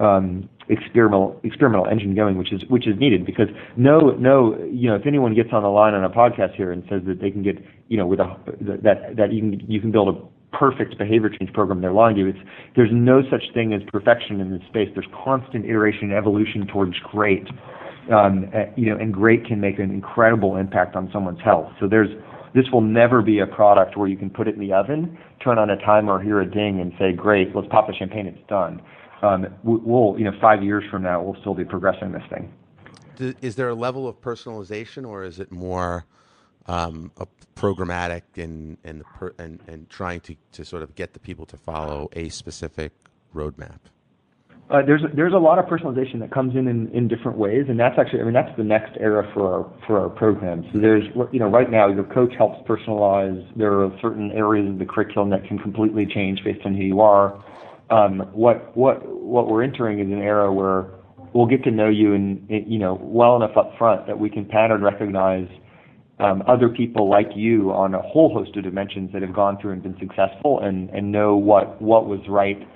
um, 0.00 0.48
experimental 0.68 1.40
experimental 1.44 1.86
engine 1.86 2.14
going, 2.14 2.38
which 2.38 2.52
is 2.52 2.62
which 2.68 2.86
is 2.86 2.98
needed 2.98 3.26
because 3.26 3.48
no 3.76 4.10
no 4.18 4.56
you 4.70 4.88
know 4.88 4.94
if 4.94 5.06
anyone 5.06 5.34
gets 5.34 5.50
on 5.52 5.62
the 5.62 5.68
line 5.68 5.94
on 5.94 6.04
a 6.04 6.10
podcast 6.10 6.54
here 6.54 6.72
and 6.72 6.82
says 6.88 7.02
that 7.06 7.20
they 7.20 7.30
can 7.30 7.42
get 7.42 7.56
you 7.92 7.98
know 7.98 8.06
with 8.06 8.20
a 8.20 8.36
that 8.60 9.16
that 9.16 9.32
you 9.32 9.40
can 9.40 9.70
you 9.70 9.80
can 9.80 9.92
build 9.92 10.08
a 10.08 10.56
perfect 10.56 10.98
behavior 10.98 11.28
change 11.28 11.52
program 11.52 11.80
they're 11.80 11.92
lying 11.92 12.16
to 12.16 12.22
you. 12.22 12.28
It's 12.28 12.38
there's 12.74 12.90
no 12.92 13.22
such 13.30 13.42
thing 13.54 13.72
as 13.72 13.82
perfection 13.92 14.40
in 14.40 14.50
this 14.50 14.62
space. 14.68 14.88
There's 14.94 15.08
constant 15.24 15.64
iteration 15.64 16.10
and 16.10 16.12
evolution 16.14 16.66
towards 16.66 16.98
great. 17.10 17.46
Um, 18.10 18.50
you 18.74 18.90
know, 18.90 18.98
and 18.98 19.14
great 19.14 19.46
can 19.46 19.60
make 19.60 19.78
an 19.78 19.90
incredible 19.92 20.56
impact 20.56 20.96
on 20.96 21.08
someone's 21.12 21.40
health. 21.40 21.70
So 21.78 21.86
there's 21.86 22.10
this 22.52 22.64
will 22.72 22.80
never 22.80 23.22
be 23.22 23.38
a 23.38 23.46
product 23.46 23.96
where 23.96 24.08
you 24.08 24.16
can 24.16 24.28
put 24.28 24.48
it 24.48 24.54
in 24.54 24.60
the 24.60 24.72
oven, 24.72 25.16
turn 25.42 25.56
on 25.56 25.70
a 25.70 25.76
timer, 25.76 26.20
hear 26.20 26.40
a 26.40 26.50
ding, 26.50 26.80
and 26.80 26.92
say, 26.98 27.12
"Great, 27.12 27.54
let's 27.54 27.68
pop 27.70 27.86
the 27.86 27.94
champagne, 27.94 28.26
it's 28.26 28.48
done." 28.48 28.82
um, 29.22 29.46
we'll, 29.62 30.18
you 30.18 30.24
know, 30.24 30.32
five 30.40 30.62
years 30.62 30.84
from 30.90 31.02
now, 31.02 31.22
we'll 31.22 31.40
still 31.40 31.54
be 31.54 31.64
progressing 31.64 32.12
this 32.12 32.22
thing. 32.28 32.52
Is 33.40 33.54
there 33.54 33.68
a 33.68 33.74
level 33.74 34.08
of 34.08 34.20
personalization, 34.20 35.06
or 35.06 35.22
is 35.22 35.38
it 35.38 35.52
more 35.52 36.06
um, 36.66 37.10
programmatic 37.56 38.22
and 38.36 38.78
and, 38.84 39.04
per, 39.04 39.34
and 39.38 39.60
and 39.66 39.88
trying 39.88 40.20
to, 40.20 40.36
to 40.52 40.64
sort 40.64 40.82
of 40.82 40.94
get 40.94 41.12
the 41.12 41.20
people 41.20 41.46
to 41.46 41.56
follow 41.56 42.08
a 42.12 42.28
specific 42.28 42.92
roadmap? 43.34 43.78
Uh, 44.70 44.80
there's 44.86 45.02
there's 45.14 45.34
a 45.34 45.38
lot 45.38 45.58
of 45.58 45.66
personalization 45.66 46.18
that 46.20 46.30
comes 46.30 46.54
in, 46.54 46.66
in 46.66 46.88
in 46.92 47.06
different 47.06 47.36
ways, 47.36 47.66
and 47.68 47.78
that's 47.78 47.98
actually 47.98 48.20
I 48.20 48.24
mean 48.24 48.32
that's 48.32 48.56
the 48.56 48.64
next 48.64 48.96
era 48.98 49.30
for 49.34 49.54
our 49.54 49.86
for 49.86 50.00
our 50.00 50.08
programs. 50.08 50.64
So 50.72 50.78
there's 50.78 51.04
you 51.30 51.38
know 51.38 51.48
right 51.48 51.70
now 51.70 51.88
your 51.88 52.04
coach 52.04 52.32
helps 52.38 52.66
personalize. 52.66 53.46
There 53.56 53.82
are 53.82 53.90
certain 54.00 54.32
areas 54.32 54.68
of 54.68 54.78
the 54.78 54.86
curriculum 54.86 55.30
that 55.30 55.44
can 55.46 55.58
completely 55.58 56.06
change 56.06 56.42
based 56.42 56.64
on 56.64 56.74
who 56.74 56.82
you 56.82 57.00
are. 57.00 57.44
Um, 57.90 58.20
what 58.32 58.74
what 58.74 59.06
what 59.06 59.48
we're 59.48 59.62
entering 59.62 59.98
is 59.98 60.06
an 60.06 60.22
era 60.22 60.50
where 60.50 60.86
we'll 61.34 61.46
get 61.46 61.64
to 61.64 61.70
know 61.70 61.88
you 61.88 62.14
and 62.14 62.46
you 62.48 62.78
know 62.78 62.98
well 63.02 63.36
enough 63.36 63.56
up 63.58 63.76
front 63.76 64.06
that 64.06 64.18
we 64.18 64.30
can 64.30 64.46
pattern 64.46 64.82
recognize 64.82 65.48
um, 66.22 66.42
other 66.46 66.68
people 66.68 67.10
like 67.10 67.28
you 67.34 67.72
on 67.72 67.94
a 67.94 68.00
whole 68.00 68.32
host 68.32 68.56
of 68.56 68.62
dimensions 68.62 69.10
that 69.12 69.22
have 69.22 69.34
gone 69.34 69.58
through 69.60 69.72
and 69.72 69.82
been 69.82 69.96
successful 69.98 70.60
and 70.60 70.88
and 70.90 71.10
know 71.10 71.36
what 71.36 71.80
what 71.82 72.06
was 72.06 72.20
right 72.28 72.68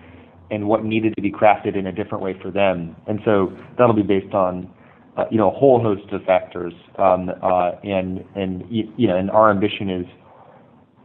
and 0.50 0.66
what 0.66 0.84
needed 0.84 1.14
to 1.16 1.22
be 1.22 1.30
crafted 1.30 1.76
in 1.76 1.86
a 1.86 1.92
different 1.92 2.22
way 2.22 2.36
for 2.40 2.50
them. 2.50 2.96
And 3.06 3.20
so 3.24 3.56
that'll 3.78 3.94
be 3.94 4.02
based 4.02 4.34
on 4.34 4.70
uh, 5.16 5.24
you 5.30 5.38
know 5.38 5.48
a 5.50 5.54
whole 5.54 5.80
host 5.80 6.12
of 6.12 6.22
factors. 6.24 6.72
Um, 6.98 7.30
uh, 7.42 7.72
and 7.84 8.24
and 8.34 8.64
you 8.68 9.06
know 9.06 9.16
and 9.16 9.30
our 9.30 9.50
ambition 9.50 9.90
is 9.90 10.06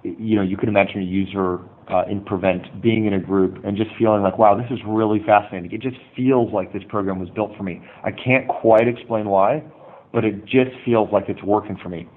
you 0.04 0.36
know 0.36 0.41
you 0.41 0.58
can 0.58 0.67
imagine 0.67 1.01
a 1.01 1.06
user 1.06 1.60
uh, 1.89 2.04
in 2.10 2.23
Prevent 2.23 2.82
being 2.82 3.06
in 3.06 3.13
a 3.13 3.19
group 3.19 3.63
and 3.63 3.77
just 3.77 3.91
feeling 3.99 4.23
like 4.23 4.38
wow 4.38 4.56
this 4.56 4.69
is 4.71 4.80
really 4.88 5.21
fascinating. 5.25 5.71
It 5.71 5.82
just 5.82 5.97
feels 6.15 6.51
like 6.51 6.73
this 6.73 6.84
program 6.89 7.19
was 7.19 7.30
built 7.30 7.56
for 7.56 7.63
me. 7.63 7.82
I 8.04 8.12
can't 8.12 8.47
quite 8.47 8.88
explain 8.88 9.30
why, 9.30 9.63
but 10.12 10.26
it 10.26 10.45
just 10.45 10.71
feels 10.84 11.12
like 11.12 11.30
it's 11.30 11.43
working 11.43 11.78
for 11.78 11.89
me. 11.89 12.08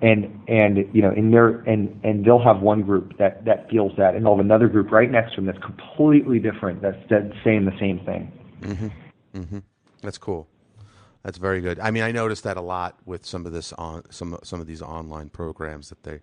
And 0.00 0.42
and 0.48 0.78
you 0.92 1.00
know 1.00 1.12
in 1.12 1.30
their 1.30 1.60
and 1.60 2.00
and 2.02 2.24
they'll 2.24 2.42
have 2.42 2.60
one 2.60 2.82
group 2.82 3.16
that 3.18 3.44
that 3.44 3.70
feels 3.70 3.92
that 3.96 4.16
and 4.16 4.24
they'll 4.24 4.36
have 4.36 4.44
another 4.44 4.66
group 4.66 4.90
right 4.90 5.08
next 5.08 5.30
to 5.34 5.36
them 5.36 5.46
that's 5.46 5.64
completely 5.64 6.40
different 6.40 6.82
that's 6.82 6.98
that's 7.08 7.32
saying 7.44 7.66
the 7.66 7.78
same 7.78 8.00
thing. 8.04 8.32
Mm-hmm. 8.62 9.38
Mm-hmm. 9.38 9.58
that's 10.00 10.18
cool. 10.18 10.48
That's 11.22 11.38
very 11.38 11.60
good. 11.60 11.78
I 11.78 11.92
mean 11.92 12.02
i 12.02 12.10
noticed 12.10 12.42
that 12.42 12.56
a 12.56 12.60
lot 12.60 12.98
with 13.06 13.24
some 13.24 13.46
of 13.46 13.52
this 13.52 13.72
on 13.74 14.02
some 14.10 14.36
some 14.42 14.60
of 14.60 14.66
these 14.66 14.82
online 14.82 15.28
programs 15.28 15.88
that 15.90 16.02
they 16.02 16.20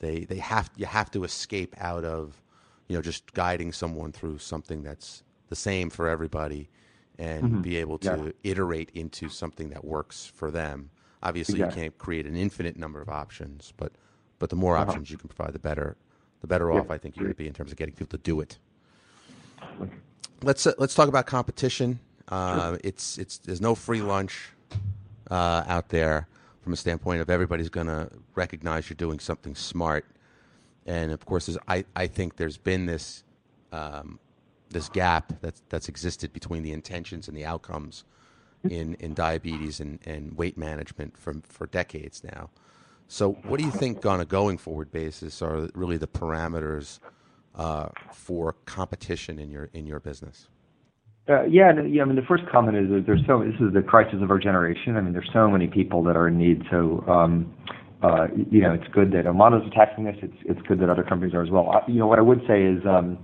they 0.00 0.26
they 0.26 0.38
have 0.38 0.70
you 0.76 0.84
have 0.84 1.10
to 1.12 1.24
escape 1.24 1.74
out 1.80 2.04
of 2.04 2.42
you 2.88 2.96
know 2.96 3.00
just 3.00 3.32
guiding 3.32 3.72
someone 3.72 4.12
through 4.12 4.36
something 4.36 4.82
that's 4.82 5.22
the 5.48 5.56
same 5.56 5.88
for 5.88 6.08
everybody 6.08 6.68
and 7.18 7.44
mm-hmm. 7.44 7.60
be 7.60 7.76
able 7.76 7.98
to 7.98 8.34
yeah. 8.42 8.50
iterate 8.50 8.90
into 8.94 9.28
something 9.28 9.70
that 9.70 9.84
works 9.84 10.30
for 10.34 10.50
them 10.50 10.90
Obviously, 11.24 11.54
exactly. 11.54 11.80
you 11.80 11.84
can't 11.84 11.98
create 11.98 12.26
an 12.26 12.36
infinite 12.36 12.76
number 12.76 13.00
of 13.00 13.08
options, 13.08 13.72
but 13.78 13.92
but 14.38 14.50
the 14.50 14.56
more 14.56 14.76
uh-huh. 14.76 14.90
options 14.90 15.10
you 15.10 15.16
can 15.16 15.28
provide, 15.28 15.54
the 15.54 15.58
better 15.58 15.96
the 16.42 16.46
better 16.46 16.70
yeah. 16.70 16.80
off 16.80 16.90
I 16.90 16.98
think 16.98 17.16
you're 17.16 17.24
going 17.24 17.34
to 17.34 17.38
be 17.38 17.46
in 17.46 17.54
terms 17.54 17.72
of 17.72 17.78
getting 17.78 17.94
people 17.94 18.18
to 18.18 18.22
do 18.22 18.40
it. 18.40 18.58
Let's 20.42 20.66
uh, 20.66 20.74
let's 20.76 20.94
talk 20.94 21.08
about 21.08 21.24
competition. 21.24 21.98
Uh, 22.28 22.70
sure. 22.72 22.80
It's 22.84 23.18
it's 23.18 23.38
there's 23.38 23.62
no 23.62 23.74
free 23.74 24.02
lunch 24.02 24.50
uh, 25.30 25.64
out 25.66 25.88
there 25.88 26.28
from 26.60 26.74
a 26.74 26.76
standpoint 26.76 27.22
of 27.22 27.30
everybody's 27.30 27.70
going 27.70 27.86
to 27.86 28.10
recognize 28.34 28.90
you're 28.90 28.96
doing 28.96 29.18
something 29.18 29.54
smart, 29.54 30.04
and 30.84 31.10
of 31.10 31.24
course, 31.24 31.56
I 31.66 31.86
I 31.96 32.06
think 32.06 32.36
there's 32.36 32.58
been 32.58 32.84
this 32.84 33.24
um, 33.72 34.18
this 34.74 34.90
gap 34.90 35.32
that's 35.40 35.62
that's 35.70 35.88
existed 35.88 36.34
between 36.34 36.62
the 36.62 36.72
intentions 36.72 37.28
and 37.28 37.36
the 37.36 37.46
outcomes 37.46 38.04
in, 38.70 38.94
in 38.94 39.14
diabetes 39.14 39.80
and, 39.80 39.98
and 40.06 40.36
weight 40.36 40.56
management 40.56 41.16
for, 41.16 41.34
for 41.44 41.66
decades 41.66 42.22
now. 42.24 42.50
So, 43.06 43.32
what 43.44 43.58
do 43.58 43.64
you 43.66 43.70
think 43.70 44.06
on 44.06 44.20
a 44.20 44.24
going 44.24 44.58
forward 44.58 44.90
basis 44.90 45.42
are 45.42 45.68
really 45.74 45.98
the 45.98 46.06
parameters 46.06 47.00
uh, 47.54 47.88
for 48.12 48.54
competition 48.64 49.38
in 49.38 49.50
your 49.50 49.68
in 49.74 49.86
your 49.86 50.00
business? 50.00 50.48
Uh, 51.28 51.44
yeah, 51.44 51.72
yeah. 51.86 52.02
I 52.02 52.04
mean, 52.06 52.16
the 52.16 52.22
first 52.26 52.44
comment 52.50 52.76
is 52.76 52.88
that 52.90 53.04
there's 53.06 53.20
so 53.26 53.44
this 53.44 53.54
is 53.60 53.74
the 53.74 53.82
crisis 53.82 54.20
of 54.22 54.30
our 54.30 54.38
generation. 54.38 54.96
I 54.96 55.02
mean, 55.02 55.12
there's 55.12 55.30
so 55.32 55.48
many 55.50 55.66
people 55.66 56.02
that 56.04 56.16
are 56.16 56.28
in 56.28 56.38
need. 56.38 56.62
So, 56.70 57.04
um, 57.06 57.54
uh, 58.02 58.28
you 58.50 58.62
know, 58.62 58.72
it's 58.72 58.90
good 58.92 59.12
that 59.12 59.26
Omada's 59.26 59.66
attacking 59.70 60.04
this. 60.04 60.16
It's 60.22 60.36
it's 60.46 60.62
good 60.62 60.80
that 60.80 60.88
other 60.88 61.04
companies 61.04 61.34
are 61.34 61.42
as 61.42 61.50
well. 61.50 61.84
you 61.86 61.98
know, 61.98 62.06
what 62.06 62.18
I 62.18 62.22
would 62.22 62.40
say 62.48 62.62
is, 62.62 62.84
um, 62.86 63.18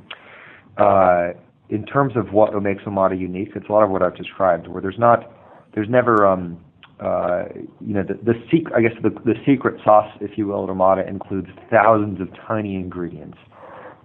uh, 0.76 1.32
in 1.68 1.84
terms 1.86 2.16
of 2.16 2.32
what 2.32 2.60
makes 2.62 2.82
Omada 2.82 3.18
unique, 3.18 3.50
it's 3.54 3.68
a 3.68 3.72
lot 3.72 3.82
of 3.82 3.90
what 3.90 4.02
I've 4.02 4.16
described, 4.16 4.68
where 4.68 4.82
there's 4.82 4.98
not 4.98 5.32
there's 5.74 5.88
never 5.88 6.26
um, 6.26 6.62
uh, 6.98 7.44
you 7.80 7.94
know 7.94 8.02
the, 8.02 8.14
the 8.14 8.34
secret 8.50 8.74
I 8.76 8.82
guess 8.82 9.00
the, 9.02 9.10
the 9.10 9.34
secret 9.46 9.80
sauce, 9.84 10.10
if 10.20 10.36
you 10.36 10.46
will, 10.46 10.64
at 10.64 10.70
Omada 10.70 11.08
includes 11.08 11.48
thousands 11.70 12.20
of 12.20 12.28
tiny 12.46 12.74
ingredients, 12.74 13.38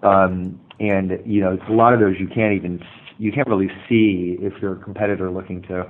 um, 0.04 0.60
and 0.80 1.20
you 1.26 1.42
know 1.42 1.54
it's 1.54 1.70
a 1.70 1.74
lot 1.74 1.94
of 1.94 2.00
those 2.00 2.16
you 2.20 2.28
can't 2.28 2.54
even 2.54 2.80
you 3.18 3.32
can't 3.32 3.48
really 3.48 3.70
see 3.90 4.38
if 4.40 4.54
you're 4.62 4.74
a 4.74 4.84
competitor 4.84 5.32
looking 5.32 5.62
to. 5.64 5.90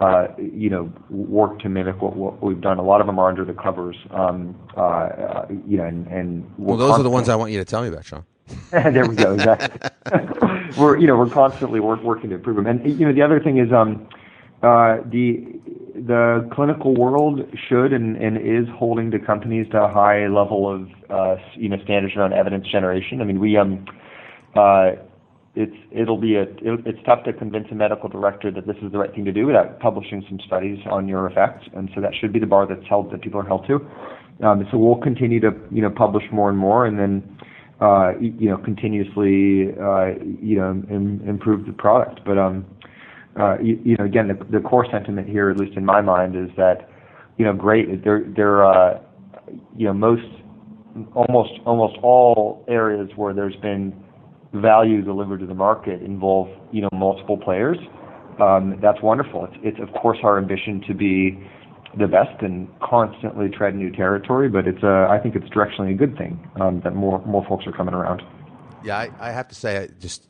Uh, 0.00 0.28
you 0.38 0.70
know, 0.70 0.90
work 1.10 1.58
to 1.58 1.68
mimic 1.68 2.00
what, 2.00 2.16
what, 2.16 2.42
we've 2.42 2.62
done. 2.62 2.78
A 2.78 2.82
lot 2.82 3.02
of 3.02 3.06
them 3.06 3.18
are 3.18 3.28
under 3.28 3.44
the 3.44 3.52
covers. 3.52 3.94
Um, 4.12 4.58
uh, 4.74 4.80
uh 4.80 5.46
you 5.68 5.76
know, 5.76 5.84
and, 5.84 6.06
and 6.06 6.50
well, 6.56 6.78
those 6.78 6.98
are 6.98 7.02
the 7.02 7.10
ones 7.10 7.28
I 7.28 7.36
want 7.36 7.52
you 7.52 7.58
to 7.58 7.66
tell 7.66 7.82
me 7.82 7.88
about, 7.88 8.06
Sean. 8.06 8.24
there 8.70 9.06
we 9.06 9.16
go. 9.16 9.34
Exactly. 9.34 9.90
we're 10.78 10.98
you 10.98 11.06
know 11.06 11.16
we're 11.16 11.30
constantly 11.30 11.80
work, 11.80 12.02
working 12.02 12.30
to 12.30 12.36
improve 12.36 12.56
them. 12.56 12.66
And 12.66 12.98
you 12.98 13.06
know 13.06 13.12
the 13.12 13.22
other 13.22 13.40
thing 13.40 13.58
is 13.58 13.72
um, 13.72 14.08
uh, 14.62 14.98
the 15.10 15.44
the 15.94 16.48
clinical 16.52 16.94
world 16.94 17.40
should 17.68 17.92
and, 17.92 18.16
and 18.16 18.36
is 18.36 18.68
holding 18.76 19.10
the 19.10 19.18
companies 19.18 19.66
to 19.70 19.82
a 19.82 19.88
high 19.88 20.26
level 20.28 20.72
of 20.72 20.88
uh, 21.10 21.40
you 21.54 21.68
know 21.68 21.76
standards 21.84 22.14
around 22.16 22.32
evidence 22.32 22.66
generation. 22.66 23.20
I 23.20 23.24
mean, 23.24 23.40
we 23.40 23.56
um, 23.56 23.84
uh, 24.54 24.92
it's 25.54 25.76
it'll 25.90 26.20
be 26.20 26.36
a 26.36 26.42
it, 26.42 26.86
it's 26.86 26.98
tough 27.04 27.24
to 27.24 27.32
convince 27.32 27.66
a 27.70 27.74
medical 27.74 28.08
director 28.08 28.50
that 28.52 28.66
this 28.66 28.76
is 28.82 28.92
the 28.92 28.98
right 28.98 29.12
thing 29.12 29.24
to 29.24 29.32
do 29.32 29.46
without 29.46 29.80
publishing 29.80 30.24
some 30.28 30.38
studies 30.46 30.78
on 30.90 31.08
your 31.08 31.26
effects, 31.26 31.66
and 31.74 31.90
so 31.94 32.00
that 32.00 32.12
should 32.14 32.32
be 32.32 32.38
the 32.38 32.46
bar 32.46 32.66
that's 32.66 32.86
held 32.88 33.10
that 33.12 33.22
people 33.22 33.40
are 33.40 33.46
held 33.46 33.66
to. 33.66 33.76
Um, 34.46 34.66
so 34.70 34.78
we'll 34.78 35.00
continue 35.00 35.40
to 35.40 35.50
you 35.70 35.82
know 35.82 35.90
publish 35.90 36.24
more 36.32 36.48
and 36.48 36.58
more, 36.58 36.86
and 36.86 36.98
then 36.98 37.38
you 38.20 38.48
know 38.48 38.58
continuously 38.58 39.72
uh, 39.80 40.12
you 40.40 40.56
know 40.56 40.70
improve 41.26 41.66
the 41.66 41.72
product. 41.72 42.20
But 42.24 42.38
um, 42.38 42.66
uh, 43.38 43.56
you, 43.60 43.96
know, 43.96 44.04
again, 44.04 44.28
the, 44.50 44.60
core 44.60 44.86
sentiment 44.90 45.28
here, 45.28 45.50
at 45.50 45.56
least 45.56 45.76
in 45.76 45.84
my 45.84 46.00
mind, 46.00 46.34
is 46.34 46.50
that, 46.56 46.88
you 47.38 47.44
know, 47.44 47.52
great. 47.52 47.86
Uh, 47.88 48.98
you 49.76 49.86
know, 49.86 49.94
most, 49.94 50.22
almost, 51.14 51.98
all 52.02 52.64
areas 52.68 53.08
where 53.14 53.32
there's 53.32 53.56
been 53.56 53.94
value 54.52 55.02
delivered 55.02 55.40
to 55.40 55.46
the 55.46 55.54
market 55.54 56.02
involve, 56.02 56.48
you 56.72 56.82
know, 56.82 56.88
multiple 56.92 57.36
players. 57.36 57.78
Um, 58.40 58.78
that's 58.82 59.00
wonderful. 59.00 59.44
It's, 59.44 59.56
it's 59.62 59.80
of 59.80 59.94
course 60.00 60.18
our 60.24 60.38
ambition 60.38 60.82
to 60.88 60.94
be 60.94 61.46
the 61.98 62.06
best 62.06 62.40
and 62.42 62.68
constantly 62.80 63.48
tread 63.48 63.74
new 63.74 63.90
territory, 63.90 64.48
but 64.48 64.66
it's, 64.66 64.82
uh, 64.82 65.08
I 65.10 65.18
think 65.18 65.34
it's 65.34 65.48
directionally 65.48 65.90
a 65.90 65.94
good 65.94 66.16
thing 66.16 66.48
um, 66.60 66.80
that 66.82 66.94
more, 66.94 67.24
more 67.26 67.44
folks 67.48 67.66
are 67.66 67.72
coming 67.72 67.94
around. 67.94 68.22
Yeah, 68.84 68.96
I, 68.96 69.10
I 69.18 69.30
have 69.32 69.48
to 69.48 69.54
say, 69.54 69.88
just 69.98 70.26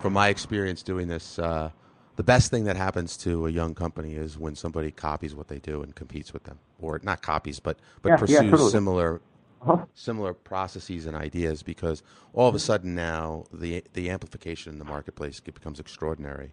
from 0.00 0.12
my 0.12 0.28
experience 0.28 0.82
doing 0.82 1.08
this. 1.08 1.38
Uh, 1.38 1.70
the 2.16 2.22
best 2.22 2.50
thing 2.50 2.64
that 2.64 2.76
happens 2.76 3.16
to 3.18 3.46
a 3.46 3.50
young 3.50 3.74
company 3.74 4.14
is 4.14 4.38
when 4.38 4.54
somebody 4.54 4.90
copies 4.90 5.34
what 5.34 5.48
they 5.48 5.58
do 5.58 5.82
and 5.82 5.94
competes 5.94 6.32
with 6.32 6.44
them, 6.44 6.58
or 6.78 7.00
not 7.02 7.22
copies, 7.22 7.58
but 7.58 7.78
but 8.02 8.10
yeah, 8.10 8.16
pursues 8.16 8.42
yeah, 8.42 8.50
totally. 8.50 8.70
similar 8.70 9.20
uh-huh. 9.62 9.84
similar 9.94 10.32
processes 10.32 11.06
and 11.06 11.16
ideas. 11.16 11.62
Because 11.62 12.02
all 12.32 12.48
of 12.48 12.54
a 12.54 12.60
sudden 12.60 12.94
now 12.94 13.44
the 13.52 13.82
the 13.94 14.10
amplification 14.10 14.72
in 14.72 14.78
the 14.78 14.84
marketplace 14.84 15.40
becomes 15.40 15.80
extraordinary. 15.80 16.52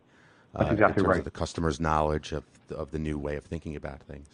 Uh, 0.55 0.63
that's 0.63 0.73
exactly 0.73 1.01
in 1.01 1.05
terms 1.05 1.07
right. 1.07 1.19
Of 1.19 1.25
the 1.25 1.31
customer's 1.31 1.79
knowledge 1.79 2.31
of 2.31 2.43
the, 2.67 2.75
of 2.75 2.91
the 2.91 2.99
new 2.99 3.17
way 3.17 3.35
of 3.35 3.45
thinking 3.45 3.75
about 3.75 4.01
things. 4.01 4.27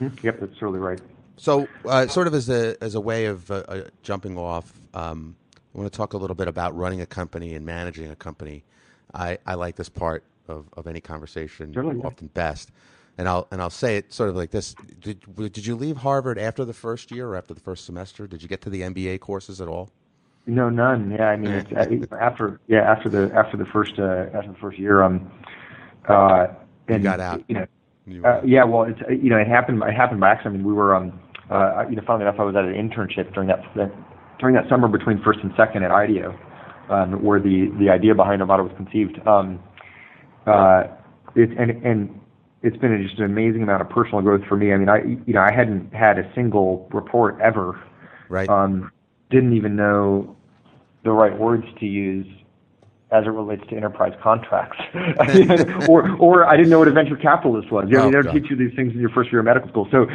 Mm-hmm. 0.00 0.26
Yep, 0.26 0.40
that's 0.40 0.58
totally 0.58 0.78
right. 0.78 1.00
So, 1.36 1.68
uh, 1.84 2.06
sort 2.06 2.26
of 2.26 2.34
as 2.34 2.48
a 2.48 2.76
as 2.82 2.94
a 2.94 3.00
way 3.00 3.26
of 3.26 3.50
uh, 3.50 3.62
uh, 3.68 3.82
jumping 4.02 4.38
off, 4.38 4.72
um, 4.94 5.36
I 5.74 5.78
want 5.78 5.92
to 5.92 5.96
talk 5.96 6.14
a 6.14 6.16
little 6.16 6.36
bit 6.36 6.48
about 6.48 6.76
running 6.76 7.00
a 7.02 7.06
company 7.06 7.54
and 7.54 7.66
managing 7.66 8.10
a 8.10 8.16
company. 8.16 8.64
I, 9.12 9.38
I 9.46 9.54
like 9.54 9.76
this 9.76 9.88
part 9.88 10.24
of, 10.48 10.66
of 10.76 10.86
any 10.86 11.00
conversation 11.00 11.72
Certainly. 11.72 12.02
often 12.04 12.28
best. 12.28 12.70
And 13.18 13.28
I'll 13.28 13.48
and 13.50 13.62
I'll 13.62 13.70
say 13.70 13.96
it 13.96 14.12
sort 14.12 14.30
of 14.30 14.36
like 14.36 14.50
this: 14.50 14.74
Did 15.00 15.24
did 15.36 15.66
you 15.66 15.74
leave 15.74 15.98
Harvard 15.98 16.38
after 16.38 16.64
the 16.64 16.74
first 16.74 17.10
year 17.10 17.28
or 17.28 17.36
after 17.36 17.54
the 17.54 17.60
first 17.60 17.84
semester? 17.86 18.26
Did 18.26 18.42
you 18.42 18.48
get 18.48 18.60
to 18.62 18.70
the 18.70 18.82
MBA 18.82 19.20
courses 19.20 19.60
at 19.60 19.68
all? 19.68 19.90
No, 20.46 20.70
none. 20.70 21.10
Yeah, 21.10 21.28
I 21.28 21.36
mean, 21.36 21.50
it's, 21.50 22.12
after 22.12 22.60
yeah 22.68 22.80
after 22.80 23.08
the 23.08 23.32
after 23.34 23.56
the 23.56 23.66
first 23.66 23.98
uh, 23.98 24.26
after 24.32 24.52
the 24.52 24.58
first 24.60 24.78
year, 24.78 25.02
um, 25.02 25.30
uh, 26.08 26.46
and 26.88 27.02
you 27.02 27.10
got 27.10 27.20
out. 27.20 27.42
You 27.48 27.66
know, 28.08 28.28
uh, 28.28 28.40
yeah, 28.44 28.62
well, 28.64 28.84
it's 28.84 29.00
you 29.10 29.28
know 29.28 29.38
it 29.38 29.48
happened 29.48 29.82
it 29.82 29.94
happened 29.94 30.20
by 30.20 30.30
accident. 30.30 30.54
I 30.54 30.58
mean, 30.58 30.66
we 30.66 30.72
were 30.72 30.94
um, 30.94 31.18
uh, 31.50 31.84
you 31.88 31.96
know, 31.96 32.02
funnily 32.06 32.24
enough, 32.24 32.40
I 32.40 32.44
was 32.44 32.56
at 32.56 32.64
an 32.64 32.74
internship 32.74 33.32
during 33.32 33.48
that, 33.48 33.62
that 33.76 33.92
during 34.38 34.54
that 34.56 34.68
summer 34.68 34.88
between 34.88 35.22
first 35.22 35.38
and 35.42 35.52
second 35.56 35.84
at 35.84 35.90
IDEO, 35.90 36.36
um, 36.90 37.22
where 37.22 37.40
the 37.40 37.70
the 37.78 37.88
idea 37.88 38.14
behind 38.14 38.42
Omada 38.42 38.64
was 38.64 38.72
conceived. 38.76 39.24
Um, 39.26 39.60
uh, 40.46 40.84
it, 41.34 41.50
and 41.58 41.70
and 41.84 42.20
it's 42.62 42.76
been 42.78 43.00
just 43.06 43.18
an 43.18 43.26
amazing 43.26 43.62
amount 43.62 43.82
of 43.82 43.88
personal 43.88 44.22
growth 44.22 44.42
for 44.48 44.56
me. 44.56 44.72
I 44.72 44.76
mean, 44.76 44.88
I 44.88 44.98
you 45.26 45.34
know 45.34 45.40
I 45.40 45.52
hadn't 45.52 45.94
had 45.94 46.18
a 46.18 46.30
single 46.34 46.88
report 46.92 47.38
ever. 47.40 47.80
Right. 48.28 48.48
Um, 48.48 48.90
didn't 49.30 49.54
even 49.56 49.76
know 49.76 50.36
the 51.04 51.12
right 51.12 51.36
words 51.38 51.64
to 51.80 51.86
use 51.86 52.26
as 53.12 53.24
it 53.24 53.30
relates 53.30 53.62
to 53.68 53.76
enterprise 53.76 54.12
contracts, 54.20 54.78
or 55.88 56.10
or 56.16 56.44
I 56.44 56.56
didn't 56.56 56.70
know 56.70 56.80
what 56.80 56.88
a 56.88 56.92
venture 56.92 57.16
capitalist 57.16 57.70
was. 57.70 57.86
You 57.88 57.96
know, 57.98 58.02
Oh, 58.04 58.10
they 58.10 58.22
don't 58.22 58.34
teach 58.34 58.50
you 58.50 58.56
these 58.56 58.74
things 58.74 58.92
in 58.92 59.00
your 59.00 59.10
first 59.10 59.30
year 59.30 59.40
of 59.40 59.44
medical 59.44 59.68
school. 59.68 59.88
So, 59.92 60.06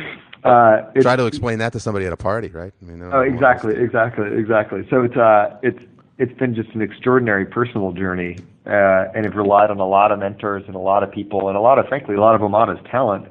uh, 0.43 0.91
Try 1.01 1.15
to 1.15 1.25
explain 1.25 1.59
that 1.59 1.71
to 1.73 1.79
somebody 1.79 2.05
at 2.05 2.11
a 2.11 2.17
party, 2.17 2.49
right? 2.49 2.73
I 2.81 2.85
mean, 2.85 3.01
Oh, 3.01 3.21
exactly, 3.21 3.75
exactly, 3.75 4.27
exactly. 4.37 4.85
So 4.89 5.03
it's 5.03 5.15
uh, 5.15 5.57
it's 5.63 5.79
it's 6.17 6.37
been 6.37 6.53
just 6.53 6.69
an 6.71 6.81
extraordinary 6.81 7.45
personal 7.45 7.93
journey, 7.93 8.37
uh, 8.65 9.05
and 9.15 9.25
it 9.25 9.33
relied 9.33 9.71
on 9.71 9.79
a 9.79 9.87
lot 9.87 10.11
of 10.11 10.19
mentors 10.19 10.63
and 10.67 10.75
a 10.75 10.79
lot 10.79 11.01
of 11.01 11.11
people 11.11 11.47
and 11.47 11.57
a 11.57 11.61
lot 11.61 11.79
of, 11.79 11.87
frankly, 11.87 12.15
a 12.15 12.21
lot 12.21 12.35
of 12.35 12.41
Omada's 12.41 12.79
talent 12.91 13.25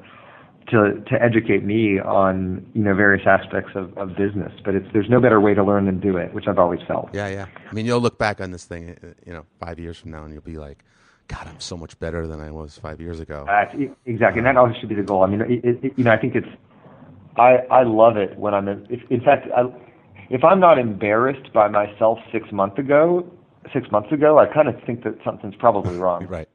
to 0.71 1.01
to 1.07 1.21
educate 1.21 1.63
me 1.63 1.99
on 1.99 2.65
you 2.73 2.81
know 2.81 2.95
various 2.95 3.25
aspects 3.27 3.71
of, 3.75 3.95
of 3.97 4.15
business. 4.15 4.51
But 4.63 4.75
it's 4.75 4.87
there's 4.93 5.09
no 5.09 5.19
better 5.19 5.39
way 5.39 5.53
to 5.53 5.63
learn 5.63 5.85
than 5.85 5.99
do 5.99 6.17
it, 6.17 6.33
which 6.33 6.47
I've 6.47 6.59
always 6.59 6.79
felt. 6.87 7.09
Yeah, 7.13 7.27
yeah. 7.27 7.45
I 7.69 7.73
mean, 7.73 7.85
you'll 7.85 8.01
look 8.01 8.17
back 8.17 8.41
on 8.41 8.51
this 8.51 8.65
thing, 8.65 8.97
you 9.25 9.33
know, 9.33 9.45
five 9.59 9.79
years 9.79 9.97
from 9.97 10.11
now, 10.11 10.23
and 10.23 10.33
you'll 10.33 10.41
be 10.41 10.57
like, 10.57 10.83
"God, 11.27 11.47
I'm 11.47 11.59
so 11.59 11.77
much 11.77 11.99
better 11.99 12.25
than 12.25 12.39
I 12.39 12.51
was 12.51 12.77
five 12.77 12.99
years 12.99 13.19
ago." 13.19 13.45
Uh, 13.47 13.65
exactly, 14.05 14.39
and 14.39 14.47
that 14.47 14.57
always 14.57 14.75
should 14.77 14.89
be 14.89 14.95
the 14.95 15.03
goal. 15.03 15.23
I 15.23 15.27
mean, 15.27 15.41
it, 15.41 15.65
it, 15.83 15.93
you 15.97 16.03
know, 16.03 16.11
I 16.11 16.17
think 16.17 16.35
it's, 16.35 16.49
I 17.37 17.57
I 17.69 17.83
love 17.83 18.17
it 18.17 18.37
when 18.37 18.53
I'm 18.53 18.67
in. 18.67 18.87
If, 18.89 18.99
in 19.11 19.21
fact, 19.21 19.47
I, 19.55 19.63
if 20.29 20.43
I'm 20.43 20.59
not 20.59 20.79
embarrassed 20.79 21.51
by 21.53 21.67
myself 21.67 22.19
six 22.31 22.51
months 22.51 22.79
ago, 22.79 23.29
six 23.73 23.91
months 23.91 24.11
ago, 24.11 24.39
I 24.39 24.45
kind 24.45 24.69
of 24.69 24.75
think 24.85 25.03
that 25.03 25.17
something's 25.23 25.55
probably 25.55 25.97
wrong. 25.97 26.25
Right. 26.31 26.47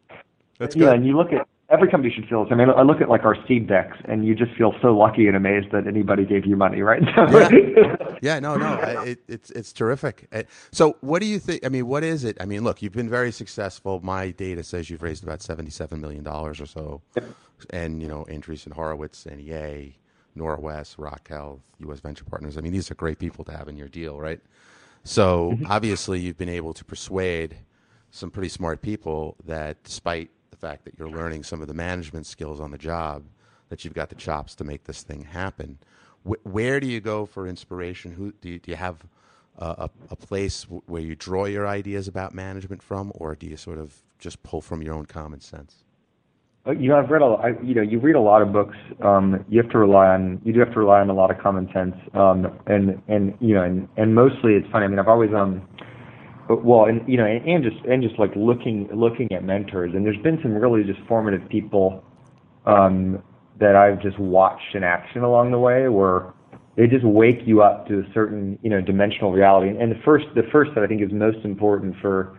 That's 0.59 0.75
good. 0.75 0.85
Yeah, 0.85 0.93
and 0.93 1.05
you 1.05 1.15
look 1.15 1.35
at 1.35 1.47
every 1.69 1.89
company 1.91 2.13
should 2.15 2.29
feel 2.29 2.45
this. 2.45 2.53
I 2.53 2.57
mean, 2.57 2.71
I 2.71 2.83
look 2.83 3.01
at 3.01 3.09
like 3.09 3.25
our 3.25 3.37
seed 3.47 3.67
decks, 3.67 3.97
and 4.05 4.27
you 4.27 4.35
just 4.35 4.53
feel 4.57 4.75
so 4.81 4.97
lucky 4.97 5.27
and 5.27 5.37
amazed 5.37 5.73
that 5.73 5.87
anybody 5.87 6.25
gave 6.25 6.47
you 6.47 6.57
money, 6.57 6.83
right? 6.83 7.03
Yeah, 8.23 8.39
no, 8.39 8.57
no, 8.57 8.67
I- 8.67 9.05
it, 9.05 9.19
it's 9.29 9.51
it's 9.51 9.73
terrific. 9.75 10.27
So, 10.73 10.97
what 11.01 11.21
do 11.21 11.27
you 11.29 11.39
think? 11.39 11.65
I 11.67 11.69
mean, 11.69 11.87
what 11.87 12.03
is 12.03 12.25
it? 12.25 12.39
I 12.41 12.47
mean, 12.47 12.65
look, 12.65 12.81
you've 12.81 12.95
been 12.95 13.11
very 13.11 13.31
successful. 13.31 14.01
My 14.03 14.31
data 14.31 14.63
says 14.63 14.89
you've 14.89 15.03
raised 15.03 15.23
about 15.23 15.43
seventy-seven 15.43 16.01
million 16.01 16.25
dollars 16.25 16.59
or 16.59 16.67
so, 16.67 17.03
and 17.71 18.01
you 18.01 18.09
know, 18.09 18.25
Andreessen 18.31 18.73
Horowitz, 18.73 19.27
and 19.27 19.45
NEA, 19.45 19.93
Norwest, 20.37 20.95
Rock 20.99 21.29
Health, 21.29 21.61
U.S. 21.81 22.01
Venture 22.01 22.25
Partners. 22.25 22.57
I 22.57 22.63
mean, 22.63 22.73
these 22.73 22.91
are 22.91 22.95
great 22.95 23.19
people 23.19 23.45
to 23.45 23.53
have 23.53 23.69
in 23.69 23.77
your 23.77 23.89
deal, 23.89 24.19
right? 24.19 24.41
So, 25.05 25.53
mm-hmm. 25.53 25.71
obviously, 25.71 26.19
you've 26.19 26.39
been 26.39 26.49
able 26.49 26.73
to 26.73 26.85
persuade 26.85 27.59
some 28.11 28.31
pretty 28.31 28.49
smart 28.49 28.81
people 28.81 29.37
that, 29.45 29.83
despite 29.85 30.31
the 30.59 30.67
fact 30.67 30.85
that 30.85 30.99
you're 30.99 31.09
learning 31.09 31.43
some 31.43 31.61
of 31.63 31.69
the 31.69 31.75
management 31.75 32.27
skills 32.27 32.61
on 32.61 32.71
the 32.71 32.79
job, 32.79 33.25
that 33.69 33.85
you've 33.85 33.95
got 33.95 34.09
the 34.09 34.15
chops 34.15 34.55
to 34.57 34.65
make 34.65 34.85
this 34.85 35.03
thing 35.03 35.23
happen. 35.23 35.79
Wh- 36.29 36.45
where 36.47 36.81
do 36.81 36.87
you 36.87 37.01
go 37.01 37.27
for 37.27 37.47
inspiration? 37.47 38.13
Who 38.13 38.33
do 38.41 38.49
you, 38.49 38.59
do 38.59 38.71
you 38.71 38.77
have 38.77 39.05
a, 39.59 39.67
a, 39.67 39.91
a 40.11 40.17
place 40.17 40.63
w- 40.63 40.83
where 40.87 41.03
you 41.03 41.15
draw 41.15 41.45
your 41.45 41.67
ideas 41.67 42.09
about 42.09 42.35
management 42.35 42.83
from, 42.83 43.13
or 43.15 43.35
do 43.35 43.47
you 43.47 43.57
sort 43.57 43.79
of 43.79 44.03
just 44.19 44.43
pull 44.43 44.61
from 44.61 44.83
your 44.83 44.95
own 44.95 45.07
common 45.07 45.41
sense? 45.41 45.85
Uh, 46.67 46.73
You 46.73 46.89
know, 46.91 46.99
I've 46.99 47.11
read 47.11 47.23
a, 47.23 47.27
I, 47.27 47.49
you 47.63 47.75
know, 47.75 47.83
you 47.83 47.99
read 47.99 48.17
a 48.17 48.21
lot 48.21 48.41
of 48.43 48.53
books. 48.53 48.77
Um, 49.03 49.45
you 49.49 49.61
have 49.63 49.71
to 49.73 49.79
rely 49.79 50.07
on, 50.09 50.41
you 50.45 50.53
do 50.53 50.61
have 50.61 50.73
to 50.73 50.79
rely 50.79 51.01
on 51.01 51.11
a 51.11 51.15
lot 51.15 51.31
of 51.31 51.39
common 51.39 51.69
sense. 51.73 51.95
Um, 52.15 52.59
and 52.67 53.03
and 53.09 53.35
you 53.41 53.55
know, 53.55 53.63
and, 53.63 53.89
and 53.97 54.15
mostly 54.15 54.55
it's 54.55 54.71
funny. 54.71 54.85
I 54.85 54.89
mean, 54.89 54.99
I've 54.99 55.09
always 55.09 55.35
um, 55.35 55.69
well, 56.49 56.87
and 56.87 57.07
you 57.09 57.17
know, 57.17 57.27
and, 57.27 57.45
and 57.45 57.65
just 57.65 57.85
and 57.87 58.03
just 58.03 58.19
like 58.19 58.31
looking 58.37 58.89
looking 58.95 59.31
at 59.33 59.45
mentors, 59.45 59.93
and 59.95 60.05
there's 60.05 60.21
been 60.23 60.39
some 60.43 60.55
really 60.55 60.85
just 60.85 61.01
formative 61.09 61.47
people 61.49 62.05
um, 62.67 63.23
that 63.59 63.75
I've 63.75 64.01
just 64.01 64.19
watched 64.19 64.75
in 64.75 64.85
action 64.85 65.23
along 65.23 65.51
the 65.51 65.59
way, 65.59 65.89
where 65.89 66.33
they 66.77 66.87
just 66.87 67.05
wake 67.05 67.41
you 67.47 67.63
up 67.63 67.89
to 67.89 68.01
a 68.01 68.13
certain 68.13 68.59
you 68.63 68.71
know 68.71 68.81
dimensional 68.81 69.33
reality. 69.33 69.71
And, 69.71 69.81
and 69.81 69.91
the 69.91 70.01
first 70.05 70.27
the 70.35 70.45
first 70.53 70.71
that 70.75 70.85
I 70.85 70.87
think 70.87 71.03
is 71.03 71.11
most 71.13 71.45
important 71.45 71.97
for 72.01 72.39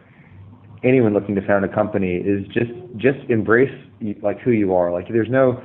anyone 0.83 1.13
looking 1.13 1.35
to 1.35 1.45
found 1.45 1.65
a 1.65 1.73
company 1.73 2.15
is 2.15 2.45
just 2.47 2.71
just 2.97 3.19
embrace 3.29 3.73
like 4.21 4.39
who 4.39 4.51
you 4.51 4.73
are. 4.73 4.91
Like 4.91 5.07
there's 5.09 5.29
no 5.29 5.61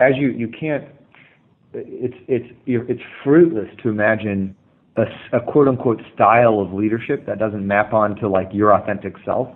as 0.00 0.12
you 0.16 0.30
you 0.30 0.48
can't 0.48 0.84
it's 1.74 2.14
it's 2.28 2.48
it's 2.66 3.02
fruitless 3.24 3.68
to 3.82 3.88
imagine 3.88 4.56
a, 4.96 5.04
a 5.36 5.40
quote 5.40 5.68
unquote 5.68 6.00
style 6.14 6.60
of 6.60 6.72
leadership 6.72 7.26
that 7.26 7.38
doesn't 7.38 7.66
map 7.66 7.92
onto 7.92 8.28
like 8.28 8.48
your 8.52 8.74
authentic 8.74 9.14
self. 9.24 9.48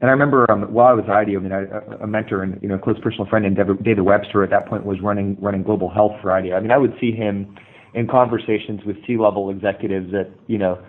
And 0.00 0.10
I 0.10 0.12
remember 0.12 0.50
um, 0.50 0.62
while 0.72 0.88
I 0.88 0.92
was 0.94 1.04
at 1.04 1.14
IDEO, 1.14 1.38
I 1.38 1.42
mean, 1.42 1.52
I, 1.52 1.62
a- 2.02 2.06
mentor 2.06 2.42
and 2.42 2.60
you 2.60 2.68
know, 2.68 2.74
a 2.74 2.78
close 2.78 2.98
personal 3.00 3.26
friend, 3.26 3.46
and 3.46 3.54
David, 3.54 3.84
David 3.84 4.02
Webster 4.02 4.42
at 4.42 4.50
that 4.50 4.66
point 4.66 4.84
was 4.84 4.98
running 5.00 5.36
running 5.40 5.62
global 5.62 5.88
health 5.88 6.12
for 6.20 6.32
IDEO. 6.32 6.56
I 6.56 6.60
mean, 6.60 6.72
I 6.72 6.78
would 6.78 6.94
see 7.00 7.12
him 7.12 7.56
in 7.94 8.08
conversations 8.08 8.80
with 8.84 8.96
C-level 9.06 9.50
executives 9.50 10.12
at 10.14 10.30
you 10.48 10.58
know 10.58 10.82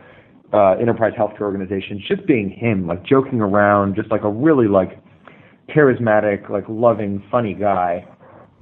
uh, 0.52 0.72
enterprise 0.82 1.14
healthcare 1.18 1.42
organizations, 1.42 2.02
just 2.08 2.26
being 2.26 2.50
him, 2.50 2.88
like 2.88 3.06
joking 3.06 3.42
around, 3.42 3.96
just 3.96 4.10
like 4.10 4.24
a 4.24 4.30
really 4.30 4.68
like 4.68 5.00
charismatic, 5.70 6.50
like 6.50 6.64
loving, 6.68 7.24
funny 7.30 7.54
guy. 7.54 8.06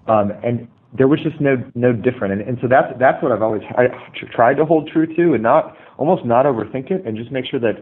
Um, 0.08 0.32
and 0.44 0.68
there 0.98 1.08
was 1.08 1.20
just 1.22 1.40
no 1.40 1.58
no 1.76 1.94
different. 1.94 2.34
And, 2.34 2.42
and 2.42 2.58
so 2.62 2.68
that's 2.68 2.94
that's 3.00 3.22
what 3.24 3.32
I've 3.32 3.42
always 3.42 3.62
I 3.78 3.88
tr- 4.18 4.32
tried 4.34 4.56
to 4.56 4.66
hold 4.66 4.90
true 4.90 5.08
to, 5.08 5.34
and 5.34 5.44
not 5.44 5.78
almost 5.98 6.26
not 6.26 6.46
overthink 6.46 6.92
it, 6.92 7.06
and 7.06 7.18
just 7.18 7.32
make 7.32 7.46
sure 7.46 7.60
that 7.60 7.76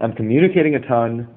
I'm 0.00 0.12
communicating 0.12 0.74
a 0.74 0.80
ton. 0.80 1.28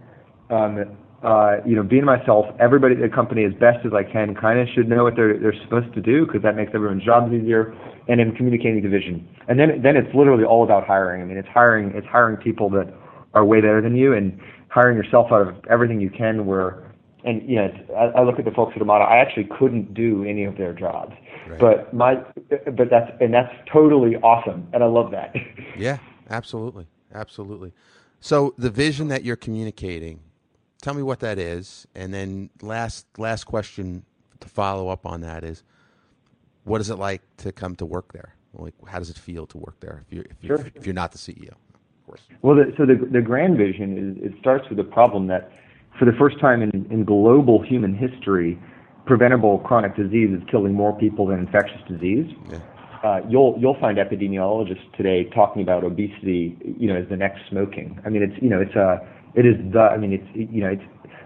Um, 0.49 0.97
uh, 1.23 1.63
you 1.65 1.73
know, 1.73 1.83
being 1.83 2.03
myself. 2.03 2.45
Everybody 2.59 2.95
at 2.95 3.01
the 3.01 3.07
company 3.07 3.45
as 3.45 3.53
best 3.53 3.85
as 3.85 3.93
I 3.93 4.03
can 4.03 4.35
kind 4.35 4.59
of 4.59 4.67
should 4.75 4.89
know 4.89 5.05
what 5.05 5.15
they're 5.15 5.39
they're 5.39 5.55
supposed 5.63 5.93
to 5.93 6.01
do 6.01 6.25
because 6.25 6.41
that 6.41 6.57
makes 6.57 6.71
everyone's 6.75 7.03
jobs 7.05 7.31
easier. 7.31 7.73
And 8.09 8.19
in 8.19 8.35
communicating 8.35 8.83
the 8.83 8.89
vision. 8.89 9.25
And 9.47 9.57
then 9.57 9.81
then 9.81 9.95
it's 9.95 10.13
literally 10.13 10.43
all 10.43 10.65
about 10.65 10.85
hiring. 10.85 11.21
I 11.21 11.25
mean, 11.25 11.37
it's 11.37 11.47
hiring 11.47 11.93
it's 11.95 12.07
hiring 12.07 12.35
people 12.35 12.69
that 12.71 12.93
are 13.33 13.45
way 13.45 13.61
better 13.61 13.81
than 13.81 13.95
you 13.95 14.13
and 14.13 14.37
hiring 14.67 14.97
yourself 14.97 15.27
out 15.31 15.47
of 15.47 15.55
everything 15.69 16.01
you 16.01 16.09
can. 16.09 16.45
Where 16.45 16.92
and 17.23 17.47
you 17.49 17.55
know, 17.55 17.71
I, 17.95 18.19
I 18.19 18.23
look 18.23 18.39
at 18.39 18.45
the 18.45 18.51
folks 18.51 18.73
at 18.75 18.81
Omada. 18.81 19.07
I 19.07 19.17
actually 19.17 19.45
couldn't 19.57 19.93
do 19.93 20.23
any 20.23 20.43
of 20.43 20.57
their 20.57 20.73
jobs, 20.73 21.13
Right. 21.47 21.59
but 21.59 21.93
my 21.93 22.15
but 22.45 22.89
that's 22.89 23.11
and 23.21 23.33
that's 23.33 23.53
totally 23.71 24.15
awesome, 24.17 24.67
and 24.73 24.83
I 24.83 24.87
love 24.87 25.11
that. 25.11 25.35
Yeah, 25.77 25.97
absolutely, 26.29 26.87
absolutely. 27.13 27.73
So 28.19 28.53
the 28.57 28.69
vision 28.69 29.07
that 29.07 29.23
you're 29.23 29.35
communicating, 29.35 30.19
tell 30.81 30.93
me 30.93 31.01
what 31.03 31.19
that 31.21 31.39
is, 31.39 31.87
and 31.95 32.13
then 32.13 32.49
last 32.61 33.05
last 33.17 33.45
question 33.45 34.05
to 34.39 34.47
follow 34.47 34.89
up 34.89 35.05
on 35.05 35.21
that 35.21 35.43
is, 35.43 35.63
what 36.63 36.79
is 36.81 36.89
it 36.89 36.95
like 36.97 37.21
to 37.37 37.51
come 37.51 37.75
to 37.77 37.85
work 37.85 38.13
there? 38.13 38.35
Like, 38.53 38.73
how 38.87 38.99
does 38.99 39.09
it 39.09 39.17
feel 39.17 39.47
to 39.47 39.57
work 39.57 39.79
there 39.79 40.03
if 40.07 40.13
you're 40.13 40.25
if 40.25 40.37
you're, 40.41 40.57
Sure. 40.59 40.67
if 40.75 40.85
you're 40.85 40.93
not 40.93 41.11
the 41.11 41.17
CEO? 41.17 41.49
Of 41.51 42.05
course. 42.05 42.21
Well, 42.43 42.55
the, 42.55 42.73
so 42.77 42.85
the 42.85 42.95
the 42.95 43.21
grand 43.21 43.57
vision 43.57 44.17
is 44.21 44.31
it 44.31 44.39
starts 44.39 44.67
with 44.69 44.77
the 44.77 44.83
problem 44.83 45.27
that 45.27 45.51
for 45.99 46.05
the 46.05 46.13
first 46.17 46.39
time 46.39 46.61
in, 46.61 46.87
in 46.89 47.05
global 47.05 47.61
human 47.61 47.93
history, 47.95 48.59
preventable 49.05 49.59
chronic 49.59 49.95
disease 49.95 50.29
is 50.31 50.41
killing 50.49 50.73
more 50.73 50.97
people 50.97 51.27
than 51.27 51.39
infectious 51.39 51.81
disease. 51.87 52.31
Yeah. 52.49 52.59
Uh, 53.03 53.19
you'll 53.27 53.57
you'll 53.59 53.77
find 53.81 53.97
epidemiologists 53.97 54.95
today 54.95 55.29
talking 55.35 55.61
about 55.61 55.83
obesity, 55.83 56.57
you 56.79 56.87
know, 56.87 56.95
as 56.95 57.07
the 57.09 57.17
next 57.17 57.41
smoking. 57.49 57.99
I 58.05 58.09
mean, 58.09 58.23
it's 58.23 58.41
you 58.41 58.49
know, 58.49 58.61
it's 58.61 58.75
a 58.75 59.05
it 59.35 59.45
is 59.45 59.55
the 59.73 59.81
I 59.81 59.97
mean, 59.97 60.13
it's 60.13 60.27
you 60.33 60.61
know, 60.61 60.69
it's 60.69 60.83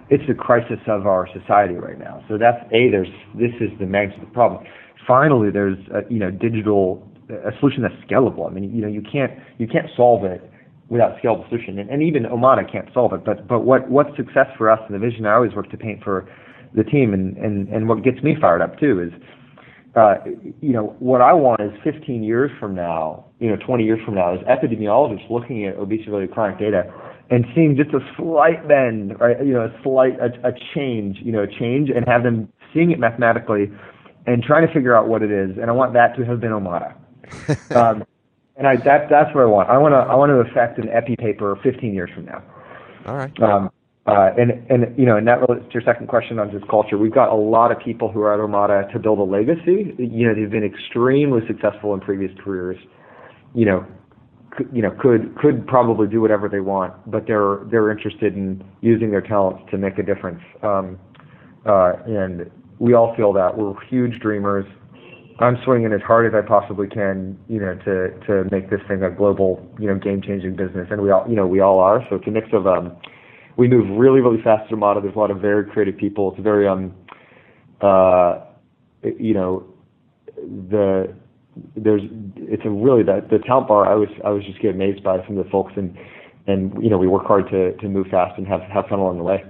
it's 0.10 0.24
the 0.28 0.34
crisis 0.34 0.80
of 0.88 1.06
our 1.06 1.28
society 1.40 1.76
right 1.76 2.00
now. 2.00 2.24
So 2.28 2.38
that's 2.38 2.64
a 2.72 2.90
there's 2.90 3.10
this 3.36 3.52
is 3.62 3.70
the 3.80 3.86
magnitude 3.86 4.24
of 4.24 4.30
the 4.30 4.34
problem. 4.34 4.66
Finally, 5.06 5.52
there's 5.52 5.78
a, 5.94 6.02
you 6.12 6.20
know 6.20 6.32
digital 6.32 7.08
a 7.30 7.52
solution 7.60 7.84
that's 7.84 7.96
scalable. 8.10 8.50
I 8.50 8.54
mean, 8.54 8.74
you 8.74 8.82
know, 8.82 8.88
you 8.88 9.04
can't 9.04 9.32
you 9.60 9.68
can't 9.68 9.88
solve 9.96 10.24
it 10.26 10.42
without 10.90 11.18
scalable 11.18 11.48
solution, 11.50 11.80
and, 11.80 11.90
and 11.90 12.02
even 12.02 12.24
Omada 12.24 12.70
can't 12.70 12.88
solve 12.94 13.14
it. 13.14 13.26
But 13.26 13.48
but 13.48 13.62
what 13.62 13.90
what's 13.90 14.16
success 14.16 14.48
for 14.58 14.70
us 14.70 14.80
and 14.88 14.96
the 14.96 15.00
vision 15.00 15.26
I 15.26 15.34
always 15.34 15.54
work 15.54 15.70
to 15.72 15.78
paint 15.78 16.04
for 16.04 16.28
the 16.74 16.84
team, 16.84 17.14
and 17.14 17.38
and 17.38 17.68
and 17.70 17.88
what 17.88 18.04
gets 18.04 18.22
me 18.24 18.36
fired 18.40 18.62
up 18.62 18.80
too 18.80 19.02
is 19.02 19.12
uh, 19.98 20.16
you 20.62 20.74
know, 20.74 20.96
what 21.00 21.22
I 21.22 21.34
want 21.34 21.60
is 21.60 21.72
15 21.84 22.22
years 22.22 22.52
from 22.60 22.76
now, 22.76 23.26
you 23.40 23.50
know, 23.50 23.58
20 23.66 23.84
years 23.84 24.00
from 24.06 24.14
now, 24.14 24.32
is 24.36 24.40
epidemiologists 24.42 25.28
looking 25.30 25.66
at 25.66 25.76
obesity-related 25.76 26.32
chronic 26.32 26.60
data 26.60 26.84
and 27.32 27.46
seeing 27.56 27.76
just 27.76 27.90
a 27.96 28.00
slight 28.16 28.68
bend, 28.68 29.20
right? 29.20 29.44
You 29.44 29.54
know, 29.54 29.62
a 29.62 29.82
slight, 29.82 30.14
a, 30.20 30.48
a 30.48 30.52
change, 30.76 31.18
you 31.24 31.32
know, 31.32 31.42
a 31.42 31.48
change, 31.48 31.90
and 31.90 32.08
have 32.08 32.22
them 32.22 32.48
seeing 32.74 32.92
it 32.92 33.00
mathematically 33.00 33.72
and 34.28 34.44
trying 34.44 34.68
to 34.68 34.72
figure 34.72 34.96
out 34.96 35.08
what 35.08 35.24
it 35.24 35.32
is. 35.32 35.58
And 35.60 35.70
I 35.70 35.74
want 35.74 35.94
that 35.94 36.16
to 36.18 36.26
have 36.26 36.40
been 36.40 36.52
Omada. 36.52 36.94
um, 37.76 38.04
and 38.58 38.68
I, 38.68 38.76
that, 38.78 39.08
that's 39.10 39.34
what 39.34 39.42
I 39.42 39.46
want. 39.46 39.70
I 39.70 39.78
want 39.78 39.94
to, 39.94 39.98
I 39.98 40.16
want 40.16 40.32
to 40.32 40.52
affect 40.52 40.80
an 40.80 40.90
epi 40.90 41.16
paper 41.16 41.58
15 41.64 41.94
years 41.94 42.10
from 42.14 42.26
now. 42.26 42.44
All 43.06 43.16
right. 43.16 43.42
Um, 43.42 43.70
uh, 44.08 44.30
and 44.38 44.52
and 44.72 44.98
you 44.98 45.06
know, 45.06 45.18
and 45.18 45.28
that 45.28 45.42
relates 45.42 45.68
to 45.68 45.74
your 45.74 45.84
second 45.84 46.08
question 46.08 46.40
on 46.40 46.50
just 46.50 46.66
culture. 46.70 46.98
We've 46.98 47.14
got 47.14 47.28
a 47.28 47.36
lot 47.36 47.74
of 47.74 47.80
people 47.80 48.10
who 48.10 48.22
are 48.22 48.34
at 48.34 48.40
Omada 48.40 48.90
to 48.94 49.00
build 49.00 49.20
a 49.20 49.24
legacy. 49.24 49.94
You 49.98 50.26
know, 50.26 50.34
they've 50.34 50.50
been 50.50 50.64
extremely 50.64 51.42
successful 51.46 51.94
in 51.94 52.00
previous 52.00 52.32
careers. 52.42 52.78
You 53.54 53.66
know, 53.66 53.86
could, 54.52 54.70
you 54.72 54.82
know, 54.82 54.92
could 54.92 55.36
could 55.36 55.68
probably 55.68 56.08
do 56.08 56.22
whatever 56.22 56.48
they 56.48 56.62
want, 56.62 56.94
but 57.12 57.28
they're 57.28 57.60
they're 57.70 57.92
interested 57.92 58.34
in 58.34 58.64
using 58.80 59.12
their 59.12 59.22
talents 59.22 59.64
to 59.72 59.78
make 59.78 59.98
a 59.98 60.04
difference. 60.04 60.42
Um, 60.64 60.98
uh, 61.66 61.94
and 62.06 62.50
we 62.80 62.94
all 62.94 63.14
feel 63.18 63.34
that 63.34 63.58
we're 63.58 63.74
huge 63.88 64.22
dreamers. 64.22 64.66
I'm 65.40 65.58
swinging 65.64 65.94
as 65.94 66.02
hard 66.02 66.26
as 66.26 66.34
I 66.34 66.46
possibly 66.46 66.88
can, 66.88 67.38
you 67.48 67.60
know, 67.60 67.76
to 67.86 68.10
to 68.26 68.50
make 68.52 68.70
this 68.70 68.82
thing 68.88 69.04
a 69.04 69.12
global, 69.12 69.64
you 69.80 69.88
know, 69.88 69.96
game-changing 69.96 70.56
business, 70.56 70.88
and 70.90 71.02
we 71.02 71.12
all, 71.12 71.26
you 71.30 71.36
know, 71.36 71.46
we 71.46 71.60
all 71.60 71.80
are. 71.80 72.04
So 72.10 72.16
it's 72.16 72.28
a 72.28 72.32
mix 72.32 72.48
of 72.54 72.66
um, 72.66 72.96
we 73.56 73.68
move 73.68 73.88
really, 73.98 74.20
really 74.22 74.42
fast 74.42 74.72
at 74.72 74.78
Omada. 74.78 75.02
There's 75.02 75.16
a 75.16 75.20
lot 75.20 75.30
of 75.30 75.40
very 75.40 75.64
creative 75.66 75.98
people. 75.98 76.32
It's 76.32 76.44
very 76.44 76.68
um, 76.68 76.94
uh, 77.82 78.42
you 79.04 79.34
know, 79.34 79.64
the 80.36 81.14
there's 81.76 82.02
it's 82.36 82.64
a 82.66 82.70
really 82.70 83.04
that 83.04 83.30
the 83.30 83.38
talent 83.40 83.68
bar. 83.68 83.86
I 83.86 83.96
was 83.96 84.10
I 84.26 84.30
was 84.30 84.44
just 84.44 84.60
get 84.60 84.74
amazed 84.74 85.04
by 85.04 85.24
some 85.28 85.38
of 85.38 85.46
the 85.46 85.52
folks, 85.52 85.74
and 85.76 85.96
and 86.48 86.74
you 86.82 86.90
know, 86.90 86.98
we 86.98 87.08
work 87.08 87.26
hard 87.26 87.48
to 87.52 87.74
to 87.78 87.88
move 87.88 88.08
fast 88.08 88.38
and 88.40 88.48
have 88.48 88.62
have 88.62 88.88
fun 88.88 88.98
along 88.98 89.18
the 89.18 89.24
way. 89.24 89.44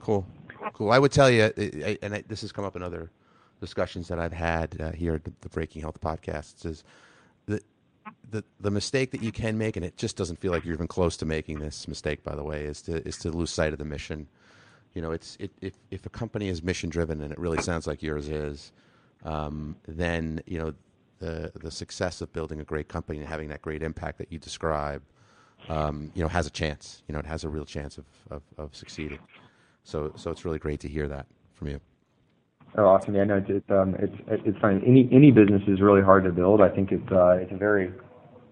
Cool, 0.00 0.26
cool. 0.72 0.90
I 0.90 0.98
would 0.98 1.12
tell 1.12 1.30
you, 1.30 1.44
and 2.02 2.14
I, 2.14 2.24
this 2.28 2.40
has 2.40 2.50
come 2.50 2.64
up 2.64 2.76
in 2.76 2.82
other 2.82 3.10
discussions 3.60 4.08
that 4.08 4.18
I've 4.18 4.32
had 4.32 4.80
uh, 4.80 4.92
here 4.92 5.14
at 5.14 5.24
the 5.24 5.48
Breaking 5.48 5.82
Health 5.82 6.00
podcasts 6.00 6.66
is 6.66 6.84
the, 7.46 7.60
the 8.30 8.44
the 8.60 8.70
mistake 8.70 9.10
that 9.12 9.22
you 9.22 9.32
can 9.32 9.58
make, 9.58 9.76
and 9.76 9.84
it 9.84 9.96
just 9.96 10.16
doesn't 10.16 10.40
feel 10.40 10.52
like 10.52 10.64
you're 10.64 10.74
even 10.74 10.88
close 10.88 11.16
to 11.18 11.26
making 11.26 11.58
this 11.60 11.88
mistake. 11.88 12.22
By 12.22 12.34
the 12.34 12.44
way, 12.44 12.64
is 12.64 12.82
to 12.82 13.06
is 13.06 13.16
to 13.18 13.30
lose 13.30 13.50
sight 13.50 13.72
of 13.72 13.78
the 13.78 13.84
mission. 13.84 14.28
You 14.94 15.02
know, 15.02 15.12
it's 15.12 15.36
it, 15.40 15.52
if 15.60 15.74
if 15.90 16.06
a 16.06 16.10
company 16.10 16.48
is 16.48 16.62
mission 16.62 16.90
driven, 16.90 17.20
and 17.20 17.32
it 17.32 17.38
really 17.38 17.62
sounds 17.62 17.86
like 17.86 18.02
yours 18.02 18.28
is, 18.28 18.72
um, 19.24 19.76
then 19.86 20.40
you 20.46 20.58
know 20.58 20.74
the 21.18 21.52
the 21.54 21.70
success 21.70 22.20
of 22.20 22.32
building 22.32 22.60
a 22.60 22.64
great 22.64 22.88
company 22.88 23.18
and 23.18 23.28
having 23.28 23.48
that 23.48 23.62
great 23.62 23.82
impact 23.82 24.18
that 24.18 24.30
you 24.30 24.38
describe, 24.38 25.02
um, 25.68 26.10
you 26.14 26.22
know, 26.22 26.28
has 26.28 26.46
a 26.46 26.50
chance. 26.50 27.02
You 27.08 27.14
know, 27.14 27.20
it 27.20 27.26
has 27.26 27.44
a 27.44 27.48
real 27.48 27.64
chance 27.64 27.98
of, 27.98 28.04
of, 28.30 28.42
of 28.58 28.76
succeeding. 28.76 29.20
So 29.84 30.12
so 30.16 30.30
it's 30.30 30.44
really 30.44 30.58
great 30.58 30.80
to 30.80 30.88
hear 30.88 31.08
that 31.08 31.26
from 31.54 31.68
you. 31.68 31.80
Oh, 32.76 32.86
awesome! 32.86 33.14
Yeah, 33.14 33.24
no, 33.24 33.36
it's 33.46 33.70
um, 33.70 33.94
it's 34.00 34.16
it's 34.28 34.58
fine. 34.58 34.82
Any 34.84 35.08
any 35.12 35.30
business 35.30 35.62
is 35.68 35.80
really 35.80 36.02
hard 36.02 36.24
to 36.24 36.30
build. 36.30 36.60
I 36.60 36.68
think 36.68 36.90
it's 36.90 37.12
uh, 37.12 37.36
it's 37.40 37.52
a 37.52 37.56
very, 37.56 37.92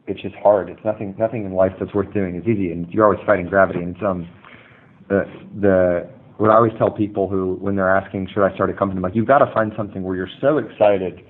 it's 0.07 0.23
just 0.23 0.37
hard. 0.37 0.71
It's 0.71 0.85
nothing 0.85 1.17
nothing 1.19 1.45
in 1.45 1.55
life 1.55 1.73
that's 1.81 1.93
worth 1.93 2.13
doing 2.15 2.37
is 2.37 2.47
easy, 2.47 2.71
and 2.71 2.89
you're 2.91 3.05
always 3.05 3.19
fighting 3.27 3.47
gravity. 3.47 3.81
And 3.81 3.97
it's, 3.97 4.05
um, 4.05 4.29
the 5.09 5.25
the 5.61 6.09
what 6.37 6.51
I 6.51 6.55
always 6.55 6.73
tell 6.79 6.91
people 6.91 7.29
who 7.29 7.55
when 7.61 7.75
they're 7.75 7.97
asking 7.97 8.29
should 8.33 8.45
I 8.45 8.55
start 8.55 8.71
a 8.71 8.75
company, 8.75 8.99
I'm 8.99 9.03
like 9.03 9.17
you've 9.17 9.27
got 9.27 9.39
to 9.39 9.53
find 9.53 9.73
something 9.77 10.05
where 10.05 10.15
you're 10.15 10.31
so 10.41 10.59
excited 10.59 11.25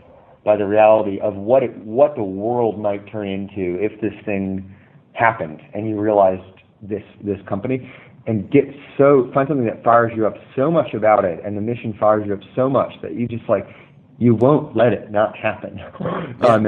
by 0.44 0.56
the 0.56 0.66
reality 0.66 1.18
of 1.20 1.34
what 1.34 1.62
it 1.62 1.74
what 1.78 2.14
the 2.14 2.22
world 2.22 2.78
might 2.78 3.10
turn 3.10 3.26
into 3.26 3.78
if 3.80 3.98
this 4.02 4.12
thing 4.26 4.70
happened, 5.14 5.60
and 5.72 5.88
you 5.88 5.98
realized 5.98 6.42
this 6.82 7.02
this 7.24 7.38
company 7.48 7.90
and 8.26 8.50
get 8.50 8.64
so 8.96 9.30
find 9.34 9.48
something 9.48 9.66
that 9.66 9.82
fires 9.82 10.12
you 10.14 10.26
up 10.26 10.34
so 10.54 10.70
much 10.70 10.94
about 10.94 11.24
it 11.24 11.40
and 11.44 11.56
the 11.56 11.60
mission 11.60 11.94
fires 11.98 12.24
you 12.26 12.34
up 12.34 12.40
so 12.54 12.68
much 12.68 12.92
that 13.02 13.14
you 13.14 13.26
just 13.26 13.48
like 13.48 13.66
you 14.18 14.34
won't 14.34 14.76
let 14.76 14.92
it 14.92 15.10
not 15.10 15.36
happen. 15.36 15.80
Um, 16.42 16.66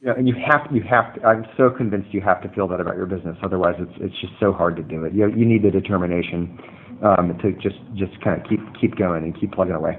you 0.00 0.08
know, 0.08 0.14
and 0.14 0.28
you 0.28 0.34
have 0.34 0.68
you 0.72 0.82
have 0.82 1.14
to 1.14 1.26
i'm 1.26 1.44
so 1.56 1.70
convinced 1.70 2.12
you 2.12 2.20
have 2.20 2.40
to 2.42 2.48
feel 2.50 2.68
that 2.68 2.80
about 2.80 2.96
your 2.96 3.06
business 3.06 3.36
otherwise 3.42 3.74
it's 3.78 3.92
it's 3.96 4.14
just 4.20 4.34
so 4.38 4.52
hard 4.52 4.76
to 4.76 4.82
do 4.82 5.04
it. 5.04 5.14
You 5.14 5.28
you 5.28 5.44
need 5.44 5.62
the 5.62 5.70
determination 5.70 6.58
um, 7.02 7.36
to 7.42 7.52
just 7.52 7.76
just 7.94 8.20
kind 8.22 8.40
of 8.40 8.48
keep 8.48 8.60
keep 8.80 8.96
going 8.96 9.24
and 9.24 9.38
keep 9.38 9.52
plugging 9.52 9.74
away. 9.74 9.98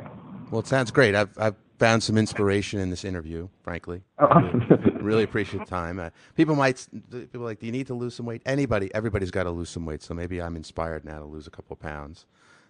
Well 0.52 0.62
it 0.62 0.68
sounds 0.68 0.92
great. 0.92 1.16
I've 1.16 1.38
i've 1.38 1.56
found 1.78 2.04
some 2.04 2.18
inspiration 2.18 2.80
in 2.80 2.90
this 2.90 3.06
interview. 3.06 3.48
Frankly, 3.64 4.02
really, 4.20 4.92
really, 5.02 5.24
appreciate 5.24 5.60
the 5.60 5.66
time. 5.66 6.00
Uh, 6.00 6.10
people 6.36 6.56
might 6.56 6.88
people 7.12 7.42
like, 7.42 7.60
do 7.60 7.66
you 7.66 7.72
need 7.72 7.88
to 7.88 7.94
lose 7.94 8.16
some 8.16 8.26
weight? 8.26 8.42
Anybody, 8.46 8.94
everybody's 8.94 9.32
got 9.32 9.44
to 9.44 9.52
lose 9.52 9.70
some 9.70 9.86
weight. 9.86 10.04
So 10.04 10.14
maybe 10.14 10.42
I'm 10.42 10.56
inspired 10.56 11.06
now 11.06 11.20
to 11.20 11.26
lose 11.26 11.48
a 11.48 11.52
couple 11.52 11.74
of 11.74 11.80
pounds. 11.80 12.26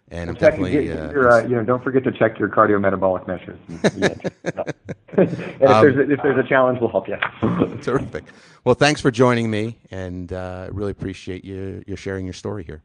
And 0.09 0.29
I'm 0.29 0.35
definitely, 0.37 0.71
get, 0.71 0.85
your, 0.85 1.29
uh, 1.29 1.43
you 1.43 1.55
know, 1.55 1.65
don't 1.65 1.83
forget 1.83 2.05
to 2.05 2.13
check 2.13 2.39
your 2.39 2.47
cardiometabolic 2.47 3.27
measures. 3.27 3.59
and 3.67 3.83
if, 5.17 5.69
um, 5.69 5.81
there's 5.81 5.97
a, 5.97 6.09
if 6.09 6.21
there's 6.23 6.45
a 6.45 6.47
challenge, 6.47 6.79
we'll 6.79 6.89
help 6.89 7.09
you. 7.09 7.17
terrific. 7.81 8.23
Well, 8.63 8.75
thanks 8.75 9.01
for 9.01 9.11
joining 9.11 9.51
me, 9.51 9.77
and 9.91 10.31
uh, 10.31 10.69
really 10.71 10.91
appreciate 10.91 11.43
you 11.43 11.83
you 11.85 11.97
sharing 11.97 12.25
your 12.25 12.33
story 12.33 12.63
here. 12.63 12.83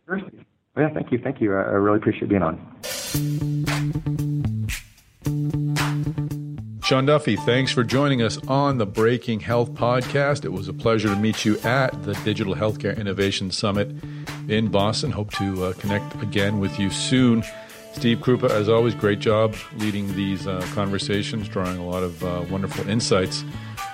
Yeah, 0.77 0.89
thank 0.89 1.13
you, 1.13 1.19
thank 1.19 1.41
you. 1.41 1.55
I 1.55 1.61
really 1.61 1.99
appreciate 1.99 2.29
being 2.29 2.43
on. 2.43 2.59
Sean 6.85 7.07
Duffy, 7.07 7.37
thanks 7.37 7.73
for 7.73 7.85
joining 7.85 8.23
us 8.23 8.39
on 8.49 8.79
the 8.79 8.87
Breaking 8.87 9.41
Health 9.41 9.73
podcast. 9.73 10.45
It 10.45 10.53
was 10.53 10.69
a 10.69 10.73
pleasure 10.73 11.09
to 11.09 11.17
meet 11.17 11.45
you 11.45 11.59
at 11.61 12.03
the 12.03 12.15
Digital 12.25 12.55
Healthcare 12.55 12.99
Innovation 12.99 13.51
Summit 13.51 13.91
in 14.49 14.69
Boston. 14.69 15.11
Hope 15.11 15.31
to 15.35 15.65
uh, 15.65 15.73
connect 15.75 16.21
again 16.23 16.59
with 16.59 16.79
you 16.79 16.91
soon. 16.91 17.45
Steve 17.95 18.19
Krupa, 18.19 18.51
as 18.51 18.69
always, 18.69 18.95
great 18.95 19.21
job 19.21 19.55
leading 19.77 20.15
these 20.17 20.47
uh, 20.47 20.61
conversations, 20.75 21.49
drawing 21.49 21.79
a 21.79 21.87
lot 21.87 22.03
of 22.03 22.23
uh, 22.25 22.45
wonderful 22.51 22.89
insights 22.89 23.45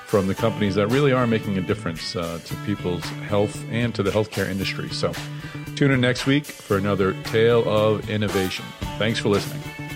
from 0.06 0.26
the 0.26 0.34
companies 0.34 0.74
that 0.74 0.86
really 0.88 1.12
are 1.12 1.26
making 1.26 1.58
a 1.58 1.60
difference 1.60 2.16
uh, 2.16 2.40
to 2.46 2.54
people's 2.64 3.04
health 3.28 3.62
and 3.70 3.94
to 3.94 4.02
the 4.02 4.10
healthcare 4.10 4.48
industry. 4.48 4.88
So 4.88 5.12
tune 5.76 5.90
in 5.90 6.00
next 6.00 6.26
week 6.26 6.46
for 6.46 6.78
another 6.78 7.12
tale 7.24 7.68
of 7.68 8.08
innovation. 8.08 8.64
Thanks 8.98 9.18
for 9.18 9.28
listening. 9.28 9.87